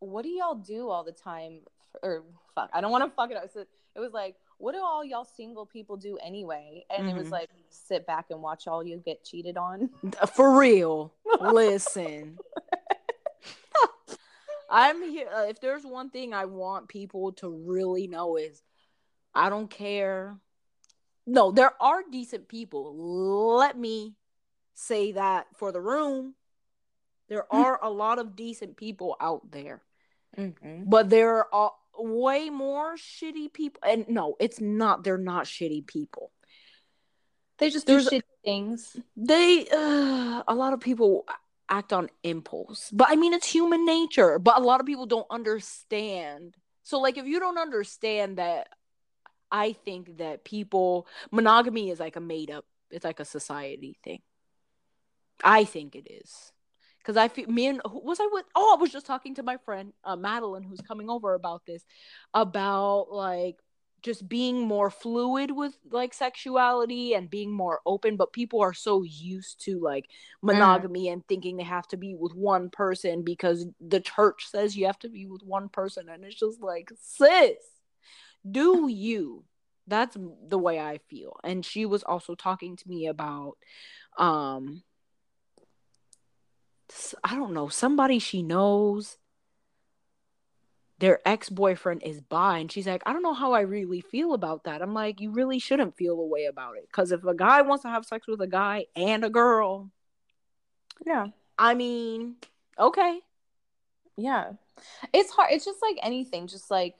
what 0.00 0.22
do 0.22 0.28
y'all 0.28 0.54
do 0.54 0.88
all 0.88 1.02
the 1.04 1.12
time 1.12 1.60
or 2.02 2.22
fuck 2.54 2.70
i 2.72 2.80
don't 2.80 2.92
want 2.92 3.02
to 3.04 3.10
fuck 3.16 3.30
it 3.30 3.36
up 3.36 3.50
so 3.52 3.60
it 3.94 4.00
was 4.00 4.12
like 4.12 4.36
what 4.58 4.72
do 4.72 4.78
all 4.78 5.04
y'all 5.04 5.24
single 5.24 5.66
people 5.66 5.96
do 5.96 6.18
anyway 6.22 6.84
and 6.96 7.08
it 7.08 7.16
was 7.16 7.28
Mhm. 7.28 7.32
like 7.32 7.50
sit 7.70 8.06
back 8.06 8.26
and 8.30 8.40
watch 8.42 8.66
all 8.68 8.84
you 8.84 8.96
get 9.04 9.24
cheated 9.24 9.56
on 9.56 9.90
For 10.34 10.56
real. 10.58 11.12
Listen. 11.40 12.38
I'm 14.70 15.02
here. 15.02 15.28
Uh, 15.34 15.44
if 15.48 15.60
there's 15.60 15.84
one 15.84 16.10
thing 16.10 16.32
I 16.34 16.44
want 16.46 16.88
people 16.88 17.32
to 17.34 17.48
really 17.50 18.06
know 18.06 18.36
is 18.36 18.62
I 19.34 19.48
don't 19.50 19.68
care. 19.70 20.36
No, 21.26 21.50
there 21.50 21.72
are 21.82 22.02
decent 22.10 22.48
people. 22.48 23.56
Let 23.56 23.76
me 23.76 24.14
say 24.74 25.12
that 25.12 25.48
for 25.56 25.72
the 25.72 25.80
room. 25.80 26.34
There 27.28 27.52
are 27.52 27.82
a 27.82 27.90
lot 27.90 28.20
of 28.20 28.36
decent 28.36 28.76
people 28.76 29.16
out 29.20 29.50
there, 29.50 29.82
Mhm. 30.36 30.88
but 30.88 31.10
there 31.10 31.52
are 31.52 31.72
way 31.98 32.50
more 32.50 32.94
shitty 32.94 33.52
people. 33.52 33.80
And 33.84 34.08
no, 34.08 34.36
it's 34.38 34.60
not. 34.60 35.02
They're 35.02 35.18
not 35.18 35.46
shitty 35.46 35.86
people. 35.86 36.30
They 37.58 37.70
just 37.70 37.86
There's- 37.86 38.08
do 38.08 38.18
shitty 38.18 38.22
things. 38.44 38.96
They, 39.16 39.66
uh, 39.68 40.44
a 40.46 40.54
lot 40.54 40.72
of 40.72 40.78
people 40.80 41.26
act 41.68 41.92
on 41.92 42.08
impulse, 42.22 42.90
but 42.92 43.08
I 43.10 43.16
mean, 43.16 43.32
it's 43.32 43.50
human 43.50 43.84
nature. 43.84 44.38
But 44.38 44.58
a 44.58 44.60
lot 44.60 44.78
of 44.78 44.86
people 44.86 45.06
don't 45.06 45.26
understand. 45.30 46.56
So, 46.84 47.00
like, 47.00 47.16
if 47.16 47.26
you 47.26 47.40
don't 47.40 47.58
understand 47.58 48.38
that, 48.38 48.68
I 49.50 49.72
think 49.72 50.18
that 50.18 50.44
people 50.44 51.06
monogamy 51.30 51.90
is 51.90 52.00
like 52.00 52.16
a 52.16 52.20
made 52.20 52.50
up. 52.50 52.64
It's 52.90 53.04
like 53.04 53.20
a 53.20 53.24
society 53.24 53.98
thing. 54.02 54.20
I 55.42 55.64
think 55.64 55.94
it 55.94 56.10
is. 56.10 56.52
Cause 57.04 57.16
I 57.16 57.28
feel 57.28 57.48
me 57.48 57.68
and 57.68 57.80
was 57.84 58.18
I 58.20 58.28
with? 58.32 58.46
Oh, 58.56 58.74
I 58.76 58.80
was 58.80 58.90
just 58.90 59.06
talking 59.06 59.36
to 59.36 59.44
my 59.44 59.58
friend 59.58 59.92
uh, 60.02 60.16
Madeline, 60.16 60.64
who's 60.64 60.80
coming 60.80 61.08
over 61.08 61.34
about 61.34 61.64
this, 61.64 61.84
about 62.34 63.12
like 63.12 63.58
just 64.02 64.28
being 64.28 64.60
more 64.60 64.90
fluid 64.90 65.52
with 65.52 65.76
like 65.90 66.12
sexuality 66.12 67.14
and 67.14 67.30
being 67.30 67.52
more 67.52 67.80
open. 67.86 68.16
But 68.16 68.32
people 68.32 68.60
are 68.60 68.74
so 68.74 69.04
used 69.04 69.64
to 69.66 69.78
like 69.80 70.06
monogamy 70.42 71.08
and 71.08 71.26
thinking 71.28 71.56
they 71.56 71.62
have 71.62 71.86
to 71.88 71.96
be 71.96 72.16
with 72.16 72.34
one 72.34 72.70
person 72.70 73.22
because 73.22 73.66
the 73.80 74.00
church 74.00 74.46
says 74.50 74.76
you 74.76 74.86
have 74.86 74.98
to 75.00 75.08
be 75.08 75.26
with 75.26 75.42
one 75.44 75.68
person, 75.68 76.08
and 76.08 76.24
it's 76.24 76.34
just 76.34 76.60
like, 76.60 76.90
sis, 77.00 77.54
do 78.50 78.88
you? 78.88 79.44
That's 79.86 80.16
the 80.48 80.58
way 80.58 80.80
I 80.80 80.98
feel. 80.98 81.36
And 81.44 81.64
she 81.64 81.86
was 81.86 82.02
also 82.02 82.34
talking 82.34 82.76
to 82.76 82.88
me 82.88 83.06
about 83.06 83.56
um 84.18 84.82
I 87.24 87.34
don't 87.34 87.52
know, 87.54 87.68
somebody 87.68 88.18
she 88.18 88.42
knows 88.42 89.18
their 90.98 91.20
ex-boyfriend 91.28 92.02
is 92.04 92.22
bi 92.22 92.58
and 92.58 92.72
she's 92.72 92.86
like, 92.86 93.02
I 93.04 93.12
don't 93.12 93.22
know 93.22 93.34
how 93.34 93.52
I 93.52 93.60
really 93.60 94.00
feel 94.00 94.32
about 94.32 94.64
that. 94.64 94.80
I'm 94.80 94.94
like, 94.94 95.20
you 95.20 95.30
really 95.30 95.58
shouldn't 95.58 95.96
feel 95.96 96.18
a 96.18 96.26
way 96.26 96.46
about 96.46 96.76
it 96.76 96.90
cuz 96.92 97.12
if 97.12 97.24
a 97.24 97.34
guy 97.34 97.62
wants 97.62 97.82
to 97.82 97.90
have 97.90 98.06
sex 98.06 98.26
with 98.26 98.40
a 98.40 98.46
guy 98.46 98.86
and 98.96 99.24
a 99.24 99.30
girl, 99.30 99.90
Yeah. 101.06 101.26
I 101.58 101.74
mean, 101.74 102.36
okay. 102.78 103.20
Yeah. 104.16 104.52
It's 105.12 105.30
hard. 105.30 105.52
It's 105.52 105.64
just 105.64 105.82
like 105.82 105.96
anything, 106.02 106.46
just 106.46 106.70
like 106.70 106.94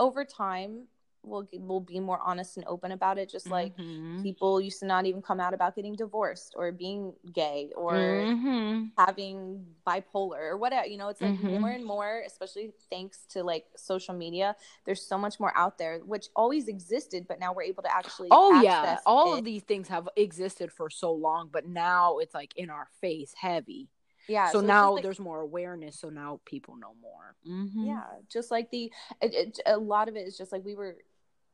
over 0.00 0.24
time 0.24 0.88
we'll 1.22 1.46
we'll 1.52 1.80
be 1.80 2.00
more 2.00 2.18
honest 2.24 2.56
and 2.56 2.66
open 2.66 2.92
about 2.92 3.18
it 3.18 3.28
just 3.30 3.50
like 3.50 3.76
Mhm. 3.76 4.22
people 4.22 4.60
used 4.60 4.80
to 4.80 4.86
not 4.86 5.04
even 5.06 5.20
come 5.22 5.38
out 5.38 5.52
about 5.54 5.76
getting 5.76 5.94
divorced 5.94 6.54
or 6.56 6.72
being 6.72 7.12
gay 7.32 7.70
or 7.76 7.96
Mhm. 7.96 8.90
having 8.96 9.66
bipolar 9.86 10.40
or 10.40 10.56
whatever 10.56 10.86
you 10.86 10.96
know 10.96 11.08
it's 11.08 11.20
like 11.20 11.32
Mhm. 11.34 11.60
more 11.60 11.70
and 11.70 11.84
more 11.84 12.22
especially 12.26 12.72
thanks 12.90 13.26
to 13.26 13.42
like 13.42 13.66
social 13.76 14.14
media 14.14 14.56
there's 14.86 15.06
so 15.06 15.18
much 15.18 15.38
more 15.38 15.52
out 15.56 15.76
there 15.78 15.98
which 16.00 16.28
always 16.34 16.68
existed 16.68 17.26
but 17.28 17.38
now 17.38 17.52
we're 17.52 17.62
able 17.62 17.82
to 17.82 17.94
actually 17.94 18.28
Oh 18.30 18.62
yeah, 18.62 18.98
all 19.06 19.34
it. 19.34 19.38
of 19.40 19.44
these 19.44 19.62
things 19.62 19.88
have 19.88 20.08
existed 20.16 20.72
for 20.72 20.88
so 20.90 21.12
long, 21.12 21.50
but 21.52 21.66
now 21.66 22.18
it's 22.18 22.34
like 22.34 22.52
in 22.56 22.70
our 22.70 22.88
face 23.00 23.34
heavy. 23.34 23.88
Yeah 24.30 24.46
so 24.48 24.58
just, 24.60 24.66
now 24.66 24.94
like- 24.94 25.02
there's 25.02 25.18
more 25.20 25.40
awareness, 25.40 25.98
so 25.98 26.08
now 26.08 26.40
people 26.44 26.76
know 26.76 26.94
more. 27.00 27.34
Mhm. 27.46 27.86
yeah 27.86 28.04
just 28.28 28.50
like 28.50 28.70
the 28.70 28.92
it, 29.20 29.34
it, 29.34 29.60
a 29.66 29.76
lot 29.78 30.08
of 30.08 30.16
it 30.16 30.26
is 30.28 30.36
just 30.38 30.52
like 30.52 30.64
we 30.64 30.74
were 30.74 30.96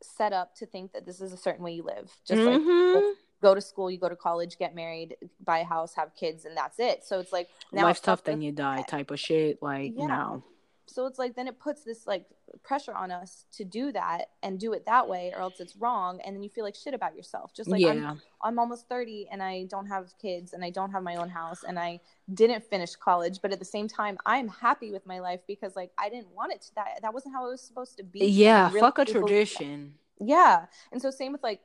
set 0.02 0.32
up 0.32 0.54
to 0.56 0.66
think 0.66 0.92
that 0.92 1.06
this 1.06 1.20
is 1.20 1.32
a 1.32 1.36
certain 1.36 1.64
way 1.64 1.72
you 1.72 1.82
live 1.82 2.12
just 2.26 2.42
like 2.42 2.60
Mhm. 2.60 3.14
go 3.40 3.54
to 3.54 3.60
school 3.60 3.90
you 3.90 3.98
go 3.98 4.08
to 4.08 4.16
college 4.16 4.58
get 4.58 4.74
married 4.74 5.16
buy 5.44 5.58
a 5.60 5.64
house 5.64 5.94
have 5.94 6.14
kids 6.14 6.44
and 6.44 6.56
that's 6.56 6.78
it 6.78 7.04
so 7.04 7.18
it's 7.20 7.32
like 7.32 7.48
now 7.72 7.84
life's 7.84 8.00
tough, 8.00 8.22
then 8.24 8.40
you 8.42 8.52
die 8.52 8.82
type 8.82 9.10
of 9.10 9.18
shit. 9.20 9.62
Like 9.62 9.92
Yeah. 9.96 10.06
no. 10.06 10.44
So 10.88 11.06
it's 11.06 11.18
like 11.18 11.34
then 11.34 11.48
it 11.48 11.58
puts 11.58 11.82
this 11.82 12.06
like 12.06 12.24
pressure 12.62 12.94
on 12.94 13.10
us 13.10 13.44
to 13.52 13.64
do 13.64 13.92
that 13.92 14.26
and 14.42 14.58
do 14.58 14.72
it 14.72 14.86
that 14.86 15.08
way 15.08 15.32
or 15.34 15.40
else 15.40 15.60
it's 15.60 15.76
wrong 15.76 16.20
and 16.24 16.34
then 16.34 16.42
you 16.42 16.48
feel 16.48 16.64
like 16.64 16.74
shit 16.74 16.94
about 16.94 17.14
yourself 17.16 17.52
just 17.54 17.68
like 17.68 17.84
I'm. 17.84 18.20
I'm 18.42 18.58
almost 18.58 18.88
30 18.88 19.28
and 19.30 19.42
i 19.42 19.64
don't 19.64 19.86
have 19.86 20.12
kids 20.20 20.52
and 20.52 20.64
i 20.64 20.70
don't 20.70 20.92
have 20.92 21.02
my 21.02 21.16
own 21.16 21.28
house 21.28 21.64
and 21.66 21.78
i 21.78 22.00
didn't 22.32 22.64
finish 22.64 22.94
college 22.94 23.40
but 23.42 23.52
at 23.52 23.58
the 23.58 23.64
same 23.64 23.88
time 23.88 24.16
i'm 24.24 24.48
happy 24.48 24.92
with 24.92 25.06
my 25.06 25.18
life 25.18 25.40
because 25.46 25.74
like 25.76 25.90
i 25.98 26.08
didn't 26.08 26.30
want 26.30 26.52
it 26.52 26.62
to 26.62 26.74
that 26.76 27.00
that 27.02 27.12
wasn't 27.12 27.34
how 27.34 27.46
it 27.46 27.50
was 27.50 27.60
supposed 27.60 27.96
to 27.96 28.04
be 28.04 28.26
yeah. 28.26 28.68
Really 28.68 28.80
fuck 28.80 28.98
a 28.98 29.04
do 29.04 29.12
believe 29.12 29.24
that. 29.24 29.28
tradition. 29.28 29.94
yeah 30.20 30.66
and 30.92 31.02
so 31.02 31.10
same 31.10 31.32
with 31.32 31.42
like 31.42 31.60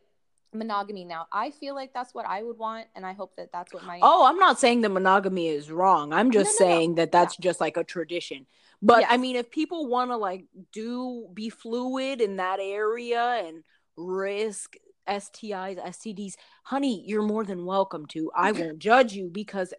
monogamy 0.54 1.06
now 1.06 1.28
i 1.32 1.50
feel 1.50 1.74
like 1.74 1.94
that's 1.94 2.14
what 2.14 2.26
i 2.26 2.44
would 2.44 2.58
want 2.58 2.86
and 2.96 3.06
i 3.06 3.14
hope 3.14 3.36
that 3.38 3.50
that's 3.54 3.74
what 3.74 3.86
my 3.86 4.00
Oh, 4.02 4.26
I'm 4.26 4.38
not 4.38 4.60
saying 4.60 4.82
that 4.82 4.90
monogamy 4.90 5.48
is 5.48 5.72
wrong. 5.72 6.12
I'm 6.12 6.32
just 6.32 6.60
no, 6.60 6.66
no. 6.66 6.72
saying 6.72 6.96
that 6.96 7.12
that's 7.12 7.38
just 7.38 7.62
like 7.62 7.78
a 7.78 7.84
tradition. 7.84 8.48
But 8.82 9.06
I 9.08 9.18
mean, 9.18 9.36
if 9.36 9.52
people 9.52 9.88
want 9.88 10.10
to 10.12 10.18
like 10.18 10.46
do 10.72 11.28
be 11.34 11.50
fluid 11.50 12.20
in 12.20 12.38
that 12.38 12.60
area 12.60 13.44
and 13.46 13.64
risk 13.96 14.76
STIs, 15.08 15.84
STDs, 15.84 16.34
honey, 16.64 17.04
you're 17.06 17.22
more 17.22 17.44
than 17.44 17.66
welcome 17.66 18.06
to. 18.08 18.32
I 18.36 18.52
won't 18.54 18.80
judge 18.80 19.14
you 19.14 19.30
because 19.30 19.74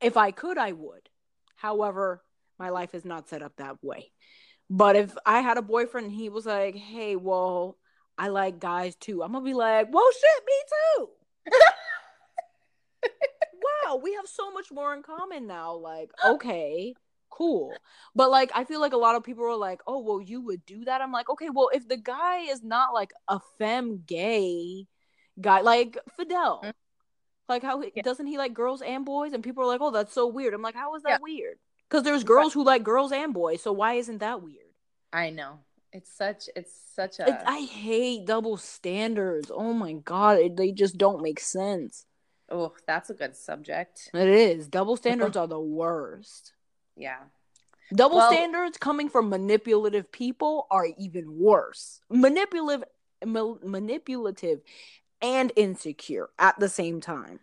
if 0.00 0.16
I 0.16 0.30
could, 0.30 0.56
I 0.56 0.72
would. 0.72 1.08
However, 1.56 2.22
my 2.58 2.70
life 2.70 2.94
is 2.94 3.04
not 3.04 3.28
set 3.28 3.42
up 3.42 3.56
that 3.56 3.82
way. 3.82 4.10
But 4.70 4.96
if 4.96 5.16
I 5.24 5.40
had 5.40 5.58
a 5.58 5.62
boyfriend 5.62 6.08
and 6.08 6.16
he 6.16 6.28
was 6.28 6.46
like, 6.46 6.76
hey, 6.76 7.16
well, 7.16 7.76
I 8.18 8.28
like 8.28 8.58
guys 8.58 8.94
too, 8.96 9.22
I'm 9.22 9.32
gonna 9.32 9.44
be 9.44 9.54
like, 9.54 9.88
well, 9.92 10.08
shit, 10.12 10.44
me 10.46 10.54
too. 10.96 11.08
wow, 13.86 13.96
we 14.02 14.14
have 14.14 14.26
so 14.26 14.52
much 14.52 14.70
more 14.70 14.94
in 14.94 15.02
common 15.02 15.46
now. 15.46 15.74
Like, 15.74 16.10
okay, 16.24 16.94
cool. 17.30 17.74
But 18.14 18.30
like, 18.30 18.50
I 18.54 18.64
feel 18.64 18.80
like 18.80 18.92
a 18.92 18.96
lot 18.98 19.14
of 19.14 19.24
people 19.24 19.44
are 19.44 19.56
like, 19.56 19.80
oh, 19.86 20.00
well, 20.00 20.20
you 20.20 20.40
would 20.40 20.64
do 20.66 20.84
that. 20.84 21.00
I'm 21.00 21.12
like, 21.12 21.30
okay, 21.30 21.48
well, 21.50 21.70
if 21.72 21.88
the 21.88 21.96
guy 21.96 22.40
is 22.40 22.62
not 22.62 22.92
like 22.94 23.12
a 23.28 23.40
femme 23.58 24.02
gay 24.06 24.86
guy, 25.40 25.60
like 25.60 25.98
Fidel, 26.16 26.62
Mhm. 26.64 26.72
like 27.48 27.62
how 27.62 27.82
Yeah. 27.82 28.02
doesn't 28.02 28.26
he 28.26 28.38
like 28.38 28.54
girls 28.54 28.82
and 28.82 29.04
boys? 29.04 29.32
And 29.32 29.42
people 29.42 29.62
are 29.64 29.66
like, 29.66 29.80
oh, 29.80 29.90
that's 29.90 30.12
so 30.12 30.26
weird. 30.26 30.54
I'm 30.54 30.62
like, 30.62 30.74
how 30.74 30.94
is 30.96 31.02
that 31.04 31.10
Yeah. 31.10 31.18
weird? 31.22 31.58
Because 31.88 32.02
there's 32.02 32.24
girls 32.24 32.52
who 32.52 32.64
like 32.64 32.82
girls 32.82 33.12
and 33.12 33.32
boys, 33.32 33.62
so 33.62 33.72
why 33.72 33.94
isn't 33.94 34.18
that 34.18 34.42
weird? 34.42 34.64
i 35.10 35.30
know 35.30 35.60
it's 35.92 36.12
such 36.12 36.48
it's 36.54 36.72
such 36.94 37.18
a 37.18 37.28
It's, 37.28 37.42
I 37.46 37.60
hate 37.62 38.26
double 38.26 38.56
standards. 38.56 39.50
Oh 39.54 39.72
my 39.72 39.92
god, 39.94 40.38
it, 40.38 40.56
they 40.56 40.72
just 40.72 40.98
don't 40.98 41.22
make 41.22 41.40
sense. 41.40 42.04
oh 42.50 42.72
that's 42.86 43.10
a 43.10 43.14
good 43.14 43.36
subject 43.36 44.10
It 44.14 44.28
is 44.28 44.68
double 44.68 44.96
standards 44.96 45.36
are 45.40 45.46
the 45.48 45.60
worst. 45.60 46.52
yeah 46.96 47.18
Double 47.94 48.18
Well- 48.18 48.30
standards 48.32 48.76
coming 48.76 49.08
from 49.08 49.30
manipulative 49.30 50.12
people 50.12 50.66
are 50.70 50.86
even 50.98 51.38
worse. 51.38 52.00
Manipulative, 52.10 52.84
ma- 53.24 53.54
manipulative, 53.64 54.60
and 55.22 55.50
insecure 55.56 56.28
at 56.38 56.58
the 56.60 56.68
same 56.68 57.00
time. 57.00 57.40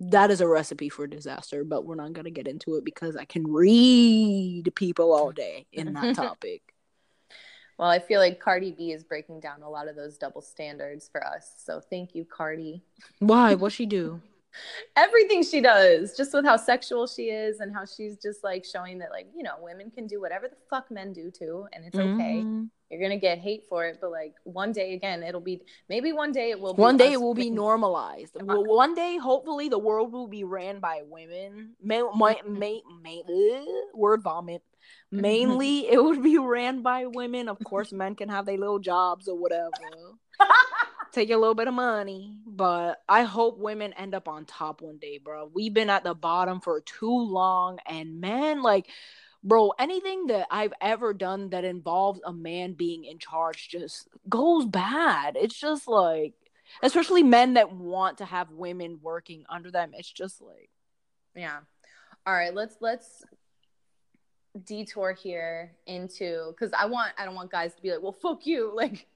That 0.00 0.30
is 0.30 0.40
a 0.40 0.48
recipe 0.48 0.88
for 0.88 1.06
disaster, 1.06 1.62
but 1.62 1.84
we're 1.84 1.94
not 1.94 2.14
gonna 2.14 2.30
get 2.30 2.48
into 2.48 2.76
it 2.76 2.84
because 2.86 3.16
I 3.16 3.26
can 3.26 3.44
read 3.46 4.72
people 4.74 5.12
all 5.12 5.30
day 5.30 5.66
in 5.72 5.92
that 5.92 6.16
topic. 6.24 6.62
Well, 7.78 7.88
I 7.88 7.98
feel 7.98 8.20
like 8.20 8.40
Cardi 8.40 8.72
B 8.72 8.92
is 8.92 9.02
breaking 9.04 9.40
down 9.40 9.62
a 9.62 9.68
lot 9.70 9.88
of 9.88 9.96
those 9.96 10.18
double 10.18 10.42
standards 10.42 11.08
for 11.10 11.26
us. 11.26 11.52
So 11.64 11.80
thank 11.80 12.14
you, 12.14 12.24
Cardi. 12.24 12.82
Why? 13.18 13.54
What 13.54 13.72
she 13.72 13.86
do? 13.86 14.20
Everything 14.96 15.42
she 15.42 15.60
does, 15.60 16.14
just 16.16 16.34
with 16.34 16.44
how 16.44 16.56
sexual 16.56 17.06
she 17.06 17.30
is 17.30 17.60
and 17.60 17.74
how 17.74 17.86
she's 17.86 18.18
just 18.18 18.44
like 18.44 18.64
showing 18.64 18.98
that, 18.98 19.10
like, 19.10 19.26
you 19.34 19.42
know, 19.42 19.54
women 19.60 19.90
can 19.90 20.06
do 20.06 20.20
whatever 20.20 20.48
the 20.48 20.56
fuck 20.68 20.90
men 20.90 21.12
do 21.12 21.30
too. 21.30 21.66
And 21.72 21.84
it's 21.86 21.96
okay. 21.98 22.42
Mhm. 22.44 22.68
You're 22.90 23.00
going 23.00 23.10
to 23.12 23.16
get 23.16 23.38
hate 23.38 23.64
for 23.70 23.86
it. 23.86 23.98
But 24.02 24.10
like 24.10 24.34
one 24.44 24.70
day, 24.70 24.92
again, 24.92 25.22
it'll 25.22 25.40
be 25.40 25.62
maybe 25.88 26.12
one 26.12 26.30
day 26.30 26.50
it 26.50 26.60
will 26.60 26.74
be. 26.74 26.82
One 26.82 26.98
day 26.98 27.12
it 27.12 27.20
will 27.22 27.32
be 27.32 27.48
normalized. 27.48 28.36
Well, 28.38 28.64
one 28.66 28.94
day, 28.94 29.16
hopefully, 29.16 29.70
the 29.70 29.78
world 29.78 30.12
will 30.12 30.28
be 30.28 30.44
ran 30.44 30.78
by 30.78 31.00
women. 31.08 31.74
May, 31.82 32.02
may, 32.14 32.36
may, 32.46 32.82
may, 33.02 33.22
ugh, 33.26 33.66
word 33.94 34.22
vomit. 34.22 34.62
Mm-hmm. 35.12 35.20
Mainly, 35.20 35.88
it 35.88 36.02
would 36.02 36.22
be 36.22 36.38
ran 36.38 36.82
by 36.82 37.06
women. 37.06 37.48
Of 37.48 37.58
course, 37.64 37.92
men 37.92 38.14
can 38.14 38.28
have 38.28 38.46
their 38.46 38.56
little 38.56 38.78
jobs 38.78 39.28
or 39.28 39.36
whatever. 39.36 39.70
Take 41.12 41.30
a 41.30 41.36
little 41.36 41.54
bit 41.54 41.68
of 41.68 41.74
money, 41.74 42.38
but 42.46 43.02
I 43.06 43.24
hope 43.24 43.58
women 43.58 43.92
end 43.92 44.14
up 44.14 44.28
on 44.28 44.46
top 44.46 44.80
one 44.80 44.96
day, 44.96 45.18
bro. 45.18 45.50
We've 45.52 45.74
been 45.74 45.90
at 45.90 46.04
the 46.04 46.14
bottom 46.14 46.60
for 46.60 46.80
too 46.80 47.18
long, 47.18 47.78
and 47.86 48.18
man, 48.18 48.62
like, 48.62 48.86
bro, 49.44 49.74
anything 49.78 50.28
that 50.28 50.46
I've 50.50 50.72
ever 50.80 51.12
done 51.12 51.50
that 51.50 51.64
involves 51.64 52.20
a 52.24 52.32
man 52.32 52.72
being 52.72 53.04
in 53.04 53.18
charge 53.18 53.68
just 53.68 54.08
goes 54.26 54.64
bad. 54.64 55.36
It's 55.36 55.58
just 55.58 55.86
like, 55.86 56.32
especially 56.82 57.22
men 57.22 57.54
that 57.54 57.74
want 57.74 58.18
to 58.18 58.24
have 58.24 58.50
women 58.50 58.98
working 59.02 59.44
under 59.50 59.70
them. 59.70 59.92
It's 59.94 60.10
just 60.10 60.40
like, 60.40 60.70
Yeah. 61.34 61.58
All 62.24 62.32
right, 62.32 62.54
let's 62.54 62.76
let's 62.80 63.24
detour 64.64 65.12
here 65.12 65.72
into 65.86 66.50
because 66.50 66.72
I 66.78 66.86
want 66.86 67.12
I 67.18 67.24
don't 67.24 67.34
want 67.34 67.50
guys 67.50 67.74
to 67.74 67.82
be 67.82 67.90
like, 67.90 68.02
well, 68.02 68.12
fuck 68.12 68.46
you. 68.46 68.72
Like 68.82 69.06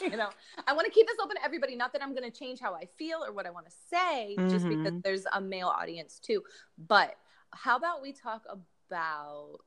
you 0.00 0.16
know, 0.16 0.30
I 0.66 0.72
want 0.72 0.86
to 0.86 0.92
keep 0.92 1.06
this 1.06 1.16
open 1.22 1.36
to 1.36 1.44
everybody. 1.44 1.76
Not 1.76 1.92
that 1.92 2.02
I'm 2.02 2.14
going 2.16 2.28
to 2.28 2.36
change 2.36 2.58
how 2.58 2.74
I 2.74 2.86
feel 2.98 3.22
or 3.24 3.32
what 3.32 3.46
I 3.46 3.50
want 3.50 3.66
to 3.66 3.72
say, 3.88 4.36
just 4.50 4.68
because 4.68 4.92
Mhm. 4.92 5.02
there's 5.04 5.24
a 5.32 5.40
male 5.40 5.68
audience 5.68 6.18
too. 6.18 6.42
But 6.88 7.14
how 7.52 7.76
about 7.76 8.02
we 8.02 8.12
talk 8.12 8.42
about? 8.50 9.58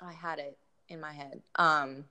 I 0.00 0.12
had 0.12 0.38
it 0.38 0.56
in 0.88 1.00
my 1.00 1.12
head. 1.12 1.42
Um, 1.56 2.06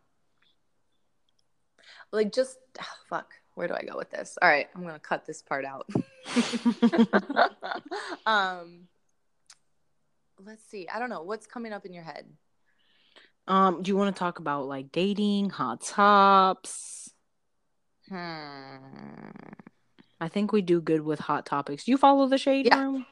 like 2.12 2.32
just 2.32 2.60
oh, 2.80 2.86
fuck. 3.10 3.34
Where 3.56 3.68
do 3.68 3.74
I 3.74 3.84
go 3.84 3.98
with 3.98 4.12
this? 4.12 4.38
All 4.42 4.50
right, 4.50 4.68
I'm 4.76 4.84
gonna 4.84 5.00
cut 5.00 5.26
this 5.26 5.42
part 5.42 5.66
out. 5.66 5.90
um, 8.28 8.88
let's 10.46 10.64
see. 10.66 10.88
I 10.88 11.00
don't 11.00 11.10
know 11.10 11.24
what's 11.24 11.48
coming 11.48 11.74
up 11.74 11.86
in 11.86 11.94
your 11.94 12.04
head. 12.04 12.28
Um, 13.48 13.84
do 13.84 13.90
you 13.90 13.96
want 13.98 14.16
to 14.16 14.20
talk 14.20 14.40
about 14.40 14.68
like 14.68 14.92
dating, 14.92 15.52
hot 15.52 15.82
tops? 15.82 17.12
Hmm. 18.10 18.16
I 20.20 20.28
think 20.30 20.52
we 20.52 20.62
do 20.62 20.82
good 20.82 21.02
with 21.02 21.20
hot 21.20 21.46
topics. 21.46 21.84
Do 21.86 21.92
you 21.92 21.98
follow 21.98 22.28
the 22.28 22.38
shade 22.38 22.68
Yeah. 22.68 22.80
room? 22.80 23.06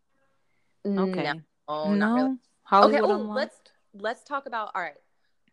Okay. 0.85 1.33
Oh 1.67 1.93
no, 1.93 1.97
not 1.97 2.15
really. 2.15 2.37
Hollywood 2.63 3.01
okay, 3.01 3.11
oh, 3.11 3.15
Unlocked? 3.15 3.35
let's 3.35 3.57
let's 3.93 4.23
talk 4.23 4.45
about 4.45 4.71
all 4.75 4.81
right. 4.81 4.93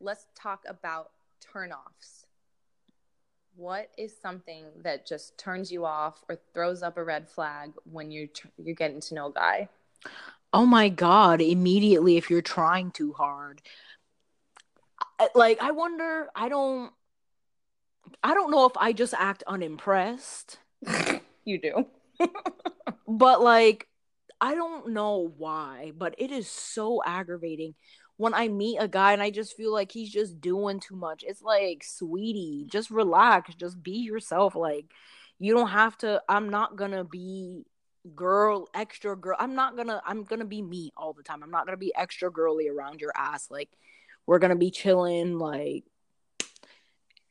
Let's 0.01 0.27
talk 0.35 0.65
about 0.67 1.11
turnoffs. 1.53 2.25
What 3.57 3.91
is 3.99 4.15
something 4.21 4.65
that 4.83 5.07
just 5.07 5.37
turns 5.37 5.71
you 5.71 5.85
off 5.85 6.25
or 6.29 6.39
throws 6.55 6.83
up 6.83 6.97
a 6.97 7.05
red 7.05 7.29
flag 7.29 7.73
when 7.85 8.11
you're 8.11 8.29
you're 8.63 8.75
getting 8.75 9.01
to 9.03 9.15
know 9.15 9.27
a 9.27 9.33
guy? 9.33 9.69
Oh 10.53 10.67
my 10.67 10.89
god, 10.89 11.41
immediately 11.41 12.17
if 12.17 12.31
you're 12.31 12.43
trying 12.43 12.91
too 12.91 13.13
hard. 13.13 13.63
Like 15.35 15.63
I 15.63 15.71
wonder, 15.73 16.29
I 16.35 16.49
don't 16.49 16.93
I 18.23 18.35
don't 18.35 18.51
know 18.51 18.67
if 18.67 18.77
I 18.77 18.93
just 18.93 19.15
act 19.17 19.43
unimpressed, 19.47 20.59
You 21.45 21.61
do. 21.61 21.87
but 23.09 23.43
like 23.43 23.89
I 24.41 24.55
don't 24.55 24.91
know 24.91 25.33
why, 25.37 25.93
but 25.97 26.15
it 26.19 26.31
is 26.31 26.49
so 26.49 27.03
aggravating 27.05 27.75
when 28.17 28.35
I 28.35 28.49
meet 28.49 28.79
a 28.79 28.89
guy 28.89 29.13
and 29.13 29.23
I 29.23 29.31
just 29.31 29.57
feel 29.57 29.73
like 29.73 29.93
he's 29.93 30.11
just 30.11 30.41
doing 30.41 30.81
too 30.81 30.97
much. 30.97 31.25
It's 31.27 31.43
like, 31.43 31.83
sweetie, 31.83 32.67
just 32.71 32.91
relax, 32.91 33.55
just 33.55 33.83
be 33.83 33.93
yourself. 33.93 34.55
Like, 34.55 34.87
you 35.39 35.55
don't 35.55 35.71
have 35.71 35.97
to. 35.99 36.23
I'm 36.29 36.51
not 36.51 36.77
gonna 36.77 37.05
be 37.05 37.65
girl, 38.15 38.69
extra 38.75 39.17
girl. 39.17 39.37
I'm 39.39 39.55
not 39.55 39.77
gonna. 39.77 40.03
I'm 40.07 40.25
gonna 40.25 40.45
be 40.45 40.63
me 40.63 40.93
all 40.97 41.13
the 41.13 41.23
time. 41.23 41.43
I'm 41.43 41.51
not 41.51 41.67
gonna 41.67 41.79
be 41.79 41.95
extra 41.97 42.31
girly 42.31 42.69
around 42.69 43.01
your 43.01 43.13
ass. 43.17 43.51
Like, 43.51 43.71
we're 44.31 44.39
gonna 44.39 44.55
be 44.55 44.71
chilling. 44.71 45.41
Like, 45.41 45.83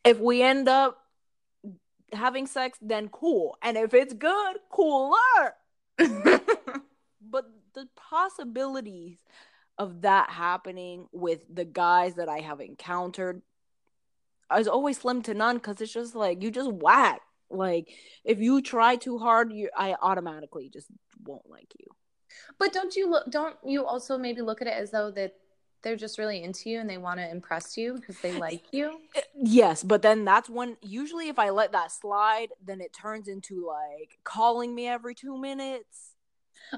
if 0.03 0.19
we 0.19 0.43
end 0.43 0.67
up 0.67 0.97
having 2.11 2.45
sex, 2.45 2.77
then 2.81 3.07
cool. 3.07 3.57
And 3.61 3.77
if 3.77 3.93
it's 3.93 4.13
good, 4.13 4.57
cooler 4.69 5.55
but 5.97 7.45
the 7.73 7.87
possibilities 7.95 9.17
of 9.77 10.01
that 10.01 10.29
happening 10.29 11.07
with 11.13 11.39
the 11.49 11.63
guys 11.63 12.15
that 12.15 12.27
I 12.27 12.39
have 12.39 12.59
encountered 12.59 13.43
is 14.57 14.67
always 14.67 14.97
slim 14.97 15.21
to 15.21 15.33
none 15.33 15.55
because 15.55 15.79
it's 15.79 15.93
just 15.93 16.15
like 16.15 16.43
you 16.43 16.51
just 16.51 16.69
whack. 16.69 17.21
Like 17.49 17.93
if 18.25 18.39
you 18.39 18.61
try 18.61 18.97
too 18.97 19.19
hard, 19.19 19.53
you 19.53 19.69
I 19.73 19.95
automatically 20.01 20.69
just 20.69 20.87
won't 21.23 21.49
like 21.49 21.71
you. 21.79 21.87
But 22.57 22.73
don't 22.73 22.93
you 22.97 23.09
look? 23.09 23.31
Don't 23.31 23.55
you 23.65 23.85
also 23.85 24.17
maybe 24.17 24.41
look 24.41 24.61
at 24.61 24.67
it 24.67 24.73
as 24.73 24.91
though 24.91 25.11
that 25.11 25.35
they're 25.81 25.95
just 25.95 26.17
really 26.17 26.43
into 26.43 26.69
you 26.69 26.79
and 26.79 26.89
they 26.89 26.97
want 26.97 27.19
to 27.19 27.29
impress 27.29 27.77
you 27.77 27.93
because 27.93 28.17
they 28.17 28.33
like 28.33 28.73
you? 28.73 28.99
Eh, 29.15 29.21
yes, 29.41 29.83
but 29.83 30.01
then 30.01 30.25
that's 30.25 30.49
when 30.49 30.77
usually 30.81 31.29
if 31.29 31.39
I 31.39 31.49
let 31.49 31.71
that 31.71 31.91
slide, 31.91 32.49
then 32.63 32.81
it 32.81 32.93
turns 32.93 33.27
into 33.27 33.65
like 33.65 34.19
calling 34.23 34.73
me 34.75 34.87
every 34.87 35.15
two 35.15 35.37
minutes. 35.37 36.15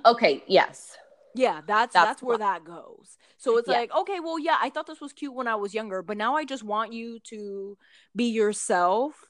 Okay. 0.05 0.43
Yes. 0.47 0.97
Yeah, 1.33 1.61
that's 1.65 1.93
That's 1.93 2.11
that's, 2.11 2.23
where 2.23 2.37
that 2.37 2.63
goes. 2.65 3.17
So 3.37 3.57
it's 3.57 3.67
Yeah. 3.67 3.79
like, 3.79 3.93
okay, 3.95 4.19
well, 4.19 4.37
yeah, 4.37 4.57
I 4.61 4.69
thought 4.69 4.87
this 4.87 5.01
was 5.01 5.13
cute 5.13 5.33
when 5.33 5.47
I 5.47 5.55
was 5.55 5.73
younger, 5.73 6.01
but 6.01 6.17
now 6.17 6.35
I 6.35 6.43
just 6.45 6.63
want 6.63 6.93
you 6.93 7.19
to 7.25 7.77
be 8.15 8.25
yourself 8.25 9.29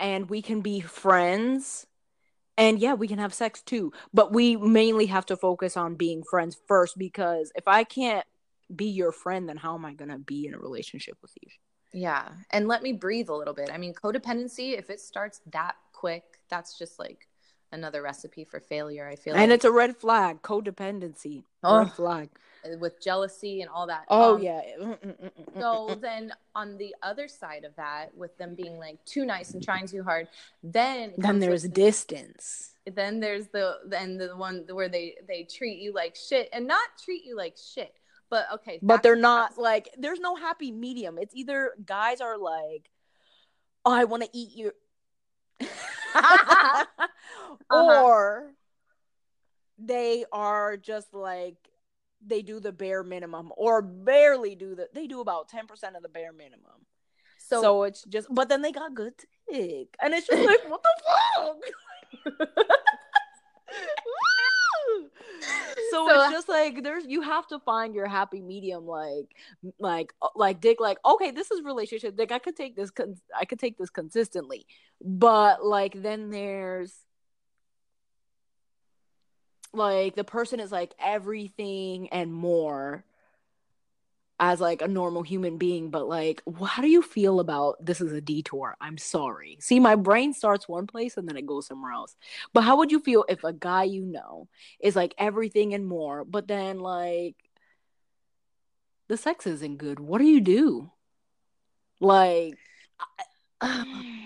and 0.00 0.28
we 0.28 0.42
can 0.42 0.60
be 0.60 0.80
friends. 0.80 1.86
And 2.56 2.80
yeah, 2.80 2.94
we 2.94 3.06
can 3.06 3.20
have 3.20 3.32
sex 3.32 3.62
too, 3.62 3.92
but 4.12 4.32
we 4.32 4.56
mainly 4.56 5.06
have 5.06 5.24
to 5.26 5.36
focus 5.36 5.76
on 5.76 5.94
being 5.94 6.24
friends 6.28 6.56
first 6.66 6.98
because 6.98 7.52
if 7.54 7.68
I 7.68 7.84
can't 7.84 8.26
be 8.74 8.86
your 8.86 9.12
friend, 9.12 9.48
then 9.48 9.56
how 9.56 9.74
am 9.74 9.84
I 9.84 9.94
going 9.94 10.10
to 10.10 10.18
be 10.18 10.46
in 10.46 10.54
a 10.54 10.58
relationship 10.58 11.16
with 11.22 11.32
you? 11.42 11.48
Yeah. 11.92 12.28
And 12.50 12.68
let 12.68 12.82
me 12.82 12.92
breathe 12.92 13.28
a 13.30 13.34
little 13.34 13.54
bit. 13.54 13.70
I 13.72 13.78
mean, 13.78 13.94
codependency, 13.94 14.78
if 14.78 14.90
it 14.90 15.00
starts 15.00 15.40
that 15.52 15.76
quick, 15.92 16.22
that's 16.50 16.78
just 16.78 16.98
like 16.98 17.28
another 17.72 18.02
recipe 18.02 18.44
for 18.44 18.60
failure. 18.60 19.06
I 19.08 19.16
feel 19.16 19.34
And 19.34 19.50
like 19.50 19.56
it's 19.56 19.64
a 19.64 19.72
red 19.72 19.96
flag, 19.96 20.42
codependency. 20.42 21.44
Oh. 21.64 21.78
Red 21.80 21.92
flag. 21.92 22.28
with 22.78 23.00
jealousy 23.02 23.62
and 23.62 23.70
all 23.70 23.86
that. 23.86 24.04
Oh 24.08 24.34
Um, 24.36 24.42
yeah. 24.42 24.60
Mm, 24.80 24.98
mm, 24.98 25.30
mm, 25.30 25.60
So 25.60 25.94
then 25.94 26.32
on 26.54 26.76
the 26.76 26.94
other 27.02 27.26
side 27.28 27.64
of 27.64 27.74
that, 27.76 28.14
with 28.16 28.36
them 28.36 28.54
being 28.54 28.78
like 28.78 29.02
too 29.06 29.24
nice 29.24 29.52
and 29.54 29.62
trying 29.62 29.86
too 29.86 30.02
hard, 30.02 30.28
then 30.62 31.14
then 31.16 31.38
there's 31.38 31.62
with- 31.62 31.72
distance. 31.74 32.74
then 32.86 33.20
there's 33.20 33.48
the 33.48 33.78
then 33.86 34.18
the 34.18 34.36
one 34.36 34.64
where 34.70 34.88
they 34.88 35.16
they 35.26 35.44
treat 35.44 35.78
you 35.78 35.92
like 35.92 36.16
shit 36.16 36.48
and 36.52 36.66
not 36.66 36.86
treat 37.02 37.24
you 37.24 37.36
like 37.36 37.56
shit. 37.56 37.94
But 38.30 38.46
okay, 38.54 38.78
but 38.82 39.02
they're 39.02 39.16
not 39.16 39.56
like 39.58 39.88
there's 39.96 40.20
no 40.20 40.36
happy 40.36 40.70
medium. 40.70 41.18
It's 41.18 41.34
either 41.34 41.72
guys 41.84 42.20
are 42.20 42.36
like 42.38 42.90
oh 43.84 43.92
i 43.92 44.04
want 44.04 44.22
to 44.22 44.28
eat 44.32 44.50
you. 44.54 44.72
Uh-huh. 47.70 48.02
or 48.02 48.52
they 49.78 50.24
are 50.32 50.76
just 50.76 51.12
like 51.12 51.56
they 52.24 52.42
do 52.42 52.60
the 52.60 52.72
bare 52.72 53.02
minimum 53.02 53.52
or 53.56 53.82
barely 53.82 54.54
do 54.54 54.74
the 54.74 54.88
they 54.94 55.06
do 55.06 55.20
about 55.20 55.50
10% 55.50 55.96
of 55.96 56.02
the 56.02 56.08
bare 56.08 56.32
minimum. 56.32 56.86
So, 57.38 57.62
So, 57.62 57.82
it's 57.84 58.04
just 58.04 58.28
but 58.30 58.48
then 58.48 58.62
they 58.62 58.72
got 58.72 58.94
good 58.94 59.14
dick. 59.50 59.96
And 60.00 60.14
it's 60.14 60.26
just 60.26 60.42
like 60.46 60.68
what 60.68 60.82
the 60.82 60.90
fuck 61.06 62.48
so, 65.90 66.06
So- 66.08 66.22
it's 66.22 66.32
just 66.32 66.48
like 66.48 66.82
there's 66.82 67.04
you 67.06 67.22
have 67.22 67.46
to 67.48 67.58
find 67.60 67.94
your 67.94 68.06
happy 68.06 68.40
medium 68.40 68.86
like 68.86 69.34
like 69.78 70.12
like 70.34 70.60
dick 70.60 70.80
like 70.80 70.98
okay 71.04 71.30
this 71.30 71.50
is 71.50 71.62
relationship 71.62 72.16
dick 72.16 72.32
i 72.32 72.38
could 72.38 72.56
take 72.56 72.76
this 72.76 72.90
con- 72.90 73.16
i 73.38 73.44
could 73.44 73.58
take 73.58 73.78
this 73.78 73.90
consistently. 73.90 74.66
But 75.02 75.64
like 75.64 76.00
then 76.02 76.30
there's 76.30 76.94
like 79.72 80.16
the 80.16 80.24
person 80.24 80.60
is 80.60 80.72
like 80.72 80.94
everything 80.98 82.08
and 82.08 82.32
more 82.32 83.04
as 84.40 84.60
like 84.60 84.82
a 84.82 84.88
normal 84.88 85.22
human 85.22 85.58
being 85.58 85.90
but 85.90 86.08
like 86.08 86.42
how 86.66 86.80
do 86.80 86.88
you 86.88 87.02
feel 87.02 87.40
about 87.40 87.84
this 87.84 88.00
is 88.00 88.12
a 88.12 88.20
detour? 88.20 88.76
I'm 88.80 88.98
sorry. 88.98 89.58
See 89.60 89.80
my 89.80 89.96
brain 89.96 90.32
starts 90.32 90.68
one 90.68 90.86
place 90.86 91.16
and 91.16 91.28
then 91.28 91.36
it 91.36 91.46
goes 91.46 91.66
somewhere 91.66 91.92
else. 91.92 92.16
But 92.52 92.62
how 92.62 92.76
would 92.78 92.92
you 92.92 93.00
feel 93.00 93.24
if 93.28 93.44
a 93.44 93.52
guy 93.52 93.84
you 93.84 94.04
know 94.04 94.48
is 94.80 94.96
like 94.96 95.14
everything 95.18 95.74
and 95.74 95.86
more 95.86 96.24
but 96.24 96.48
then 96.48 96.80
like 96.80 97.36
the 99.08 99.16
sex 99.16 99.46
isn't 99.46 99.78
good? 99.78 99.98
What 100.00 100.18
do 100.18 100.24
you 100.26 100.40
do? 100.40 100.90
Like 102.00 102.54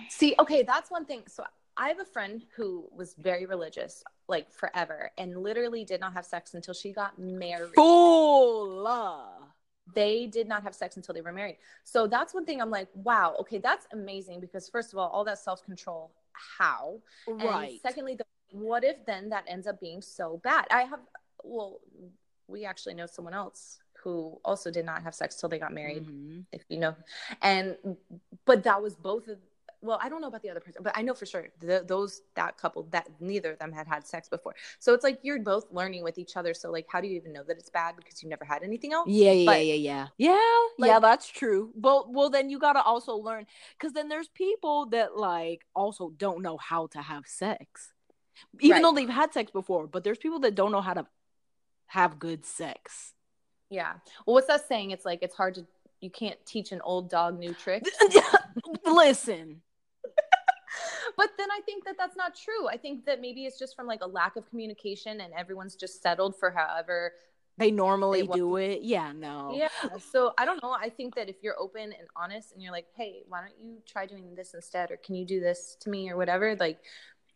see, 0.09 0.35
okay, 0.39 0.63
that's 0.63 0.91
one 0.91 1.05
thing. 1.05 1.23
So 1.27 1.43
I 1.75 1.87
have 1.87 1.99
a 1.99 2.05
friend 2.05 2.43
who 2.55 2.87
was 2.95 3.15
very 3.15 3.45
religious, 3.45 4.03
like 4.27 4.51
forever, 4.51 5.11
and 5.17 5.37
literally 5.37 5.83
did 5.85 5.99
not 5.99 6.13
have 6.13 6.25
sex 6.25 6.53
until 6.53 6.73
she 6.73 6.93
got 6.93 7.17
married. 7.17 7.73
full 7.73 8.67
they 9.93 10.27
did 10.27 10.47
not 10.47 10.63
have 10.63 10.73
sex 10.73 10.95
until 10.95 11.13
they 11.13 11.21
were 11.21 11.33
married. 11.33 11.57
So 11.83 12.07
that's 12.07 12.33
one 12.33 12.45
thing 12.45 12.61
I'm 12.61 12.69
like, 12.69 12.87
wow, 12.93 13.35
okay, 13.41 13.57
that's 13.57 13.85
amazing 13.91 14.39
because 14.39 14.69
first 14.69 14.93
of 14.93 14.99
all, 14.99 15.09
all 15.09 15.25
that 15.25 15.39
self 15.39 15.63
control, 15.63 16.11
how? 16.31 16.99
right 17.27 17.71
And 17.71 17.81
secondly, 17.81 18.15
the, 18.15 18.25
what 18.51 18.83
if 18.83 19.05
then 19.05 19.29
that 19.29 19.43
ends 19.47 19.67
up 19.67 19.79
being 19.79 20.01
so 20.01 20.39
bad? 20.43 20.65
I 20.71 20.83
have, 20.83 20.99
well, 21.43 21.79
we 22.47 22.65
actually 22.65 22.93
know 22.93 23.05
someone 23.07 23.33
else 23.33 23.79
who 24.03 24.39
also 24.43 24.69
did 24.69 24.85
not 24.85 25.01
have 25.03 25.15
sex 25.15 25.35
till 25.35 25.49
they 25.49 25.59
got 25.59 25.73
married, 25.73 26.05
Mhm. 26.05 26.45
if 26.51 26.63
you 26.69 26.77
know, 26.77 26.95
and 27.41 27.77
but 28.45 28.63
that 28.63 28.81
was 28.81 28.95
both 28.95 29.27
of. 29.27 29.37
Well, 29.83 29.99
I 30.01 30.07
don't 30.09 30.21
know 30.21 30.27
about 30.29 30.41
the 30.41 30.49
other 30.49 30.61
person, 30.61 30.81
but 30.81 30.93
I 30.95 31.01
know 31.01 31.13
for 31.13 31.25
sure 31.25 31.49
the, 31.59 31.83
those 31.85 32.21
that 32.35 32.57
couple 32.57 32.83
that 32.91 33.07
neither 33.19 33.51
of 33.51 33.59
them 33.59 33.71
had 33.73 33.85
had 33.87 34.07
sex 34.07 34.29
before. 34.29 34.55
So 34.79 34.93
it's 34.93 35.03
like 35.03 35.19
you're 35.23 35.39
both 35.39 35.65
learning 35.71 36.03
with 36.03 36.17
each 36.17 36.37
other. 36.37 36.53
So 36.53 36.71
like, 36.71 36.85
how 36.89 37.01
do 37.01 37.07
you 37.07 37.15
even 37.17 37.33
know 37.33 37.43
that 37.43 37.57
it's 37.57 37.69
bad 37.69 37.95
because 37.97 38.23
you 38.23 38.29
never 38.29 38.45
had 38.45 38.63
anything 38.63 38.93
else? 38.93 39.09
Yeah, 39.09 39.31
yeah, 39.33 39.45
But- 39.45 39.65
yeah, 39.65 39.73
yeah, 39.73 40.07
yeah. 40.17 40.31
Yeah, 40.31 40.59
Like- 40.79 40.87
yeah, 40.89 40.99
that's 40.99 41.27
true. 41.27 41.71
Well, 41.75 42.07
well, 42.09 42.29
then 42.29 42.49
you 42.49 42.59
gotta 42.59 42.81
also 42.81 43.15
learn 43.15 43.45
because 43.77 43.93
then 43.93 44.07
there's 44.07 44.29
people 44.29 44.85
that 44.87 45.17
like 45.17 45.65
also 45.75 46.11
don't 46.17 46.41
know 46.41 46.57
how 46.57 46.87
to 46.87 47.01
have 47.01 47.27
sex, 47.27 47.91
even 48.61 48.75
Right. 48.75 48.81
though 48.81 48.93
they've 48.93 49.09
had 49.09 49.33
sex 49.33 49.51
before. 49.51 49.85
But 49.87 50.03
there's 50.05 50.17
people 50.17 50.39
that 50.39 50.55
don't 50.55 50.71
know 50.71 50.81
how 50.81 50.93
to 50.93 51.05
have 51.87 52.19
good 52.19 52.45
sex. 52.45 53.13
Yeah. 53.69 53.93
Well, 54.25 54.35
what's 54.35 54.47
that 54.47 54.67
saying? 54.67 54.91
It's 54.91 55.03
like 55.05 55.19
it's 55.21 55.35
hard 55.35 55.55
to 55.55 55.65
you 55.99 56.09
can't 56.09 56.37
teach 56.45 56.71
an 56.73 56.81
old 56.81 57.09
dog 57.09 57.39
new 57.39 57.53
tricks. 57.53 57.89
Listen, 58.85 59.61
but 61.17 61.29
then 61.37 61.49
I 61.51 61.61
think 61.65 61.85
that 61.85 61.95
that's 61.97 62.15
not 62.15 62.35
true. 62.35 62.67
I 62.67 62.77
think 62.77 63.05
that 63.05 63.21
maybe 63.21 63.45
it's 63.45 63.59
just 63.59 63.75
from 63.75 63.87
like 63.87 64.01
a 64.01 64.07
lack 64.07 64.35
of 64.35 64.49
communication 64.49 65.21
and 65.21 65.33
everyone's 65.33 65.75
just 65.75 66.01
settled 66.01 66.35
for 66.39 66.51
however 66.51 67.13
they 67.57 67.71
normally 67.71 68.21
They 68.21 68.27
do 68.27 68.55
it. 68.57 68.81
Yeah, 68.81 69.11
no. 69.13 69.51
yeah. 69.53 69.67
So 70.11 70.33
I 70.37 70.45
don't 70.45 70.61
know. 70.63 70.71
I 70.71 70.89
think 70.89 71.15
that 71.15 71.29
if 71.29 71.35
you're 71.41 71.59
open 71.59 71.83
and 71.83 72.07
honest 72.15 72.51
and 72.51 72.61
you're 72.61 72.71
like, 72.71 72.87
hey, 72.95 73.21
why 73.27 73.41
don't 73.41 73.53
you 73.63 73.77
try 73.87 74.05
doing 74.05 74.33
this 74.35 74.53
instead? 74.53 74.89
Or 74.91 74.97
can 74.97 75.15
you 75.15 75.25
do 75.25 75.39
this 75.39 75.77
to 75.81 75.89
me 75.89 76.09
or 76.09 76.17
whatever? 76.17 76.55
Like, 76.55 76.79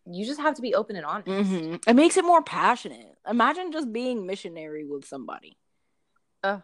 you 0.10 0.26
just 0.26 0.40
have 0.40 0.56
to 0.56 0.62
be 0.62 0.74
open 0.74 0.96
and 0.96 1.06
honest. 1.06 1.52
hmm 1.52 1.76
It 1.86 1.96
makes 1.96 2.18
it 2.18 2.26
more 2.26 2.42
passionate. 2.42 3.16
Imagine 3.30 3.72
just 3.72 3.92
being 3.94 4.26
missionary 4.26 4.86
with 4.86 5.06
somebody 5.06 5.58
Ugh. 6.44 6.62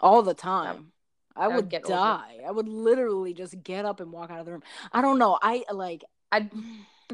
all 0.00 0.22
the 0.22 0.34
time. 0.34 0.92
I 1.36 1.46
that 1.48 1.54
would 1.54 1.72
would 1.72 1.82
die. 1.82 2.38
I 2.44 2.50
would 2.50 2.66
literally 2.66 3.32
just 3.32 3.62
get 3.62 3.84
up 3.84 4.00
and 4.00 4.10
walk 4.10 4.30
out 4.30 4.40
of 4.40 4.46
the 4.46 4.52
room. 4.52 4.62
I 4.92 5.02
don't 5.02 5.18
know. 5.18 5.38
I 5.40 5.64
like. 5.72 6.02
I'd, 6.32 6.50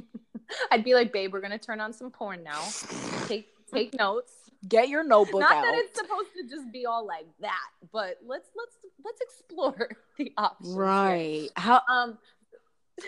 I'd 0.71 0.85
be 0.85 0.95
like, 0.95 1.13
babe, 1.13 1.33
we're 1.33 1.41
going 1.41 1.51
to 1.53 1.59
turn 1.59 1.81
on 1.81 1.93
some 1.93 2.11
porn 2.11 2.43
now. 2.43 2.63
Take, 3.27 3.49
take 3.73 3.95
notes. 3.95 4.33
Get 4.69 4.89
your 4.89 5.05
notebook 5.05 5.41
Not 5.41 5.53
out. 5.53 5.63
that 5.63 5.75
it's 5.75 5.99
supposed 5.99 6.31
to 6.37 6.49
just 6.49 6.73
be 6.73 6.87
all 6.87 7.07
like 7.07 7.27
that, 7.41 7.69
but 7.93 8.17
let's, 8.27 8.49
let's, 8.57 8.77
let's 9.05 9.21
explore 9.21 9.91
the 10.19 10.33
options. 10.39 10.75
here. 10.75 10.83
right. 10.83 11.49
How 11.57 11.83
Um, 11.89 12.19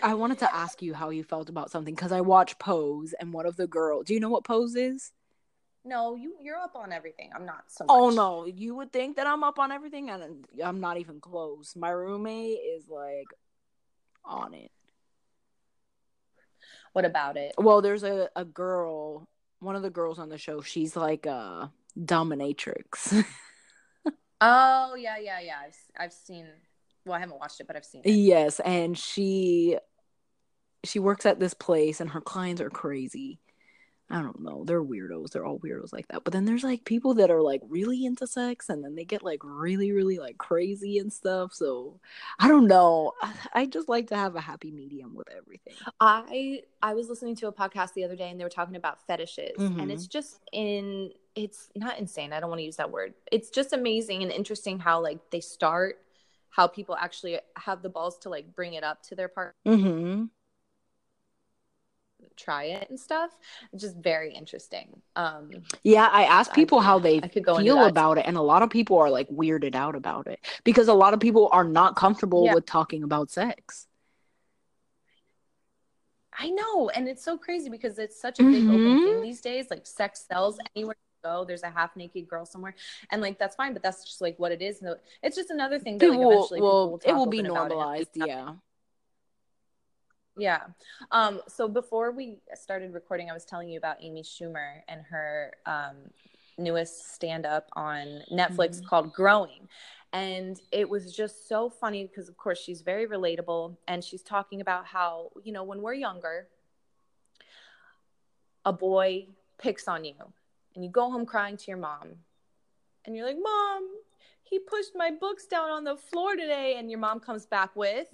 I 0.03 0.13
wanted 0.13 0.37
to 0.39 0.53
ask 0.55 0.81
you 0.83 0.93
how 0.93 1.09
you 1.09 1.23
felt 1.23 1.49
about 1.49 1.71
something 1.71 1.95
because 1.95 2.11
I 2.11 2.21
watched 2.21 2.59
Pose 2.59 3.13
and 3.19 3.33
one 3.33 3.45
of 3.47 3.55
the 3.55 3.65
girls. 3.67 4.05
Do 4.05 4.13
you 4.13 4.19
know 4.19 4.29
what 4.29 4.43
Pose 4.43 4.75
is? 4.75 5.11
no, 5.85 6.15
you, 6.15 6.35
you're 6.41 6.57
up 6.57 6.75
on 6.75 6.91
everything. 6.91 7.29
I'm 7.33 7.45
not 7.45 7.63
so 7.69 7.85
much. 7.85 7.89
Oh 7.89 8.09
no, 8.09 8.45
you 8.45 8.75
would 8.75 8.91
think 8.91 9.15
that 9.15 9.25
I'm 9.25 9.41
up 9.45 9.57
on 9.57 9.71
everything, 9.71 10.09
and 10.09 10.45
I'm 10.61 10.81
not 10.81 10.97
even 10.97 11.21
close. 11.21 11.77
My 11.77 11.91
roommate 11.91 12.57
is 12.75 12.89
like 12.89 13.27
on 14.25 14.53
it. 14.53 14.69
What 16.97 17.05
about 17.05 17.37
it? 17.37 17.53
Well, 17.59 17.83
there's 17.83 18.01
a, 18.01 18.27
a 18.35 18.43
girl, 18.43 19.29
one 19.59 19.75
of 19.75 19.83
the 19.83 19.91
girls 19.91 20.17
on 20.17 20.29
the 20.29 20.39
show. 20.39 20.61
She's 20.61 20.95
like 20.95 21.27
a 21.27 21.71
dominatrix. 21.95 23.23
Oh 24.41 24.95
yeah, 24.95 25.17
yeah, 25.17 25.39
yeah. 25.39 25.55
I've 25.63 25.77
I've 25.99 26.13
seen. 26.13 26.47
Well, 27.05 27.15
I 27.15 27.19
haven't 27.19 27.39
watched 27.39 27.59
it, 27.59 27.67
but 27.67 27.75
I've 27.75 27.85
seen 27.85 28.01
it. 28.03 28.11
yes, 28.11 28.59
and 28.59 28.97
she 28.97 29.77
she 30.83 30.99
works 30.99 31.25
at 31.25 31.39
this 31.39 31.53
place, 31.53 31.99
and 32.01 32.11
her 32.11 32.21
clients 32.21 32.61
are 32.61 32.69
crazy. 32.69 33.39
I 34.09 34.21
don't 34.21 34.39
know. 34.39 34.63
They're 34.63 34.83
weirdos. 34.83 35.31
They're 35.31 35.45
all 35.45 35.59
weirdos 35.59 35.91
like 35.91 36.07
that. 36.07 36.23
But 36.23 36.31
then 36.31 36.45
there's 36.45 36.63
like 36.63 36.85
people 36.85 37.15
that 37.15 37.29
are 37.29 37.41
like 37.41 37.61
really 37.67 38.05
into 38.05 38.25
sex 38.25 38.69
and 38.69 38.81
then 38.81 38.95
they 38.95 39.03
get 39.03 39.21
like 39.21 39.41
really, 39.43 39.91
really 39.91 40.17
like 40.17 40.37
crazy 40.37 40.97
and 40.97 41.11
stuff. 41.11 41.53
So 41.53 41.99
I 42.39 42.47
don't 42.47 42.67
know. 42.67 43.11
I, 43.21 43.33
I 43.53 43.65
just 43.65 43.89
like 43.89 44.07
to 44.07 44.15
have 44.15 44.35
a 44.37 44.41
happy 44.41 44.71
medium 44.71 45.13
with 45.13 45.27
everything. 45.35 45.73
I 45.99 46.61
I 46.81 46.93
was 46.93 47.09
listening 47.09 47.35
to 47.37 47.47
a 47.47 47.51
podcast 47.51 47.93
the 47.95 48.05
other 48.05 48.15
day, 48.15 48.29
and 48.29 48.39
they 48.39 48.45
were 48.45 48.49
talking 48.49 48.77
about 48.77 49.05
fetishes, 49.07 49.57
Mhm. 49.57 49.81
and 49.81 49.91
it's 49.91 50.07
just 50.07 50.39
in. 50.53 51.11
It's 51.35 51.69
not 51.75 51.99
insane. 51.99 52.31
I 52.33 52.39
don't 52.39 52.49
want 52.49 52.59
to 52.59 52.65
use 52.65 52.77
that 52.77 52.89
word. 52.91 53.13
It's 53.31 53.49
just 53.49 53.71
amazing 53.73 54.23
and 54.23 54.31
interesting 54.31 54.79
how 54.79 55.01
like 55.01 55.19
they 55.31 55.39
start, 55.41 55.99
how 56.49 56.65
people 56.65 56.95
actually 56.95 57.39
have 57.57 57.81
the 57.83 57.89
balls 57.89 58.17
to 58.19 58.29
like 58.29 58.55
bring 58.55 58.73
it 58.73 58.83
up 58.83 59.03
to 59.03 59.15
their 59.15 59.27
partner, 59.27 59.53
Mm-hmm. 59.67 60.25
Try 62.37 62.65
it 62.65 62.89
and 62.89 62.99
stuff. 62.99 63.31
It's 63.73 63.81
just 63.83 63.97
very 63.97 64.33
interesting. 64.33 65.01
Um, 65.15 65.51
Yeah, 65.83 66.07
I 66.11 66.23
asked 66.23 66.51
I- 66.51 66.55
people 66.55 66.79
how 66.79 66.99
they 66.99 67.17
I 67.21 67.27
could 67.27 67.43
go 67.43 67.57
into 67.57 67.63
feel 67.73 67.85
about 67.85 68.17
it, 68.17 68.25
and 68.25 68.37
a 68.37 68.41
lot 68.41 68.61
of 68.63 68.69
people 68.69 68.97
are 68.99 69.09
like 69.09 69.27
weirded 69.29 69.75
out 69.75 69.95
about 69.95 70.27
it 70.27 70.39
because 70.63 70.87
a 70.87 70.93
lot 70.93 71.13
of 71.13 71.19
people 71.19 71.49
are 71.51 71.63
not 71.65 71.95
comfortable 71.95 72.45
Yeah. 72.45 72.53
with 72.53 72.65
talking 72.65 73.03
about 73.03 73.29
sex. 73.29 73.87
I 76.39 76.49
know, 76.51 76.89
and 76.89 77.07
it's 77.07 77.23
so 77.23 77.35
crazy 77.37 77.69
because 77.69 77.97
it's 77.97 78.21
such 78.21 78.39
a 78.39 78.43
big 78.43 78.63
open 78.67 78.79
Mhm. 78.99 79.03
thing 79.03 79.21
these 79.23 79.41
days. 79.41 79.71
Like 79.71 79.87
sex 79.87 80.23
sells 80.29 80.59
anywhere 80.75 80.95
you 80.95 81.29
go. 81.29 81.45
There's 81.45 81.63
a 81.63 81.69
half 81.69 81.95
naked 81.95 82.27
girl 82.27 82.45
somewhere, 82.45 82.75
and 83.09 83.21
like 83.23 83.39
that's 83.39 83.55
fine, 83.55 83.73
but 83.73 83.81
that's 83.81 84.03
just 84.03 84.21
like 84.21 84.37
what 84.37 84.51
it 84.51 84.61
is. 84.61 84.79
No, 84.81 84.95
It's 85.23 85.35
just 85.35 85.49
another 85.49 85.79
thing 85.79 85.97
that 85.97 86.07
like 86.09 86.19
will, 86.19 86.31
eventually 86.31 86.61
will 86.61 86.91
will 86.91 87.01
it 87.03 87.13
will 87.13 87.25
be 87.25 87.39
open 87.39 87.45
it. 87.51 87.53
normalized. 87.55 88.09
It's 88.15 88.27
Yeah. 88.27 88.53
Yeah. 90.37 90.61
Um, 91.11 91.41
so 91.47 91.67
before 91.67 92.11
we 92.11 92.37
started 92.53 92.93
recording, 92.93 93.29
I 93.29 93.33
was 93.33 93.45
telling 93.45 93.69
you 93.69 93.77
about 93.77 93.97
Amy 94.01 94.21
Schumer 94.21 94.81
and 94.87 95.01
her 95.09 95.53
um, 95.65 95.95
newest 96.57 97.13
stand 97.13 97.45
up 97.45 97.69
on 97.73 98.23
Netflix 98.31 98.81
Mhm. 98.81 98.85
called 98.85 99.13
Growing. 99.13 99.67
And 100.13 100.59
it 100.71 100.87
was 100.87 101.13
just 101.15 101.47
so 101.47 101.69
funny 101.69 102.05
because, 102.05 102.29
of 102.29 102.37
course, 102.37 102.59
she's 102.59 102.81
very 102.81 103.07
relatable. 103.07 103.77
And 103.87 104.03
she's 104.03 104.23
talking 104.23 104.61
about 104.61 104.85
how, 104.85 105.31
you 105.43 105.51
know, 105.51 105.63
when 105.63 105.81
we're 105.81 105.93
younger, 105.93 106.47
a 108.65 108.73
boy 108.73 109.27
picks 109.57 109.87
on 109.87 110.05
you 110.05 110.15
and 110.75 110.83
you 110.83 110.89
go 110.89 111.09
home 111.09 111.25
crying 111.25 111.57
to 111.57 111.65
your 111.67 111.77
mom. 111.77 112.23
And 113.05 113.15
you're 113.15 113.25
like, 113.25 113.37
Mom, 113.41 113.87
he 114.43 114.59
pushed 114.59 114.91
my 114.95 115.11
books 115.11 115.45
down 115.45 115.69
on 115.69 115.83
the 115.83 115.95
floor 115.95 116.35
today. 116.35 116.75
And 116.77 116.89
your 116.89 116.99
mom 116.99 117.19
comes 117.19 117.45
back 117.45 117.75
with, 117.75 118.09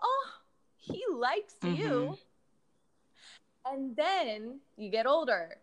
Oh, 0.00 0.28
he 0.78 1.04
likes 1.12 1.56
you. 1.62 2.16
Mhm. 2.16 2.18
And 3.66 3.96
then 3.96 4.60
you 4.76 4.90
get 4.90 5.06
older. 5.06 5.58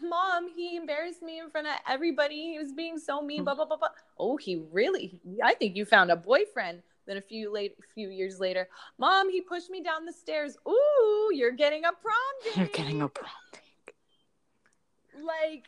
Mom, 0.00 0.48
he 0.48 0.76
embarrassed 0.76 1.22
me 1.22 1.38
in 1.40 1.50
front 1.50 1.66
of 1.66 1.74
everybody. 1.86 2.52
He 2.52 2.58
was 2.58 2.72
being 2.72 2.98
so 2.98 3.20
mean, 3.20 3.44
blah, 3.44 3.54
blah, 3.54 3.66
blah, 3.66 3.76
blah. 3.76 3.88
Oh, 4.18 4.36
he 4.36 4.56
really, 4.70 5.20
I 5.42 5.54
think 5.54 5.76
you 5.76 5.84
found 5.84 6.10
a 6.10 6.16
boyfriend. 6.16 6.82
Then 7.04 7.16
a 7.16 7.20
few 7.20 7.50
late, 7.52 7.76
few 7.94 8.10
years 8.10 8.38
later, 8.38 8.68
Mom, 8.96 9.28
he 9.28 9.40
pushed 9.40 9.70
me 9.70 9.82
down 9.82 10.06
the 10.06 10.12
stairs. 10.12 10.56
Ooh, 10.68 11.30
you're 11.34 11.50
getting 11.50 11.84
a 11.84 11.92
prom 11.92 12.14
date. 12.44 12.56
You're 12.56 12.66
getting 12.68 13.02
a 13.02 13.08
prom 13.08 13.30
date. 13.52 13.94
like, 15.20 15.64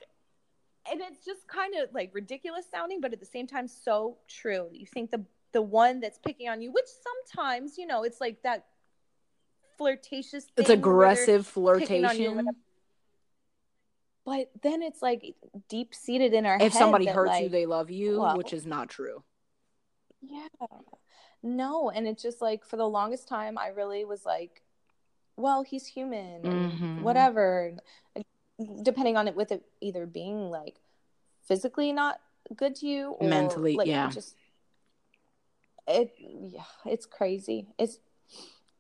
and 0.91 1.01
it's 1.01 1.25
just 1.25 1.47
kind 1.49 1.75
of 1.75 1.93
like 1.93 2.15
ridiculous 2.15 2.67
sounding, 2.71 3.01
but 3.01 3.13
at 3.13 3.19
the 3.19 3.27
same 3.27 3.49
time, 3.49 3.67
so 3.67 4.17
true. 4.29 4.69
You 4.73 4.87
think 4.87 5.11
the 5.11 5.25
the 5.53 5.63
one 5.63 6.01
that's 6.01 6.19
picking 6.19 6.49
on 6.49 6.61
you, 6.61 6.73
which 6.73 6.87
sometimes, 6.87 7.79
you 7.79 7.87
know, 7.87 8.03
it's 8.05 8.21
like 8.21 8.43
that 8.43 8.67
flirtatious. 9.79 10.47
It's 10.57 10.71
aggressive 10.71 11.45
picking 11.47 12.05
on 12.05 12.19
you 12.19 12.31
or 12.31 12.33
flirtation. 12.35 12.49
But 14.27 14.51
then 14.63 14.83
it's 14.83 15.03
like 15.03 15.35
deep 15.69 15.95
seated 15.95 16.33
in 16.33 16.47
our 16.47 16.57
head. 16.59 16.67
If 16.69 16.73
somebody 16.73 17.05
that, 17.07 17.15
hurts 17.15 17.41
you, 17.41 17.49
they 17.49 17.67
love 17.67 17.91
you, 17.91 18.21
well- 18.21 18.37
which 18.37 18.53
is 18.53 18.65
not 18.67 18.89
true. 18.89 19.23
yeah, 20.23 20.49
no, 21.43 21.91
and 21.91 22.07
it's 22.09 22.23
just 22.23 22.41
like 22.41 22.65
for 22.65 22.79
the 22.79 22.89
longest 22.89 23.29
time, 23.29 23.59
I 23.59 23.69
really 23.69 24.07
was 24.07 24.25
like, 24.25 24.63
well, 25.37 25.63
he's 25.63 25.87
human, 25.87 26.43
Mhm. 26.43 27.03
whatever. 27.03 27.77
Depending 28.83 29.17
on 29.19 29.29
it, 29.29 29.35
with 29.37 29.53
it 29.53 29.67
either 29.83 30.07
being 30.07 30.49
like 30.49 30.77
physically 31.43 31.93
not 31.93 32.21
good 32.57 32.75
to 32.77 32.87
you, 32.87 33.11
or 33.21 33.29
Mentally, 33.29 33.77
like, 33.77 33.89
yeah. 33.89 34.09
just 34.09 34.37
it. 35.87 36.15
Yeah, 36.19 36.65
it's 36.87 37.05
crazy. 37.05 37.67
It's 37.77 37.99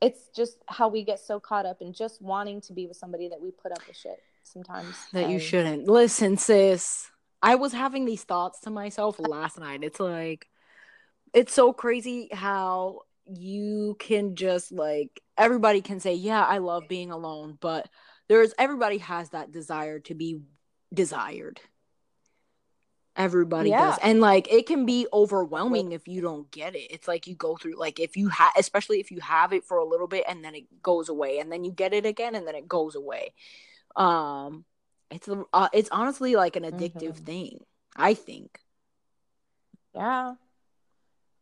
it's 0.05 0.28
just 0.36 0.59
how 0.68 0.88
we 0.88 1.02
get 1.02 1.18
so 1.18 1.40
caught 1.40 1.64
up 1.64 1.80
in 1.80 1.94
just 1.94 2.20
wanting 2.20 2.61
to 2.61 2.74
be 2.74 2.86
with 2.86 2.96
somebody 2.96 3.28
that 3.28 3.40
we 3.40 3.50
put 3.50 3.72
up 3.72 3.80
with 3.88 3.96
shit 3.96 4.20
sometimes. 4.42 4.94
that 5.12 5.30
you 5.30 5.38
shouldn't. 5.38 5.88
Listen, 5.88 6.36
sis. 6.36 7.11
I 7.42 7.55
was 7.55 7.72
having 7.72 8.05
these 8.05 8.22
thoughts 8.22 8.61
to 8.61 8.70
myself 8.70 9.18
last 9.18 9.59
night. 9.59 9.82
It's 9.82 10.00
like 10.00 10.46
it's 11.32 11.55
so 11.55 11.72
crazy 11.72 12.28
how 12.32 13.00
you 13.26 13.96
can 13.98 14.36
just 14.36 14.72
like 14.72 15.22
everybody 15.38 15.80
can 15.80 16.00
say, 16.00 16.14
"Yeah, 16.14 16.44
I 16.44 16.59
love 16.59 16.84
being 16.86 17.11
alone," 17.11 17.57
but 17.61 17.88
there's 18.28 18.52
everybody 18.59 18.98
has 18.98 19.30
that 19.30 19.52
desire 19.52 20.00
to 20.00 20.14
be 20.14 20.42
desired. 20.92 21.61
Everybody 23.16 23.70
Yeah. 23.70 23.90
does. 23.90 23.98
And 24.02 24.20
like 24.20 24.52
it 24.52 24.66
can 24.66 24.84
be 24.86 25.06
overwhelming 25.12 25.92
if 25.92 26.08
you 26.08 26.20
don't 26.20 26.50
get 26.50 26.74
it. 26.74 26.90
It's 26.90 27.06
like 27.06 27.26
you 27.28 27.34
go 27.36 27.56
through 27.56 27.76
like 27.78 28.00
if 28.00 28.16
you 28.16 28.28
have 28.28 28.52
especially 28.58 28.98
if 29.00 29.10
you 29.12 29.20
have 29.20 29.52
it 29.52 29.64
for 29.64 29.78
a 29.78 29.84
little 29.84 30.08
bit 30.08 30.24
and 30.28 30.44
then 30.44 30.54
it 30.56 30.82
goes 30.82 31.08
away 31.08 31.38
and 31.38 31.50
then 31.52 31.62
you 31.64 31.70
get 31.70 31.92
it 31.94 32.04
again 32.06 32.34
and 32.34 32.46
then 32.46 32.54
it 32.56 32.66
goes 32.66 32.94
away. 32.96 33.32
Um 33.96 34.64
it's 35.10 35.28
uh, 35.28 35.68
it's 35.72 35.88
honestly 35.92 36.34
like 36.34 36.56
an 36.56 36.64
addictive 36.64 37.12
Mhm. 37.20 37.24
thing, 37.26 37.64
I 37.94 38.14
think. 38.14 38.58
Yeah. 39.94 40.34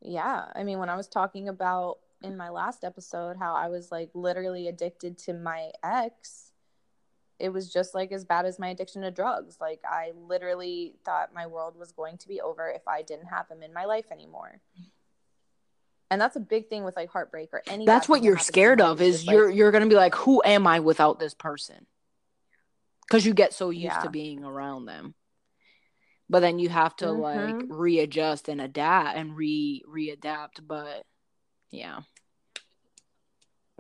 Yeah. 0.03 0.51
I 0.55 0.65
mean, 0.65 0.79
when 0.79 0.91
I 0.91 0.97
was 0.97 1.09
talking 1.09 1.49
about 1.49 1.99
in 2.23 2.37
my 2.37 2.51
last 2.51 2.85
episode 2.85 3.37
how 3.37 3.55
I 3.55 3.69
was 3.69 3.91
like 3.91 4.11
literally 4.15 4.69
addicted 4.69 5.19
to 5.19 5.33
my 5.33 5.73
ex, 5.83 6.52
it 7.39 7.49
was 7.49 7.73
just 7.73 7.95
like 7.95 8.13
as 8.13 8.25
bad 8.25 8.47
as 8.47 8.59
my 8.59 8.69
addiction 8.69 9.03
to 9.03 9.11
drugs. 9.11 9.57
Like, 9.61 9.81
I 9.85 10.13
literally 10.17 10.95
thought 11.05 11.35
my 11.35 11.47
world 11.47 11.77
was 11.77 11.93
going 11.93 12.19
to 12.19 12.29
be 12.29 12.41
over 12.41 12.69
if 12.69 12.87
I 12.87 13.03
didn't 13.03 13.27
have 13.27 13.49
him 13.49 13.63
in 13.63 13.73
my 13.73 13.85
life 13.85 14.07
anymore. 14.13 14.61
And 16.11 16.21
that's 16.21 16.37
a 16.37 16.41
big 16.41 16.69
thing 16.69 16.85
with 16.85 16.95
like 16.95 17.09
heartbreak 17.09 17.51
or 17.53 17.63
any. 17.67 17.87
That's 17.87 18.09
what 18.09 18.23
you're 18.23 18.39
scared 18.39 18.81
of 18.83 19.01
is 19.01 19.27
like, 19.27 19.33
you're 19.33 19.49
you're 19.51 19.71
going 19.71 19.83
to 19.83 19.89
be 19.89 19.95
like 19.97 20.15
who 20.15 20.43
am 20.45 20.67
I 20.67 20.81
without 20.81 21.19
this 21.19 21.33
person? 21.33 21.87
Cuz 23.11 23.25
you 23.25 23.33
get 23.35 23.55
so 23.55 23.71
used 23.71 23.97
Yeah. 23.97 24.03
to 24.03 24.11
being 24.11 24.45
around 24.45 24.85
them. 24.85 25.15
But 26.29 26.41
then 26.41 26.59
you 26.59 26.69
have 26.69 26.95
to 26.97 27.13
like 27.13 27.57
Mhm. 27.57 27.67
readjust 27.71 28.49
and 28.49 28.61
adapt 28.61 29.17
and 29.17 29.37
re 29.37 29.83
readapt, 29.89 30.67
but 30.67 31.07
yeah. 31.71 32.03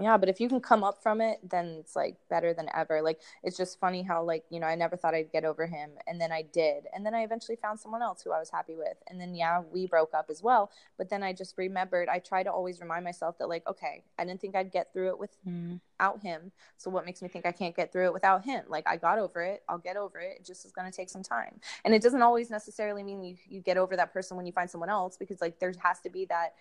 Yeah 0.01 0.17
but 0.17 0.29
if 0.29 0.41
you 0.41 0.49
can 0.49 0.61
come 0.61 0.83
up 0.83 1.03
from 1.03 1.21
it 1.21 1.39
then 1.49 1.77
it's 1.79 1.95
like 1.95 2.17
better 2.31 2.55
than 2.55 2.67
ever 2.75 3.03
like 3.03 3.21
it's 3.43 3.57
just 3.57 3.79
funny 3.79 4.03
how 4.03 4.23
like 4.23 4.43
you 4.51 4.59
know 4.59 4.67
i 4.67 4.75
never 4.75 4.97
thought 4.97 5.15
i'd 5.15 5.31
get 5.31 5.45
over 5.45 5.67
him 5.67 5.91
and 6.07 6.19
then 6.21 6.33
i 6.33 6.41
did 6.41 6.85
and 6.95 7.05
then 7.05 7.15
i 7.15 7.23
eventually 7.23 7.57
found 7.61 7.79
someone 7.79 8.01
else 8.03 8.23
who 8.23 8.33
i 8.33 8.39
was 8.39 8.51
happy 8.51 8.75
with 8.75 8.97
and 9.09 9.21
then 9.21 9.35
yeah 9.35 9.61
we 9.71 9.87
broke 9.87 10.15
up 10.15 10.27
as 10.31 10.43
well 10.43 10.71
but 10.97 11.11
then 11.11 11.23
i 11.23 11.33
just 11.33 11.57
remembered 11.59 12.09
i 12.09 12.19
try 12.19 12.43
to 12.43 12.51
always 12.51 12.81
remind 12.81 13.05
myself 13.05 13.37
that 13.39 13.49
like 13.49 13.67
okay 13.67 14.03
i 14.19 14.25
didn't 14.25 14.41
think 14.41 14.57
i'd 14.57 14.73
get 14.73 14.93
through 14.93 15.09
it 15.11 15.31
Mm. 15.47 15.79
without 15.99 16.21
him 16.23 16.53
so 16.79 16.91
what 16.91 17.05
makes 17.05 17.21
me 17.21 17.29
think 17.29 17.45
i 17.47 17.53
can't 17.53 17.77
get 17.77 17.93
through 17.93 18.07
it 18.07 18.13
without 18.13 18.45
him 18.45 18.65
like 18.69 18.85
i 18.89 18.97
got 18.97 19.19
over 19.19 19.43
it 19.43 19.63
i'll 19.69 19.79
get 19.79 19.97
over 19.97 20.19
it 20.19 20.39
it 20.41 20.47
just 20.47 20.65
is 20.65 20.73
going 20.73 20.91
to 20.91 20.97
take 20.97 21.11
some 21.11 21.23
time 21.23 21.61
and 21.85 21.95
it 21.95 22.03
doesn't 22.03 22.23
always 22.23 22.49
necessarily 22.51 23.03
mean 23.03 23.23
you, 23.23 23.37
you 23.47 23.61
get 23.61 23.77
over 23.77 23.95
that 23.97 24.13
person 24.13 24.37
when 24.37 24.47
you 24.47 24.53
find 24.53 24.71
someone 24.71 24.89
else 24.91 25.17
because 25.17 25.41
like 25.41 25.59
there 25.61 25.73
has 25.83 26.01
to 26.01 26.11
be 26.11 26.25
that 26.25 26.55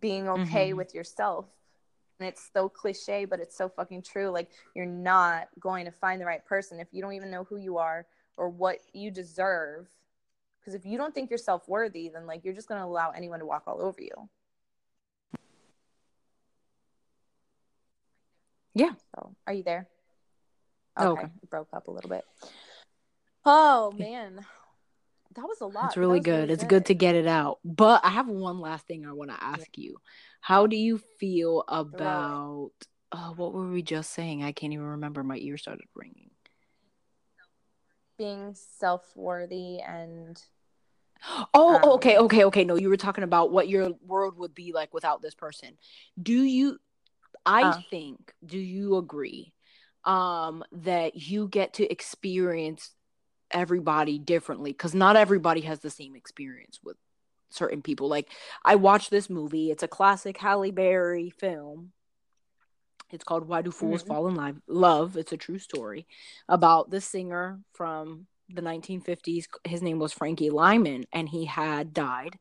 being 0.00 0.28
okay 0.28 0.72
Mhm. 0.72 0.76
with 0.76 0.94
yourself 0.94 1.46
and 2.18 2.28
it's 2.28 2.50
so 2.52 2.68
cliche 2.68 3.24
but 3.24 3.40
it's 3.40 3.56
so 3.56 3.68
fucking 3.68 4.02
true 4.02 4.30
like 4.30 4.50
you're 4.74 4.86
not 4.86 5.48
going 5.60 5.84
to 5.84 5.90
find 5.90 6.20
the 6.20 6.24
right 6.24 6.44
person 6.44 6.80
if 6.80 6.88
you 6.92 7.02
don't 7.02 7.12
even 7.12 7.30
know 7.30 7.44
who 7.44 7.56
you 7.56 7.78
are 7.78 8.06
or 8.36 8.48
what 8.50 8.78
you 8.92 9.10
deserve. 9.10 9.88
Because 10.60 10.74
if 10.74 10.84
you 10.84 10.98
don't 10.98 11.14
think 11.14 11.30
you're 11.30 11.38
self-worthy 11.38 12.10
then 12.12 12.26
like 12.26 12.44
you're 12.44 12.54
just 12.54 12.68
going 12.68 12.80
to 12.80 12.86
allow 12.86 13.10
anyone 13.10 13.40
to 13.40 13.46
walk 13.46 13.64
all 13.66 13.80
over 13.80 14.00
you. 14.00 14.28
Yeah. 18.74 18.92
so 19.14 19.34
are 19.46 19.54
you 19.54 19.62
there? 19.62 19.88
Oh, 20.98 21.12
okay, 21.12 21.22
okay. 21.22 21.30
broke 21.50 21.68
up 21.72 21.88
a 21.88 21.90
little 21.90 22.10
bit. 22.10 22.24
Oh 23.44 23.92
man 23.98 24.44
that 25.36 25.42
was 25.42 25.60
a 25.60 25.66
lot 25.66 25.82
That's 25.82 25.96
but 25.96 26.00
that 26.02 26.08
really 26.08 26.18
was 26.18 26.24
good. 26.24 26.50
it's 26.50 26.64
good 26.64 26.86
to 26.86 26.94
get 26.94 27.14
it 27.14 27.26
out. 27.26 27.58
But 27.64 28.04
I 28.04 28.10
have 28.10 28.28
one 28.28 28.60
last 28.60 28.86
thing 28.86 29.06
I 29.06 29.12
want 29.12 29.30
to 29.30 29.42
ask 29.42 29.76
you. 29.76 29.96
How 30.40 30.66
do 30.66 30.76
you 30.76 30.98
feel 31.20 31.64
about 31.68 32.72
uh, 33.12 33.30
what 33.30 33.52
were 33.52 33.70
we 33.70 33.82
just 33.82 34.12
saying? 34.12 34.42
I 34.42 34.52
can't 34.52 34.72
even 34.72 34.84
remember. 34.86 35.22
My 35.22 35.36
ear 35.36 35.56
started 35.58 35.86
ringing. 35.94 36.30
being 38.18 38.54
self-worthy 38.54 39.80
and 39.80 40.42
Oh, 41.54 41.80
Um, 41.82 41.90
okay, 41.94 42.18
okay, 42.18 42.44
okay. 42.44 42.64
No, 42.64 42.76
you 42.76 42.88
were 42.88 42.96
talking 42.96 43.24
about 43.24 43.50
what 43.50 43.68
your 43.68 43.90
world 44.04 44.38
would 44.38 44.54
be 44.54 44.72
like 44.72 44.94
without 44.94 45.22
this 45.22 45.34
person. 45.34 45.76
Do 46.22 46.42
you 46.42 46.78
I 47.44 47.62
Uh. 47.62 47.80
think, 47.90 48.32
do 48.44 48.58
you 48.58 48.96
agree 48.96 49.52
um 50.04 50.64
that 50.72 51.16
you 51.16 51.48
get 51.48 51.74
to 51.74 51.90
experience 51.90 52.94
everybody 53.56 54.18
differently 54.18 54.72
cuz 54.72 54.94
not 54.94 55.16
everybody 55.16 55.62
has 55.62 55.80
the 55.80 55.90
same 55.90 56.14
experience 56.14 56.78
with 56.84 56.96
certain 57.50 57.82
people. 57.82 58.08
Like 58.08 58.30
I 58.64 58.74
watched 58.76 59.10
this 59.10 59.30
movie. 59.30 59.70
It's 59.70 59.82
a 59.82 59.88
classic 59.88 60.36
Halle 60.38 60.70
Berry 60.70 61.30
film. 61.30 61.92
It's 63.10 63.24
called 63.24 63.48
Why 63.48 63.62
Do 63.62 63.70
Fools 63.70 64.02
Mhm. 64.02 64.08
Fall 64.08 64.26
in 64.28 64.34
Love? 64.34 64.60
Love. 64.66 65.16
It's 65.16 65.32
a 65.32 65.36
true 65.36 65.58
story 65.58 66.06
about 66.48 66.90
the 66.90 67.00
singer 67.00 67.60
from 67.72 68.26
the 68.48 68.62
1950s. 68.62 69.46
His 69.64 69.82
name 69.82 69.98
was 69.98 70.12
Frankie 70.12 70.50
Lymon, 70.50 71.04
and 71.12 71.28
he 71.28 71.44
had 71.44 71.94
died. 71.94 72.38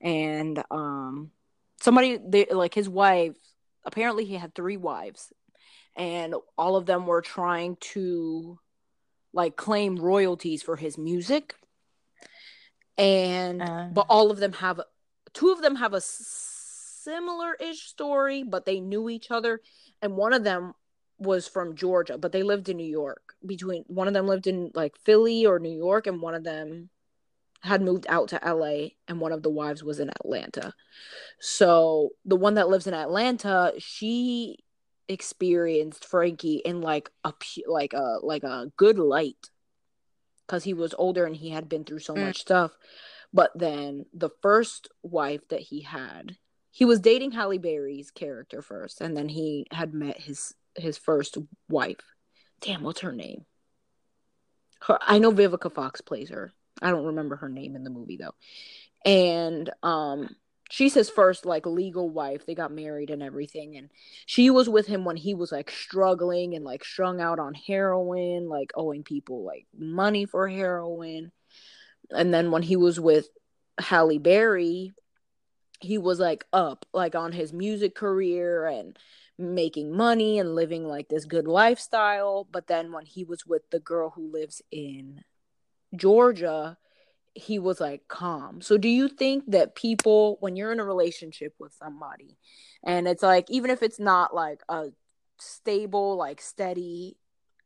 And 0.00 0.62
um, 0.70 1.32
somebody, 1.80 2.18
they, 2.18 2.46
like 2.46 2.74
his 2.74 2.88
wife, 2.88 3.36
apparently 3.84 4.24
he 4.24 4.34
had 4.34 4.54
three 4.54 4.76
wives, 4.76 5.32
and 5.96 6.34
all 6.56 6.76
of 6.76 6.86
them 6.86 7.06
were 7.06 7.22
trying 7.22 7.76
to 7.94 8.58
like 9.38 9.54
claim 9.54 9.94
royalties 9.94 10.64
for 10.64 10.74
his 10.74 10.98
music. 10.98 11.54
And 12.98 13.62
Uh. 13.62 13.88
but 13.92 14.06
all 14.08 14.32
of 14.32 14.38
them 14.38 14.52
have 14.54 14.80
two 15.32 15.50
of 15.52 15.62
them 15.62 15.76
have 15.76 15.94
a 15.94 16.00
similar 16.00 17.54
ish 17.54 17.82
story, 17.86 18.42
but 18.42 18.66
they 18.66 18.80
knew 18.80 19.08
each 19.08 19.30
other, 19.30 19.60
and 20.02 20.16
one 20.16 20.32
of 20.32 20.42
them 20.42 20.74
was 21.18 21.46
from 21.46 21.76
Georgia, 21.76 22.18
but 22.18 22.32
they 22.32 22.42
lived 22.42 22.68
in 22.68 22.76
New 22.76 22.92
York. 23.02 23.34
Between 23.46 23.84
one 23.86 24.08
of 24.08 24.14
them 24.14 24.26
lived 24.26 24.48
in 24.48 24.72
like 24.74 24.96
Philly 25.06 25.46
or 25.46 25.60
New 25.60 25.76
York, 25.86 26.08
and 26.08 26.20
one 26.20 26.34
of 26.34 26.42
them 26.42 26.90
had 27.60 27.80
moved 27.82 28.06
out 28.08 28.28
to 28.30 28.40
LA, 28.44 28.74
and 29.06 29.20
one 29.20 29.32
of 29.32 29.42
the 29.44 29.50
wives 29.60 29.84
was 29.84 30.00
in 30.00 30.10
Atlanta. 30.10 30.74
So 31.38 32.10
the 32.24 32.36
one 32.36 32.54
that 32.54 32.68
lives 32.68 32.88
in 32.88 32.94
Atlanta, 32.94 33.72
she 33.78 34.58
experienced 35.08 36.04
Frankie 36.04 36.56
in 36.64 36.80
like 36.80 37.10
a 37.24 37.32
like 37.66 37.92
a 37.92 38.18
like 38.22 38.44
a 38.44 38.70
good 38.76 38.98
light 38.98 39.50
because 40.46 40.64
he 40.64 40.74
was 40.74 40.94
older 40.96 41.24
and 41.24 41.36
he 41.36 41.50
had 41.50 41.68
been 41.68 41.84
through 41.84 42.00
so 42.00 42.14
Mm. 42.14 42.26
much 42.26 42.40
stuff. 42.40 42.72
But 43.32 43.52
then 43.54 44.06
the 44.14 44.30
first 44.42 44.88
wife 45.02 45.46
that 45.48 45.60
he 45.60 45.82
had, 45.82 46.36
he 46.70 46.84
was 46.84 47.00
dating 47.00 47.32
Halle 47.32 47.58
Berry's 47.58 48.10
character 48.10 48.62
first, 48.62 49.00
and 49.00 49.16
then 49.16 49.28
he 49.28 49.66
had 49.70 49.92
met 49.92 50.20
his 50.20 50.54
his 50.76 50.96
first 50.96 51.36
wife. 51.68 52.00
Damn, 52.60 52.82
what's 52.82 53.00
her 53.00 53.12
name? 53.12 53.44
Her, 54.80 54.98
I 55.00 55.18
know 55.18 55.32
Vivica 55.32 55.72
Fox 55.72 56.00
plays 56.00 56.30
her. 56.30 56.52
I 56.80 56.90
don't 56.90 57.06
remember 57.06 57.36
her 57.36 57.48
name 57.48 57.74
in 57.76 57.84
the 57.84 57.90
movie 57.90 58.16
though. 58.16 58.34
And 59.04 59.70
um 59.82 60.34
she's 60.68 60.94
his 60.94 61.10
first 61.10 61.44
like 61.46 61.66
legal 61.66 62.08
wife. 62.08 62.46
They 62.46 62.54
got 62.54 62.72
married 62.72 63.10
and 63.10 63.22
everything 63.22 63.76
and 63.76 63.90
she 64.26 64.50
was 64.50 64.68
with 64.68 64.86
him 64.86 65.04
when 65.04 65.16
he 65.16 65.34
was 65.34 65.50
like 65.50 65.70
struggling 65.70 66.54
and 66.54 66.64
like 66.64 66.84
strung 66.84 67.20
out 67.20 67.38
on 67.38 67.54
heroin, 67.54 68.48
like 68.48 68.70
owing 68.74 69.02
people 69.02 69.44
like 69.44 69.66
money 69.76 70.26
for 70.26 70.48
heroin. 70.48 71.32
And 72.10 72.32
then 72.32 72.50
when 72.50 72.62
he 72.62 72.76
was 72.76 73.00
with 73.00 73.28
Halle 73.78 74.18
Berry, 74.18 74.92
he 75.80 75.98
was 75.98 76.20
like 76.20 76.44
up, 76.52 76.86
like 76.92 77.14
on 77.14 77.32
his 77.32 77.52
music 77.52 77.94
career 77.94 78.66
and 78.66 78.98
making 79.38 79.96
money 79.96 80.38
and 80.38 80.54
living 80.54 80.86
like 80.86 81.08
this 81.08 81.24
good 81.24 81.46
lifestyle. 81.46 82.46
But 82.50 82.66
then 82.66 82.92
when 82.92 83.06
he 83.06 83.24
was 83.24 83.46
with 83.46 83.62
the 83.70 83.80
girl 83.80 84.10
who 84.10 84.32
lives 84.32 84.60
in 84.70 85.22
Georgia, 85.94 86.76
he 87.38 87.58
was 87.58 87.80
like 87.80 88.08
calm. 88.08 88.60
So 88.60 88.76
do 88.76 88.88
you 88.88 89.08
think 89.08 89.44
that 89.48 89.74
people 89.74 90.36
when 90.40 90.56
you're 90.56 90.72
in 90.72 90.80
a 90.80 90.84
relationship 90.84 91.54
with 91.58 91.72
somebody 91.72 92.36
and 92.84 93.06
it's 93.06 93.22
like 93.22 93.50
even 93.50 93.70
if 93.70 93.82
it's 93.82 94.00
not 94.00 94.34
like 94.34 94.60
a 94.68 94.86
stable 95.38 96.16
like 96.16 96.40
steady 96.40 97.16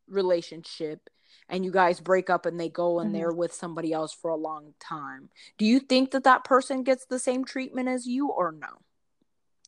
relationship 0.08 1.08
and 1.48 1.64
you 1.64 1.70
guys 1.70 2.00
break 2.00 2.28
up 2.28 2.44
and 2.44 2.60
they 2.60 2.68
go 2.68 3.00
and 3.00 3.10
Mhm. 3.10 3.12
they're 3.14 3.32
with 3.32 3.54
somebody 3.54 3.92
else 3.92 4.12
for 4.12 4.30
a 4.30 4.36
long 4.36 4.74
time 4.78 5.30
do 5.56 5.64
you 5.64 5.80
think 5.80 6.10
that 6.10 6.24
that 6.24 6.44
person 6.44 6.82
gets 6.82 7.06
the 7.06 7.18
same 7.18 7.44
treatment 7.44 7.88
as 7.88 8.06
you 8.06 8.28
or 8.28 8.52
no 8.52 8.82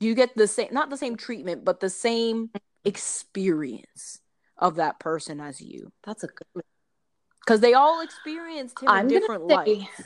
do 0.00 0.06
you 0.06 0.14
get 0.14 0.36
the 0.36 0.46
same 0.46 0.68
not 0.72 0.90
the 0.90 0.98
same 0.98 1.16
treatment 1.16 1.64
but 1.64 1.80
the 1.80 1.88
same 1.88 2.50
experience 2.84 4.20
of 4.58 4.74
that 4.76 4.98
person 5.00 5.40
as 5.40 5.60
you 5.62 5.90
that's 6.04 6.24
a 6.24 6.26
good 6.28 6.64
because 7.44 7.60
they 7.60 7.74
all 7.74 8.00
experienced 8.00 8.80
him 8.80 8.88
I'm 8.88 9.06
in 9.06 9.08
gonna 9.08 9.20
different 9.20 9.50
say- 9.50 9.56
lights 9.56 10.02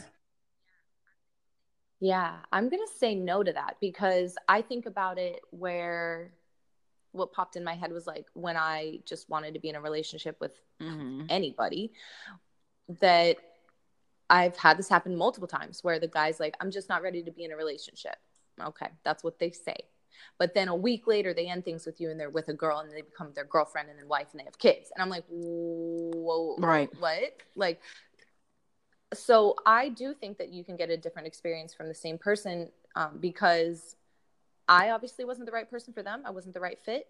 Yeah, 2.00 2.36
I'm 2.52 2.68
going 2.68 2.82
to 2.86 2.98
say 2.98 3.14
no 3.14 3.42
to 3.42 3.52
that 3.52 3.76
because 3.80 4.36
I 4.48 4.62
think 4.62 4.86
about 4.86 5.18
it 5.18 5.40
where 5.50 6.32
what 7.12 7.32
popped 7.32 7.56
in 7.56 7.64
my 7.64 7.74
head 7.74 7.92
was 7.92 8.06
like 8.06 8.26
when 8.34 8.56
I 8.56 9.00
just 9.04 9.28
wanted 9.28 9.54
to 9.54 9.60
be 9.60 9.68
in 9.68 9.74
a 9.74 9.80
relationship 9.80 10.36
with 10.40 10.52
mm-hmm. 10.80 11.26
anybody 11.28 11.92
that 13.00 13.38
I've 14.30 14.56
had 14.56 14.78
this 14.78 14.88
happen 14.88 15.16
multiple 15.16 15.48
times 15.48 15.82
where 15.82 15.98
the 15.98 16.06
guy's 16.06 16.38
like, 16.38 16.54
I'm 16.60 16.70
just 16.70 16.88
not 16.88 17.02
ready 17.02 17.22
to 17.22 17.30
be 17.32 17.44
in 17.44 17.52
a 17.52 17.56
relationship. 17.56 18.16
Okay, 18.62 18.88
that's 19.04 19.24
what 19.24 19.38
they 19.38 19.50
say. 19.50 19.76
But 20.38 20.54
then 20.54 20.68
a 20.68 20.74
week 20.74 21.06
later, 21.06 21.34
they 21.34 21.48
end 21.48 21.64
things 21.64 21.86
with 21.86 22.00
you 22.00 22.10
and 22.10 22.18
they're 22.18 22.30
with 22.30 22.48
a 22.48 22.54
girl 22.54 22.78
and 22.78 22.90
they 22.90 23.02
become 23.02 23.32
their 23.34 23.44
girlfriend 23.44 23.88
and 23.90 23.98
then 23.98 24.08
wife 24.08 24.28
and 24.32 24.40
they 24.40 24.44
have 24.44 24.58
kids. 24.58 24.90
And 24.94 25.02
I'm 25.02 25.10
like, 25.10 25.24
whoa, 25.28 26.56
Right. 26.58 26.90
what? 26.98 27.36
Like, 27.56 27.80
so 29.14 29.56
I 29.64 29.88
do 29.88 30.14
think 30.14 30.38
that 30.38 30.52
you 30.52 30.64
can 30.64 30.76
get 30.76 30.90
a 30.90 30.96
different 30.96 31.26
experience 31.26 31.72
from 31.72 31.88
the 31.88 31.94
same 31.94 32.18
person 32.18 32.68
um, 32.94 33.18
because 33.20 33.96
I 34.68 34.90
obviously 34.90 35.24
wasn't 35.24 35.46
the 35.46 35.52
right 35.52 35.68
person 35.68 35.94
for 35.94 36.02
them. 36.02 36.22
I 36.26 36.30
wasn't 36.30 36.54
the 36.54 36.60
right 36.60 36.78
fit. 36.78 37.06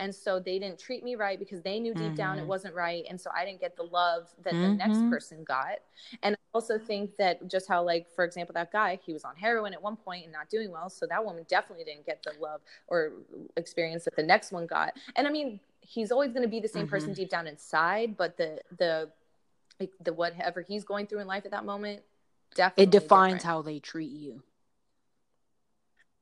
And 0.00 0.14
so 0.14 0.40
they 0.40 0.58
didn't 0.58 0.78
treat 0.78 1.04
me 1.04 1.14
right 1.14 1.38
because 1.38 1.60
they 1.62 1.78
knew 1.78 1.94
deep 1.94 2.16
down 2.16 2.38
it 2.38 2.44
Mhm. 2.44 2.48
wasn't 2.48 2.74
right. 2.74 3.04
And 3.08 3.20
so 3.20 3.30
I 3.36 3.44
didn't 3.44 3.60
get 3.60 3.76
the 3.76 3.84
love 3.84 4.34
that 4.42 4.54
the 4.60 4.70
next 4.70 5.00
Mhm. 5.00 5.10
person 5.10 5.44
got. 5.44 5.78
And 6.22 6.34
I 6.34 6.38
also 6.54 6.78
think 6.78 7.16
that 7.18 7.46
just 7.48 7.68
how, 7.68 7.82
like, 7.82 8.08
for 8.10 8.24
example, 8.24 8.54
that 8.54 8.72
guy, 8.72 8.98
he 9.04 9.12
was 9.12 9.24
on 9.24 9.36
heroin 9.36 9.74
at 9.74 9.82
one 9.82 9.96
point 9.96 10.24
and 10.24 10.32
not 10.32 10.48
doing 10.48 10.70
well. 10.70 10.88
So 10.88 11.06
that 11.06 11.24
woman 11.24 11.44
definitely 11.48 11.84
didn't 11.84 12.06
get 12.06 12.22
the 12.22 12.32
love 12.40 12.62
or 12.88 13.12
experience 13.56 14.04
that 14.06 14.16
the 14.16 14.22
next 14.22 14.50
one 14.52 14.66
got. 14.66 14.94
And 15.16 15.26
I 15.26 15.30
mean, 15.30 15.60
he's 15.80 16.10
always 16.10 16.30
going 16.32 16.42
to 16.42 16.48
be 16.48 16.60
the 16.60 16.68
same 16.68 16.86
person 16.88 17.12
Mhm. 17.12 17.16
deep 17.16 17.28
down 17.30 17.46
inside, 17.46 18.16
but 18.16 18.36
the, 18.38 18.60
the, 18.78 19.10
like 19.78 19.92
the 20.02 20.12
whatever 20.12 20.62
he's 20.62 20.84
going 20.84 21.06
through 21.06 21.20
in 21.20 21.26
life 21.26 21.44
at 21.44 21.50
that 21.52 21.64
moment 21.64 22.02
definitely 22.54 22.84
it 22.84 22.90
defines 22.90 23.42
different. 23.42 23.42
how 23.44 23.62
they 23.62 23.78
treat 23.78 24.10
you 24.10 24.42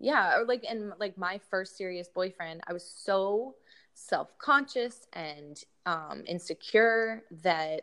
yeah 0.01 0.39
or 0.39 0.45
like 0.45 0.65
and 0.69 0.93
like 0.99 1.17
my 1.19 1.41
first 1.51 1.77
serious 1.77 2.09
boyfriend 2.09 2.61
i 2.69 2.73
was 2.73 2.85
so 2.85 3.55
self-conscious 3.95 5.07
and 5.13 5.65
um 5.87 6.23
insecure 6.27 7.23
that 7.43 7.83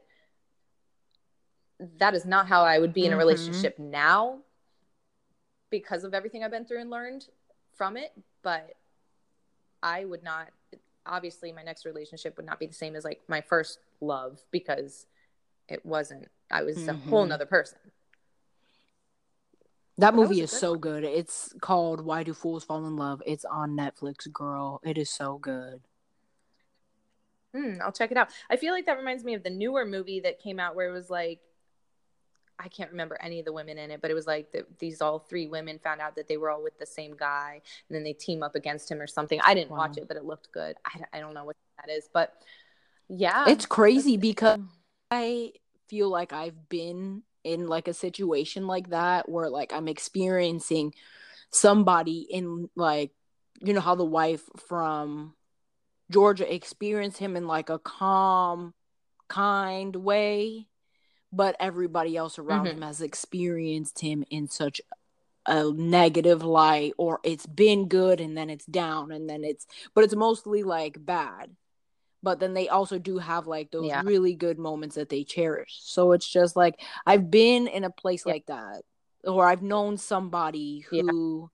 that 1.97 2.13
is 2.13 2.25
not 2.25 2.47
how 2.47 2.63
i 2.63 2.79
would 2.79 2.93
be 2.93 3.05
in 3.05 3.11
a 3.11 3.15
Mhm. 3.15 3.19
relationship 3.19 3.77
now 3.79 4.39
because 5.69 6.03
of 6.03 6.13
everything 6.13 6.43
i've 6.43 6.51
been 6.51 6.65
through 6.65 6.79
and 6.81 6.89
learned 6.89 7.27
from 7.73 7.97
it 7.97 8.13
but 8.41 8.75
I 9.83 10.03
would 10.05 10.23
not 10.23 10.47
obviously 11.05 11.51
my 11.51 11.61
next 11.61 11.85
relationship 11.85 12.37
would 12.37 12.45
not 12.47 12.59
be 12.59 12.65
the 12.65 12.73
same 12.73 12.95
as 12.95 13.03
like 13.03 13.21
my 13.27 13.41
first 13.41 13.77
love 14.01 14.41
because 14.49 15.05
it 15.67 15.85
wasn't 15.85 16.27
I 16.49 16.63
was 16.63 16.77
mm-hmm. 16.77 16.89
a 16.89 16.93
whole 16.93 17.19
Mm-hmm. 17.19 17.29
nother 17.29 17.45
person. 17.45 17.77
That 19.97 20.13
movie 20.13 20.41
a 20.41 20.43
is 20.43 20.51
so 20.51 20.71
one. 20.71 20.79
good. 20.81 21.03
It's 21.03 21.53
called 21.61 22.01
Why 22.01 22.23
Do 22.23 22.33
Fools 22.33 22.63
Fall 22.63 22.85
in 22.85 22.97
Love? 22.97 23.21
It's 23.25 23.45
on 23.45 23.77
Netflix, 23.77 24.31
girl. 24.31 24.81
It 24.83 24.97
is 24.97 25.09
so 25.09 25.37
good. 25.37 25.81
Hmm, 27.53 27.75
I'll 27.81 27.93
check 27.93 28.11
it 28.11 28.17
out. 28.17 28.29
I 28.49 28.57
feel 28.57 28.73
like 28.73 28.85
that 28.87 28.97
reminds 28.97 29.23
me 29.23 29.33
of 29.33 29.43
the 29.43 29.49
newer 29.49 29.85
movie 29.85 30.19
that 30.21 30.39
came 30.39 30.59
out 30.59 30.75
where 30.75 30.89
it 30.89 30.91
was 30.91 31.09
like 31.09 31.39
I 32.57 32.69
can't 32.69 32.91
remember 32.91 33.17
any 33.21 33.39
of 33.39 33.45
the 33.45 33.51
women 33.51 33.77
in 33.77 33.91
it, 33.91 34.01
but 34.01 34.11
it 34.11 34.13
was 34.13 34.27
like 34.27 34.51
the, 34.51 34.65
these 34.79 35.01
all 35.01 35.19
three 35.19 35.47
women 35.47 35.77
found 35.79 35.99
out 35.99 36.15
that 36.15 36.27
they 36.27 36.37
were 36.37 36.49
all 36.49 36.63
with 36.63 36.77
the 36.79 36.85
same 36.85 37.15
guy, 37.17 37.61
and 37.89 37.95
then 37.95 38.03
they 38.03 38.13
team 38.13 38.43
up 38.43 38.55
against 38.55 38.89
him 38.89 39.01
or 39.01 39.07
something. 39.07 39.39
I 39.43 39.53
didn't 39.53 39.71
watch 39.71 39.97
it, 39.97 40.07
but 40.07 40.15
it 40.15 40.23
looked 40.23 40.51
good. 40.51 40.77
I, 40.85 41.17
I 41.17 41.19
don't 41.19 41.33
know 41.33 41.43
what 41.43 41.57
that 41.85 41.91
is, 41.91 42.09
but 42.11 42.33
yeah, 43.09 43.49
It's 43.49 43.65
crazy 43.65 44.17
because 44.17 44.59
I 45.11 45.51
feel 45.87 46.09
like 46.09 46.33
I've 46.33 46.69
been 46.69 47.23
in 47.45 47.67
like 47.67 47.87
a 47.87 47.93
situation 47.93 48.67
like 48.67 48.89
that 48.89 49.29
where 49.29 49.49
like 49.49 49.71
I'm 49.71 49.87
experiencing 49.87 50.93
somebody 51.51 52.27
in 52.29 52.69
like 52.75 53.11
you 53.61 53.73
know 53.73 53.81
how 53.81 53.95
the 53.95 54.03
wife 54.03 54.43
from 54.67 55.35
Georgia 56.11 56.51
experienced 56.53 57.19
him 57.19 57.35
in 57.35 57.47
like 57.47 57.69
a 57.69 57.79
calm 57.79 58.73
kind 59.27 59.95
way 59.95 60.67
but 61.31 61.55
everybody 61.59 62.15
else 62.17 62.37
around 62.39 62.65
Mhm. 62.67 62.71
him 62.73 62.81
has 62.81 63.01
experienced 63.01 63.99
him 63.99 64.23
in 64.29 64.47
such 64.47 64.81
a 65.47 65.71
negative 65.71 66.43
light 66.43 66.93
or 66.97 67.19
it's 67.23 67.45
been 67.45 67.87
good 67.87 68.19
and 68.19 68.35
then 68.37 68.49
it's 68.49 68.65
down 68.65 69.11
and 69.11 69.29
then 69.29 69.43
it's 69.43 69.65
but 69.93 70.03
it's 70.03 70.15
mostly 70.15 70.63
like 70.63 71.03
bad 71.05 71.55
but 72.25 72.39
then 72.39 72.53
they 72.55 72.67
also 72.67 72.97
do 72.97 73.19
have 73.19 73.45
like 73.47 73.69
those 73.71 73.85
Yeah. 73.85 74.01
really 74.03 74.33
good 74.33 74.57
moments 74.57 74.95
that 74.95 75.09
they 75.09 75.23
cherish 75.23 75.77
so 75.83 76.11
it's 76.11 76.27
just 76.27 76.55
like 76.55 76.81
i've 77.05 77.29
been 77.31 77.67
in 77.67 77.83
a 77.85 77.89
place 77.89 78.23
Yeah. 78.25 78.33
like 78.33 78.45
that 78.47 78.81
or 79.23 79.47
i've 79.47 79.61
known 79.61 79.97
somebody 79.97 80.83
Yeah. 80.91 81.03
who 81.03 81.49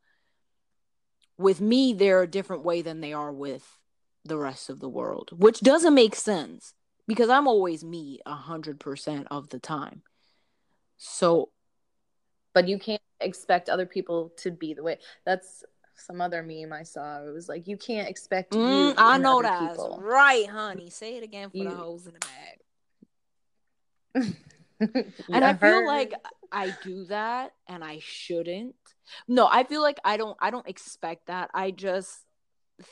with 1.37 1.59
me 1.61 1.93
they're 1.93 2.21
a 2.23 2.27
different 2.27 2.63
way 2.63 2.81
than 2.81 3.01
they 3.01 3.13
are 3.13 3.31
with 3.33 3.77
the 4.23 4.37
rest 4.37 4.69
of 4.69 4.79
the 4.79 4.89
world 4.89 5.29
which 5.35 5.59
doesn't 5.59 5.93
make 5.93 6.15
sense 6.15 6.73
because 7.07 7.29
i'm 7.29 7.47
always 7.47 7.83
me 7.83 8.19
a 8.25 8.33
hundred 8.35 8.79
percent 8.79 9.27
of 9.29 9.49
the 9.49 9.59
time 9.59 10.01
so 10.97 11.49
but 12.53 12.67
you 12.67 12.77
can't 12.77 13.01
expect 13.19 13.69
other 13.69 13.85
people 13.85 14.33
to 14.37 14.51
be 14.51 14.73
the 14.73 14.83
way. 14.83 14.97
That's 15.25 15.63
some 16.01 16.21
other 16.21 16.43
meme 16.43 16.73
I 16.73 16.83
saw. 16.83 17.23
It 17.25 17.31
was 17.31 17.47
like 17.49 17.67
you 17.67 17.77
can't 17.77 18.09
expect 18.09 18.53
you. 18.53 18.59
Mm, 18.61 18.93
I 18.97 19.17
know 19.17 19.39
other 19.39 19.47
that. 19.49 19.69
people. 19.71 19.99
Right, 20.01 20.47
honey. 20.47 20.89
Say 20.89 21.17
it 21.17 21.23
again 21.23 21.49
for 21.49 21.57
You- 21.57 21.69
the 21.69 21.75
hoes 21.75 22.05
in 22.07 22.13
the 22.13 22.19
bag. 22.19 22.57
and 25.31 25.45
I 25.45 25.53
feel 25.53 25.85
like 25.85 26.13
I 26.51 26.73
do 26.83 27.05
that 27.05 27.53
and 27.67 27.83
I 27.83 27.99
shouldn't. 28.01 28.75
No, 29.27 29.47
I 29.49 29.63
feel 29.63 29.81
like 29.81 29.99
I 30.03 30.17
don't 30.17 30.37
I 30.39 30.51
don't 30.51 30.67
expect 30.67 31.27
that. 31.27 31.49
I 31.53 31.71
just 31.71 32.17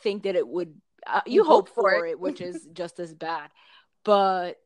think 0.04 0.24
that 0.24 0.36
it 0.36 0.48
would 0.48 0.76
uh, 1.08 1.22
you, 1.26 1.36
You 1.36 1.44
hope, 1.44 1.68
hope 1.70 1.76
for 1.76 1.92
for 1.92 2.06
it. 2.06 2.12
it, 2.12 2.20
which 2.20 2.42
is 2.50 2.68
just 2.74 3.00
as 3.00 3.14
bad. 3.14 3.50
But 4.06 4.58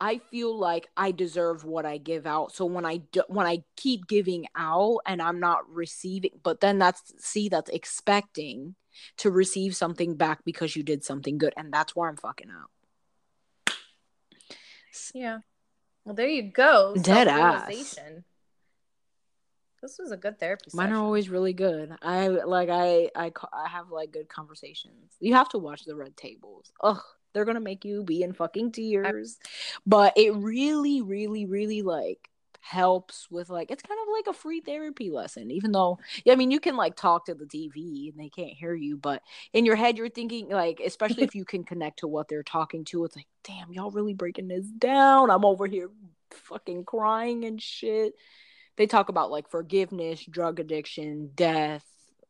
I 0.00 0.18
feel 0.30 0.56
like 0.56 0.88
I 0.96 1.10
deserve 1.10 1.64
what 1.64 1.86
I 1.86 1.96
give 1.96 2.26
out. 2.26 2.52
So 2.52 2.66
when 2.66 2.84
I 2.84 2.98
do, 2.98 3.22
when 3.28 3.46
I 3.46 3.64
keep 3.76 4.06
giving 4.06 4.46
out 4.54 4.98
and 5.06 5.22
I'm 5.22 5.40
not 5.40 5.68
receiving, 5.70 6.32
but 6.42 6.60
then 6.60 6.78
that's 6.78 7.14
see 7.18 7.48
that's 7.48 7.70
expecting 7.70 8.74
to 9.18 9.30
receive 9.30 9.74
something 9.74 10.16
back 10.16 10.44
because 10.44 10.76
you 10.76 10.82
did 10.82 11.04
something 11.04 11.38
good, 11.38 11.54
and 11.56 11.72
that's 11.72 11.96
where 11.96 12.08
I'm 12.08 12.16
fucking 12.16 12.50
out. 12.50 12.70
yeah. 15.14 15.38
Well, 16.04 16.14
there 16.14 16.28
you 16.28 16.42
go. 16.42 16.94
Dead 17.00 17.26
ass. 17.28 17.96
This 19.82 19.98
was 19.98 20.10
a 20.10 20.16
good 20.16 20.38
therapy 20.38 20.64
Mine 20.72 20.86
session. 20.88 20.96
are 20.96 21.04
always 21.04 21.28
really 21.28 21.52
good. 21.52 21.92
I 22.02 22.28
like 22.28 22.68
I 22.70 23.10
I 23.14 23.32
I 23.52 23.68
have 23.68 23.90
like 23.90 24.10
good 24.10 24.28
conversations. 24.28 25.12
You 25.20 25.34
have 25.34 25.48
to 25.50 25.58
watch 25.58 25.84
the 25.84 25.94
red 25.94 26.16
tables. 26.16 26.72
Ugh, 26.82 27.02
they're 27.36 27.44
gonna 27.44 27.60
make 27.60 27.84
you 27.84 28.02
be 28.02 28.22
in 28.22 28.32
fucking 28.32 28.72
tears. 28.72 29.38
But 29.86 30.14
it 30.16 30.34
really, 30.34 31.02
really, 31.02 31.44
really 31.44 31.82
like 31.82 32.30
helps 32.60 33.30
with 33.30 33.50
like 33.50 33.70
it's 33.70 33.82
kind 33.82 34.00
of 34.00 34.08
like 34.12 34.26
a 34.26 34.38
free 34.38 34.62
therapy 34.62 35.10
lesson. 35.10 35.50
Even 35.50 35.70
though 35.72 35.98
yeah, 36.24 36.32
I 36.32 36.36
mean 36.36 36.50
you 36.50 36.60
can 36.60 36.76
like 36.76 36.96
talk 36.96 37.26
to 37.26 37.34
the 37.34 37.44
TV 37.44 38.10
and 38.10 38.18
they 38.18 38.30
can't 38.30 38.56
hear 38.56 38.74
you, 38.74 38.96
but 38.96 39.22
in 39.52 39.66
your 39.66 39.76
head 39.76 39.98
you're 39.98 40.08
thinking 40.08 40.48
like, 40.48 40.80
especially 40.84 41.24
if 41.24 41.34
you 41.34 41.44
can 41.44 41.62
connect 41.62 41.98
to 41.98 42.08
what 42.08 42.28
they're 42.28 42.42
talking 42.42 42.84
to, 42.86 43.04
it's 43.04 43.16
like, 43.16 43.28
damn, 43.44 43.72
y'all 43.72 43.90
really 43.90 44.14
breaking 44.14 44.48
this 44.48 44.66
down. 44.66 45.30
I'm 45.30 45.44
over 45.44 45.66
here 45.66 45.90
fucking 46.30 46.84
crying 46.84 47.44
and 47.44 47.60
shit 47.60 48.14
they 48.76 48.86
talk 48.86 49.08
about 49.08 49.30
like 49.30 49.48
forgiveness, 49.50 50.24
drug 50.24 50.60
addiction, 50.60 51.30
death, 51.34 51.84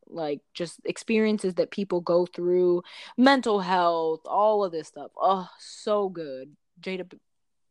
like 0.08 0.40
just 0.54 0.80
experiences 0.84 1.54
that 1.54 1.70
people 1.70 2.00
go 2.00 2.26
through, 2.26 2.82
mental 3.16 3.60
health, 3.60 4.20
all 4.26 4.64
of 4.64 4.72
this 4.72 4.88
stuff. 4.88 5.10
Oh, 5.16 5.48
so 5.58 6.08
good. 6.08 6.56
Jada 6.80 7.10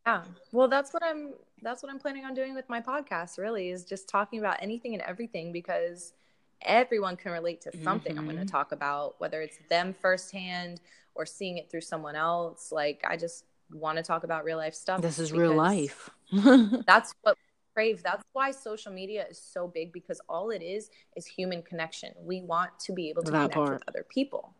Yeah. 0.06 0.24
Well, 0.52 0.68
that's 0.68 0.94
what 0.94 1.04
I'm 1.04 1.34
that's 1.62 1.82
what 1.82 1.92
I'm 1.92 2.00
planning 2.00 2.26
on 2.26 2.34
doing 2.34 2.54
with 2.54 2.70
my 2.70 2.82
podcast 2.82 3.38
really 3.38 3.70
is 3.70 3.86
just 3.86 4.08
talking 4.08 4.40
about 4.40 4.62
anything 4.62 4.94
and 4.94 5.02
everything 5.02 5.52
because 5.52 6.14
everyone 6.62 7.16
can 7.16 7.32
relate 7.32 7.62
to 7.62 7.72
something 7.84 8.18
I'm 8.18 8.26
going 8.26 8.38
to 8.38 8.44
mm-hmm. 8.44 8.52
talk 8.52 8.72
about 8.72 9.16
whether 9.20 9.42
it's 9.42 9.58
them 9.70 9.94
firsthand 9.94 10.82
or 11.16 11.26
seeing 11.26 11.58
it 11.58 11.70
through 11.72 11.82
someone 11.82 12.16
else. 12.16 12.72
Like 12.72 13.04
I 13.08 13.18
just 13.18 13.46
want 13.72 13.98
to 13.98 14.04
talk 14.04 14.24
about 14.24 14.44
real 14.44 14.58
life 14.58 14.76
stuff. 14.76 15.02
this 15.02 15.20
is 15.20 15.32
real 15.32 15.54
life. 15.54 16.10
That's 16.32 17.14
what 17.22 17.38
crave. 17.76 18.02
That's 18.02 18.24
why 18.34 18.52
social 18.52 18.92
media 18.92 19.26
is 19.30 19.38
so 19.40 19.68
big 19.68 19.92
because 19.92 20.22
all 20.30 20.50
it 20.50 20.62
is 20.64 20.90
is 21.16 21.26
human 21.26 21.62
connection. 21.62 22.14
We 22.20 22.42
want 22.42 22.72
to 22.80 22.94
be 22.94 23.10
able 23.10 23.24
to 23.24 23.32
That 23.32 23.38
connect 23.52 23.54
part. 23.54 23.70
with 23.74 23.84
other 23.88 24.06
people. 24.10 24.54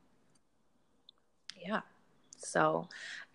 Yeah. 1.66 1.82
So, 2.38 2.90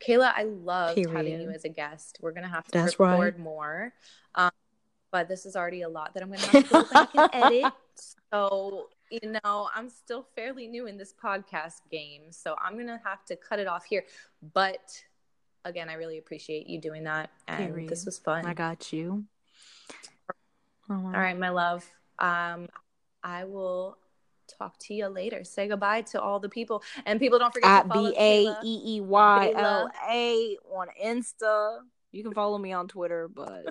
Kayla, 0.07 0.33
I 0.37 0.45
love 0.45 0.97
having 0.97 1.41
you 1.41 1.51
as 1.51 1.65
a 1.65 1.69
guest. 1.69 2.19
We're 2.21 2.33
gonna 2.33 2.49
have 2.49 2.65
to 2.67 2.71
That's 2.79 3.01
record 3.01 3.39
more, 3.39 3.93
um, 4.35 4.51
but 5.11 5.27
this 5.27 5.47
is 5.47 5.57
already 5.57 5.83
a 5.83 5.89
lot 5.89 6.15
that 6.15 6.23
I'm 6.23 6.31
gonna 6.31 6.47
have 6.47 6.65
to 6.65 6.71
go 6.71 6.85
back 6.93 7.11
and 7.15 7.31
edit. 7.33 7.73
So, 8.31 8.89
you 9.11 9.33
know, 9.43 9.69
I'm 9.75 9.89
still 9.89 10.27
fairly 10.37 10.69
new 10.69 10.87
in 10.87 10.97
this 10.99 11.13
podcast 11.13 11.81
game, 11.91 12.31
so 12.31 12.55
I'm 12.63 12.77
gonna 12.77 13.01
have 13.05 13.25
to 13.25 13.37
cut 13.37 13.59
it 13.59 13.67
off 13.67 13.85
here. 13.85 14.05
But 14.53 15.03
again, 15.65 15.89
I 15.89 15.95
really 15.95 16.19
appreciate 16.19 16.69
you 16.69 16.79
doing 16.81 17.05
that, 17.05 17.31
and 17.49 17.89
this 17.89 18.05
was 18.05 18.19
fun. 18.19 18.47
I 18.47 18.55
got 18.55 18.93
you. 18.93 19.25
All 20.91 20.97
right, 21.13 21.39
my 21.39 21.51
love. 21.51 21.89
Um, 22.19 22.69
I 23.23 23.45
will 23.45 23.97
talk 24.59 24.77
to 24.81 24.95
you 24.95 25.07
later. 25.07 25.45
Say 25.45 25.69
goodbye 25.69 26.03
to 26.03 26.21
all 26.21 26.41
the 26.41 26.49
people, 26.49 26.83
and 27.07 27.21
people 27.21 27.39
don't 27.39 27.55
forget 27.55 27.71
At 27.71 27.83
to 27.83 27.89
follow 27.89 28.11
B 28.11 28.17
A. 28.19 28.43
E 28.65 28.97
E 28.97 29.01
Y 29.01 29.53
L 29.55 29.91
A 30.11 30.57
on 30.73 30.89
Insta. 31.03 31.79
You 32.13 32.25
can 32.25 32.35
follow 32.35 32.59
me 32.59 32.73
on 32.73 32.89
Twitter, 32.89 33.29
but 33.29 33.67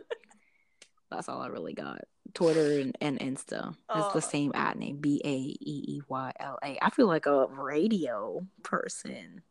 that's 1.12 1.28
all 1.28 1.42
I 1.42 1.48
really 1.48 1.74
got. 1.74 2.02
Twitter 2.34 2.80
and, 2.80 2.98
and 3.02 3.20
Insta. 3.20 3.70
It's 3.70 3.78
Aw. 3.90 4.12
the 4.14 4.22
same 4.22 4.52
ad 4.56 4.78
name. 4.78 4.98
B 4.98 5.22
A 5.26 5.36
E 5.36 5.60
E 5.88 6.02
Y 6.08 6.34
L 6.40 6.58
A. 6.64 6.78
I 6.82 6.90
feel 6.92 7.08
like 7.08 7.26
a 7.26 7.48
radio 7.48 8.46
person. 8.64 9.42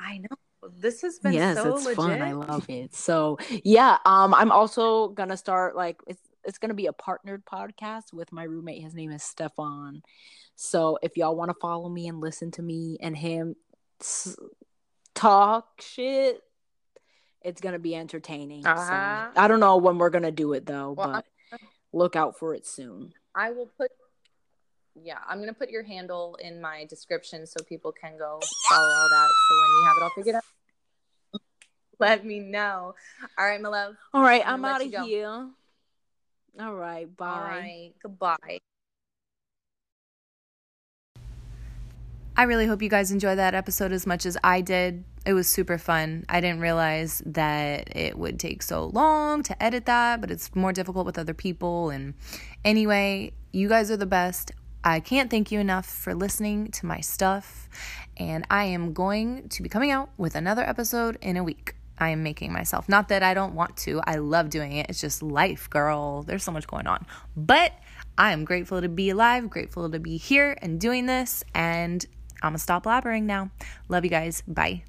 I 0.00 0.18
know 0.18 0.70
this 0.80 1.02
has 1.02 1.18
been 1.18 1.34
yes, 1.34 1.56
so 1.56 1.76
it's 1.76 1.84
legit. 1.84 1.96
fun. 1.96 2.22
I 2.22 2.32
love 2.32 2.68
it. 2.68 2.94
So 2.94 3.38
yeah, 3.62 3.98
um, 4.04 4.34
I'm 4.34 4.50
also 4.50 5.08
gonna 5.08 5.36
start 5.36 5.76
like 5.76 6.00
it's 6.06 6.25
it's 6.46 6.58
gonna 6.58 6.74
be 6.74 6.86
a 6.86 6.92
partnered 6.92 7.44
podcast 7.44 8.12
with 8.12 8.32
my 8.32 8.44
roommate. 8.44 8.82
His 8.82 8.94
name 8.94 9.10
is 9.10 9.22
Stefan. 9.22 10.02
So 10.54 10.98
if 11.02 11.16
y'all 11.16 11.36
want 11.36 11.50
to 11.50 11.56
follow 11.60 11.88
me 11.88 12.06
and 12.08 12.20
listen 12.20 12.50
to 12.52 12.62
me 12.62 12.96
and 13.00 13.16
him 13.16 13.56
talk 15.14 15.80
shit, 15.80 16.42
it's 17.42 17.60
gonna 17.60 17.78
be 17.78 17.94
entertaining. 17.94 18.66
Uh-huh. 18.66 19.30
I 19.36 19.48
don't 19.48 19.60
know 19.60 19.76
when 19.76 19.98
we're 19.98 20.10
gonna 20.10 20.32
do 20.32 20.52
it 20.52 20.66
though, 20.66 20.92
Well, 20.92 21.22
but 21.50 21.60
look 21.92 22.16
out 22.16 22.38
for 22.38 22.54
it 22.54 22.66
soon. 22.66 23.12
I 23.34 23.50
will 23.50 23.70
put. 23.76 23.90
Yeah, 24.94 25.18
I'm 25.28 25.40
gonna 25.40 25.52
put 25.52 25.70
your 25.70 25.82
handle 25.82 26.36
in 26.36 26.60
my 26.60 26.86
description 26.86 27.46
so 27.46 27.62
people 27.68 27.92
can 27.92 28.16
go 28.16 28.40
follow 28.68 28.88
all 28.88 29.08
that. 29.10 29.28
So 29.48 29.54
when 29.60 29.70
you 29.70 29.84
have 29.86 29.96
it 29.96 30.02
all 30.02 30.10
figured 30.16 30.36
out, 30.36 31.40
let 31.98 32.24
me 32.24 32.40
know. 32.40 32.94
All 33.38 33.46
right, 33.46 33.60
my 33.60 33.68
love. 33.68 33.96
All 34.14 34.22
right, 34.22 34.42
I'm 34.46 34.64
I'm 34.64 34.74
out 34.74 34.84
of 34.84 35.06
here. 35.06 35.48
All 36.58 36.74
right, 36.74 37.14
bye. 37.16 37.26
All 37.26 37.40
right, 37.40 37.92
goodbye. 38.02 38.58
I 42.38 42.42
really 42.42 42.66
hope 42.66 42.82
you 42.82 42.90
guys 42.90 43.10
enjoyed 43.10 43.38
that 43.38 43.54
episode 43.54 43.92
as 43.92 44.06
much 44.06 44.26
as 44.26 44.36
I 44.44 44.60
did. 44.60 45.04
It 45.24 45.32
was 45.32 45.48
super 45.48 45.78
fun. 45.78 46.24
I 46.28 46.40
didn't 46.40 46.60
realize 46.60 47.22
that 47.24 47.96
it 47.96 48.18
would 48.18 48.38
take 48.38 48.62
so 48.62 48.86
long 48.86 49.42
to 49.44 49.62
edit 49.62 49.86
that, 49.86 50.20
but 50.20 50.30
it's 50.30 50.54
more 50.54 50.72
difficult 50.72 51.06
with 51.06 51.18
other 51.18 51.32
people. 51.32 51.88
And 51.90 52.12
anyway, 52.64 53.32
you 53.52 53.70
guys 53.70 53.90
are 53.90 53.96
the 53.96 54.04
best. 54.06 54.52
I 54.84 55.00
can't 55.00 55.30
thank 55.30 55.50
you 55.50 55.60
enough 55.60 55.86
for 55.86 56.14
listening 56.14 56.70
to 56.72 56.86
my 56.86 57.00
stuff. 57.00 57.68
And 58.18 58.46
I 58.50 58.64
am 58.64 58.92
going 58.92 59.48
to 59.48 59.62
be 59.62 59.70
coming 59.70 59.90
out 59.90 60.10
with 60.18 60.34
another 60.34 60.62
episode 60.62 61.16
in 61.22 61.38
a 61.38 61.44
week. 61.44 61.75
I 61.98 62.10
am 62.10 62.22
making 62.22 62.52
myself. 62.52 62.88
Not 62.88 63.08
that 63.08 63.22
I 63.22 63.34
don't 63.34 63.54
want 63.54 63.76
to, 63.78 64.00
I 64.06 64.16
love 64.16 64.50
doing 64.50 64.72
it. 64.72 64.86
It's 64.88 65.00
just 65.00 65.22
life, 65.22 65.68
girl. 65.70 66.22
There's 66.22 66.44
so 66.44 66.52
much 66.52 66.66
going 66.66 66.86
on. 66.86 67.06
But 67.36 67.72
I 68.18 68.32
am 68.32 68.44
grateful 68.44 68.80
to 68.80 68.88
be 68.88 69.10
alive, 69.10 69.48
grateful 69.50 69.90
to 69.90 69.98
be 69.98 70.16
here 70.16 70.56
and 70.60 70.80
doing 70.80 71.06
this. 71.06 71.44
And 71.54 72.04
I'm 72.42 72.50
going 72.50 72.56
to 72.58 72.62
stop 72.62 72.84
blabbering 72.84 73.24
now. 73.24 73.50
Love 73.88 74.04
you 74.04 74.10
guys. 74.10 74.42
Bye. 74.46 74.84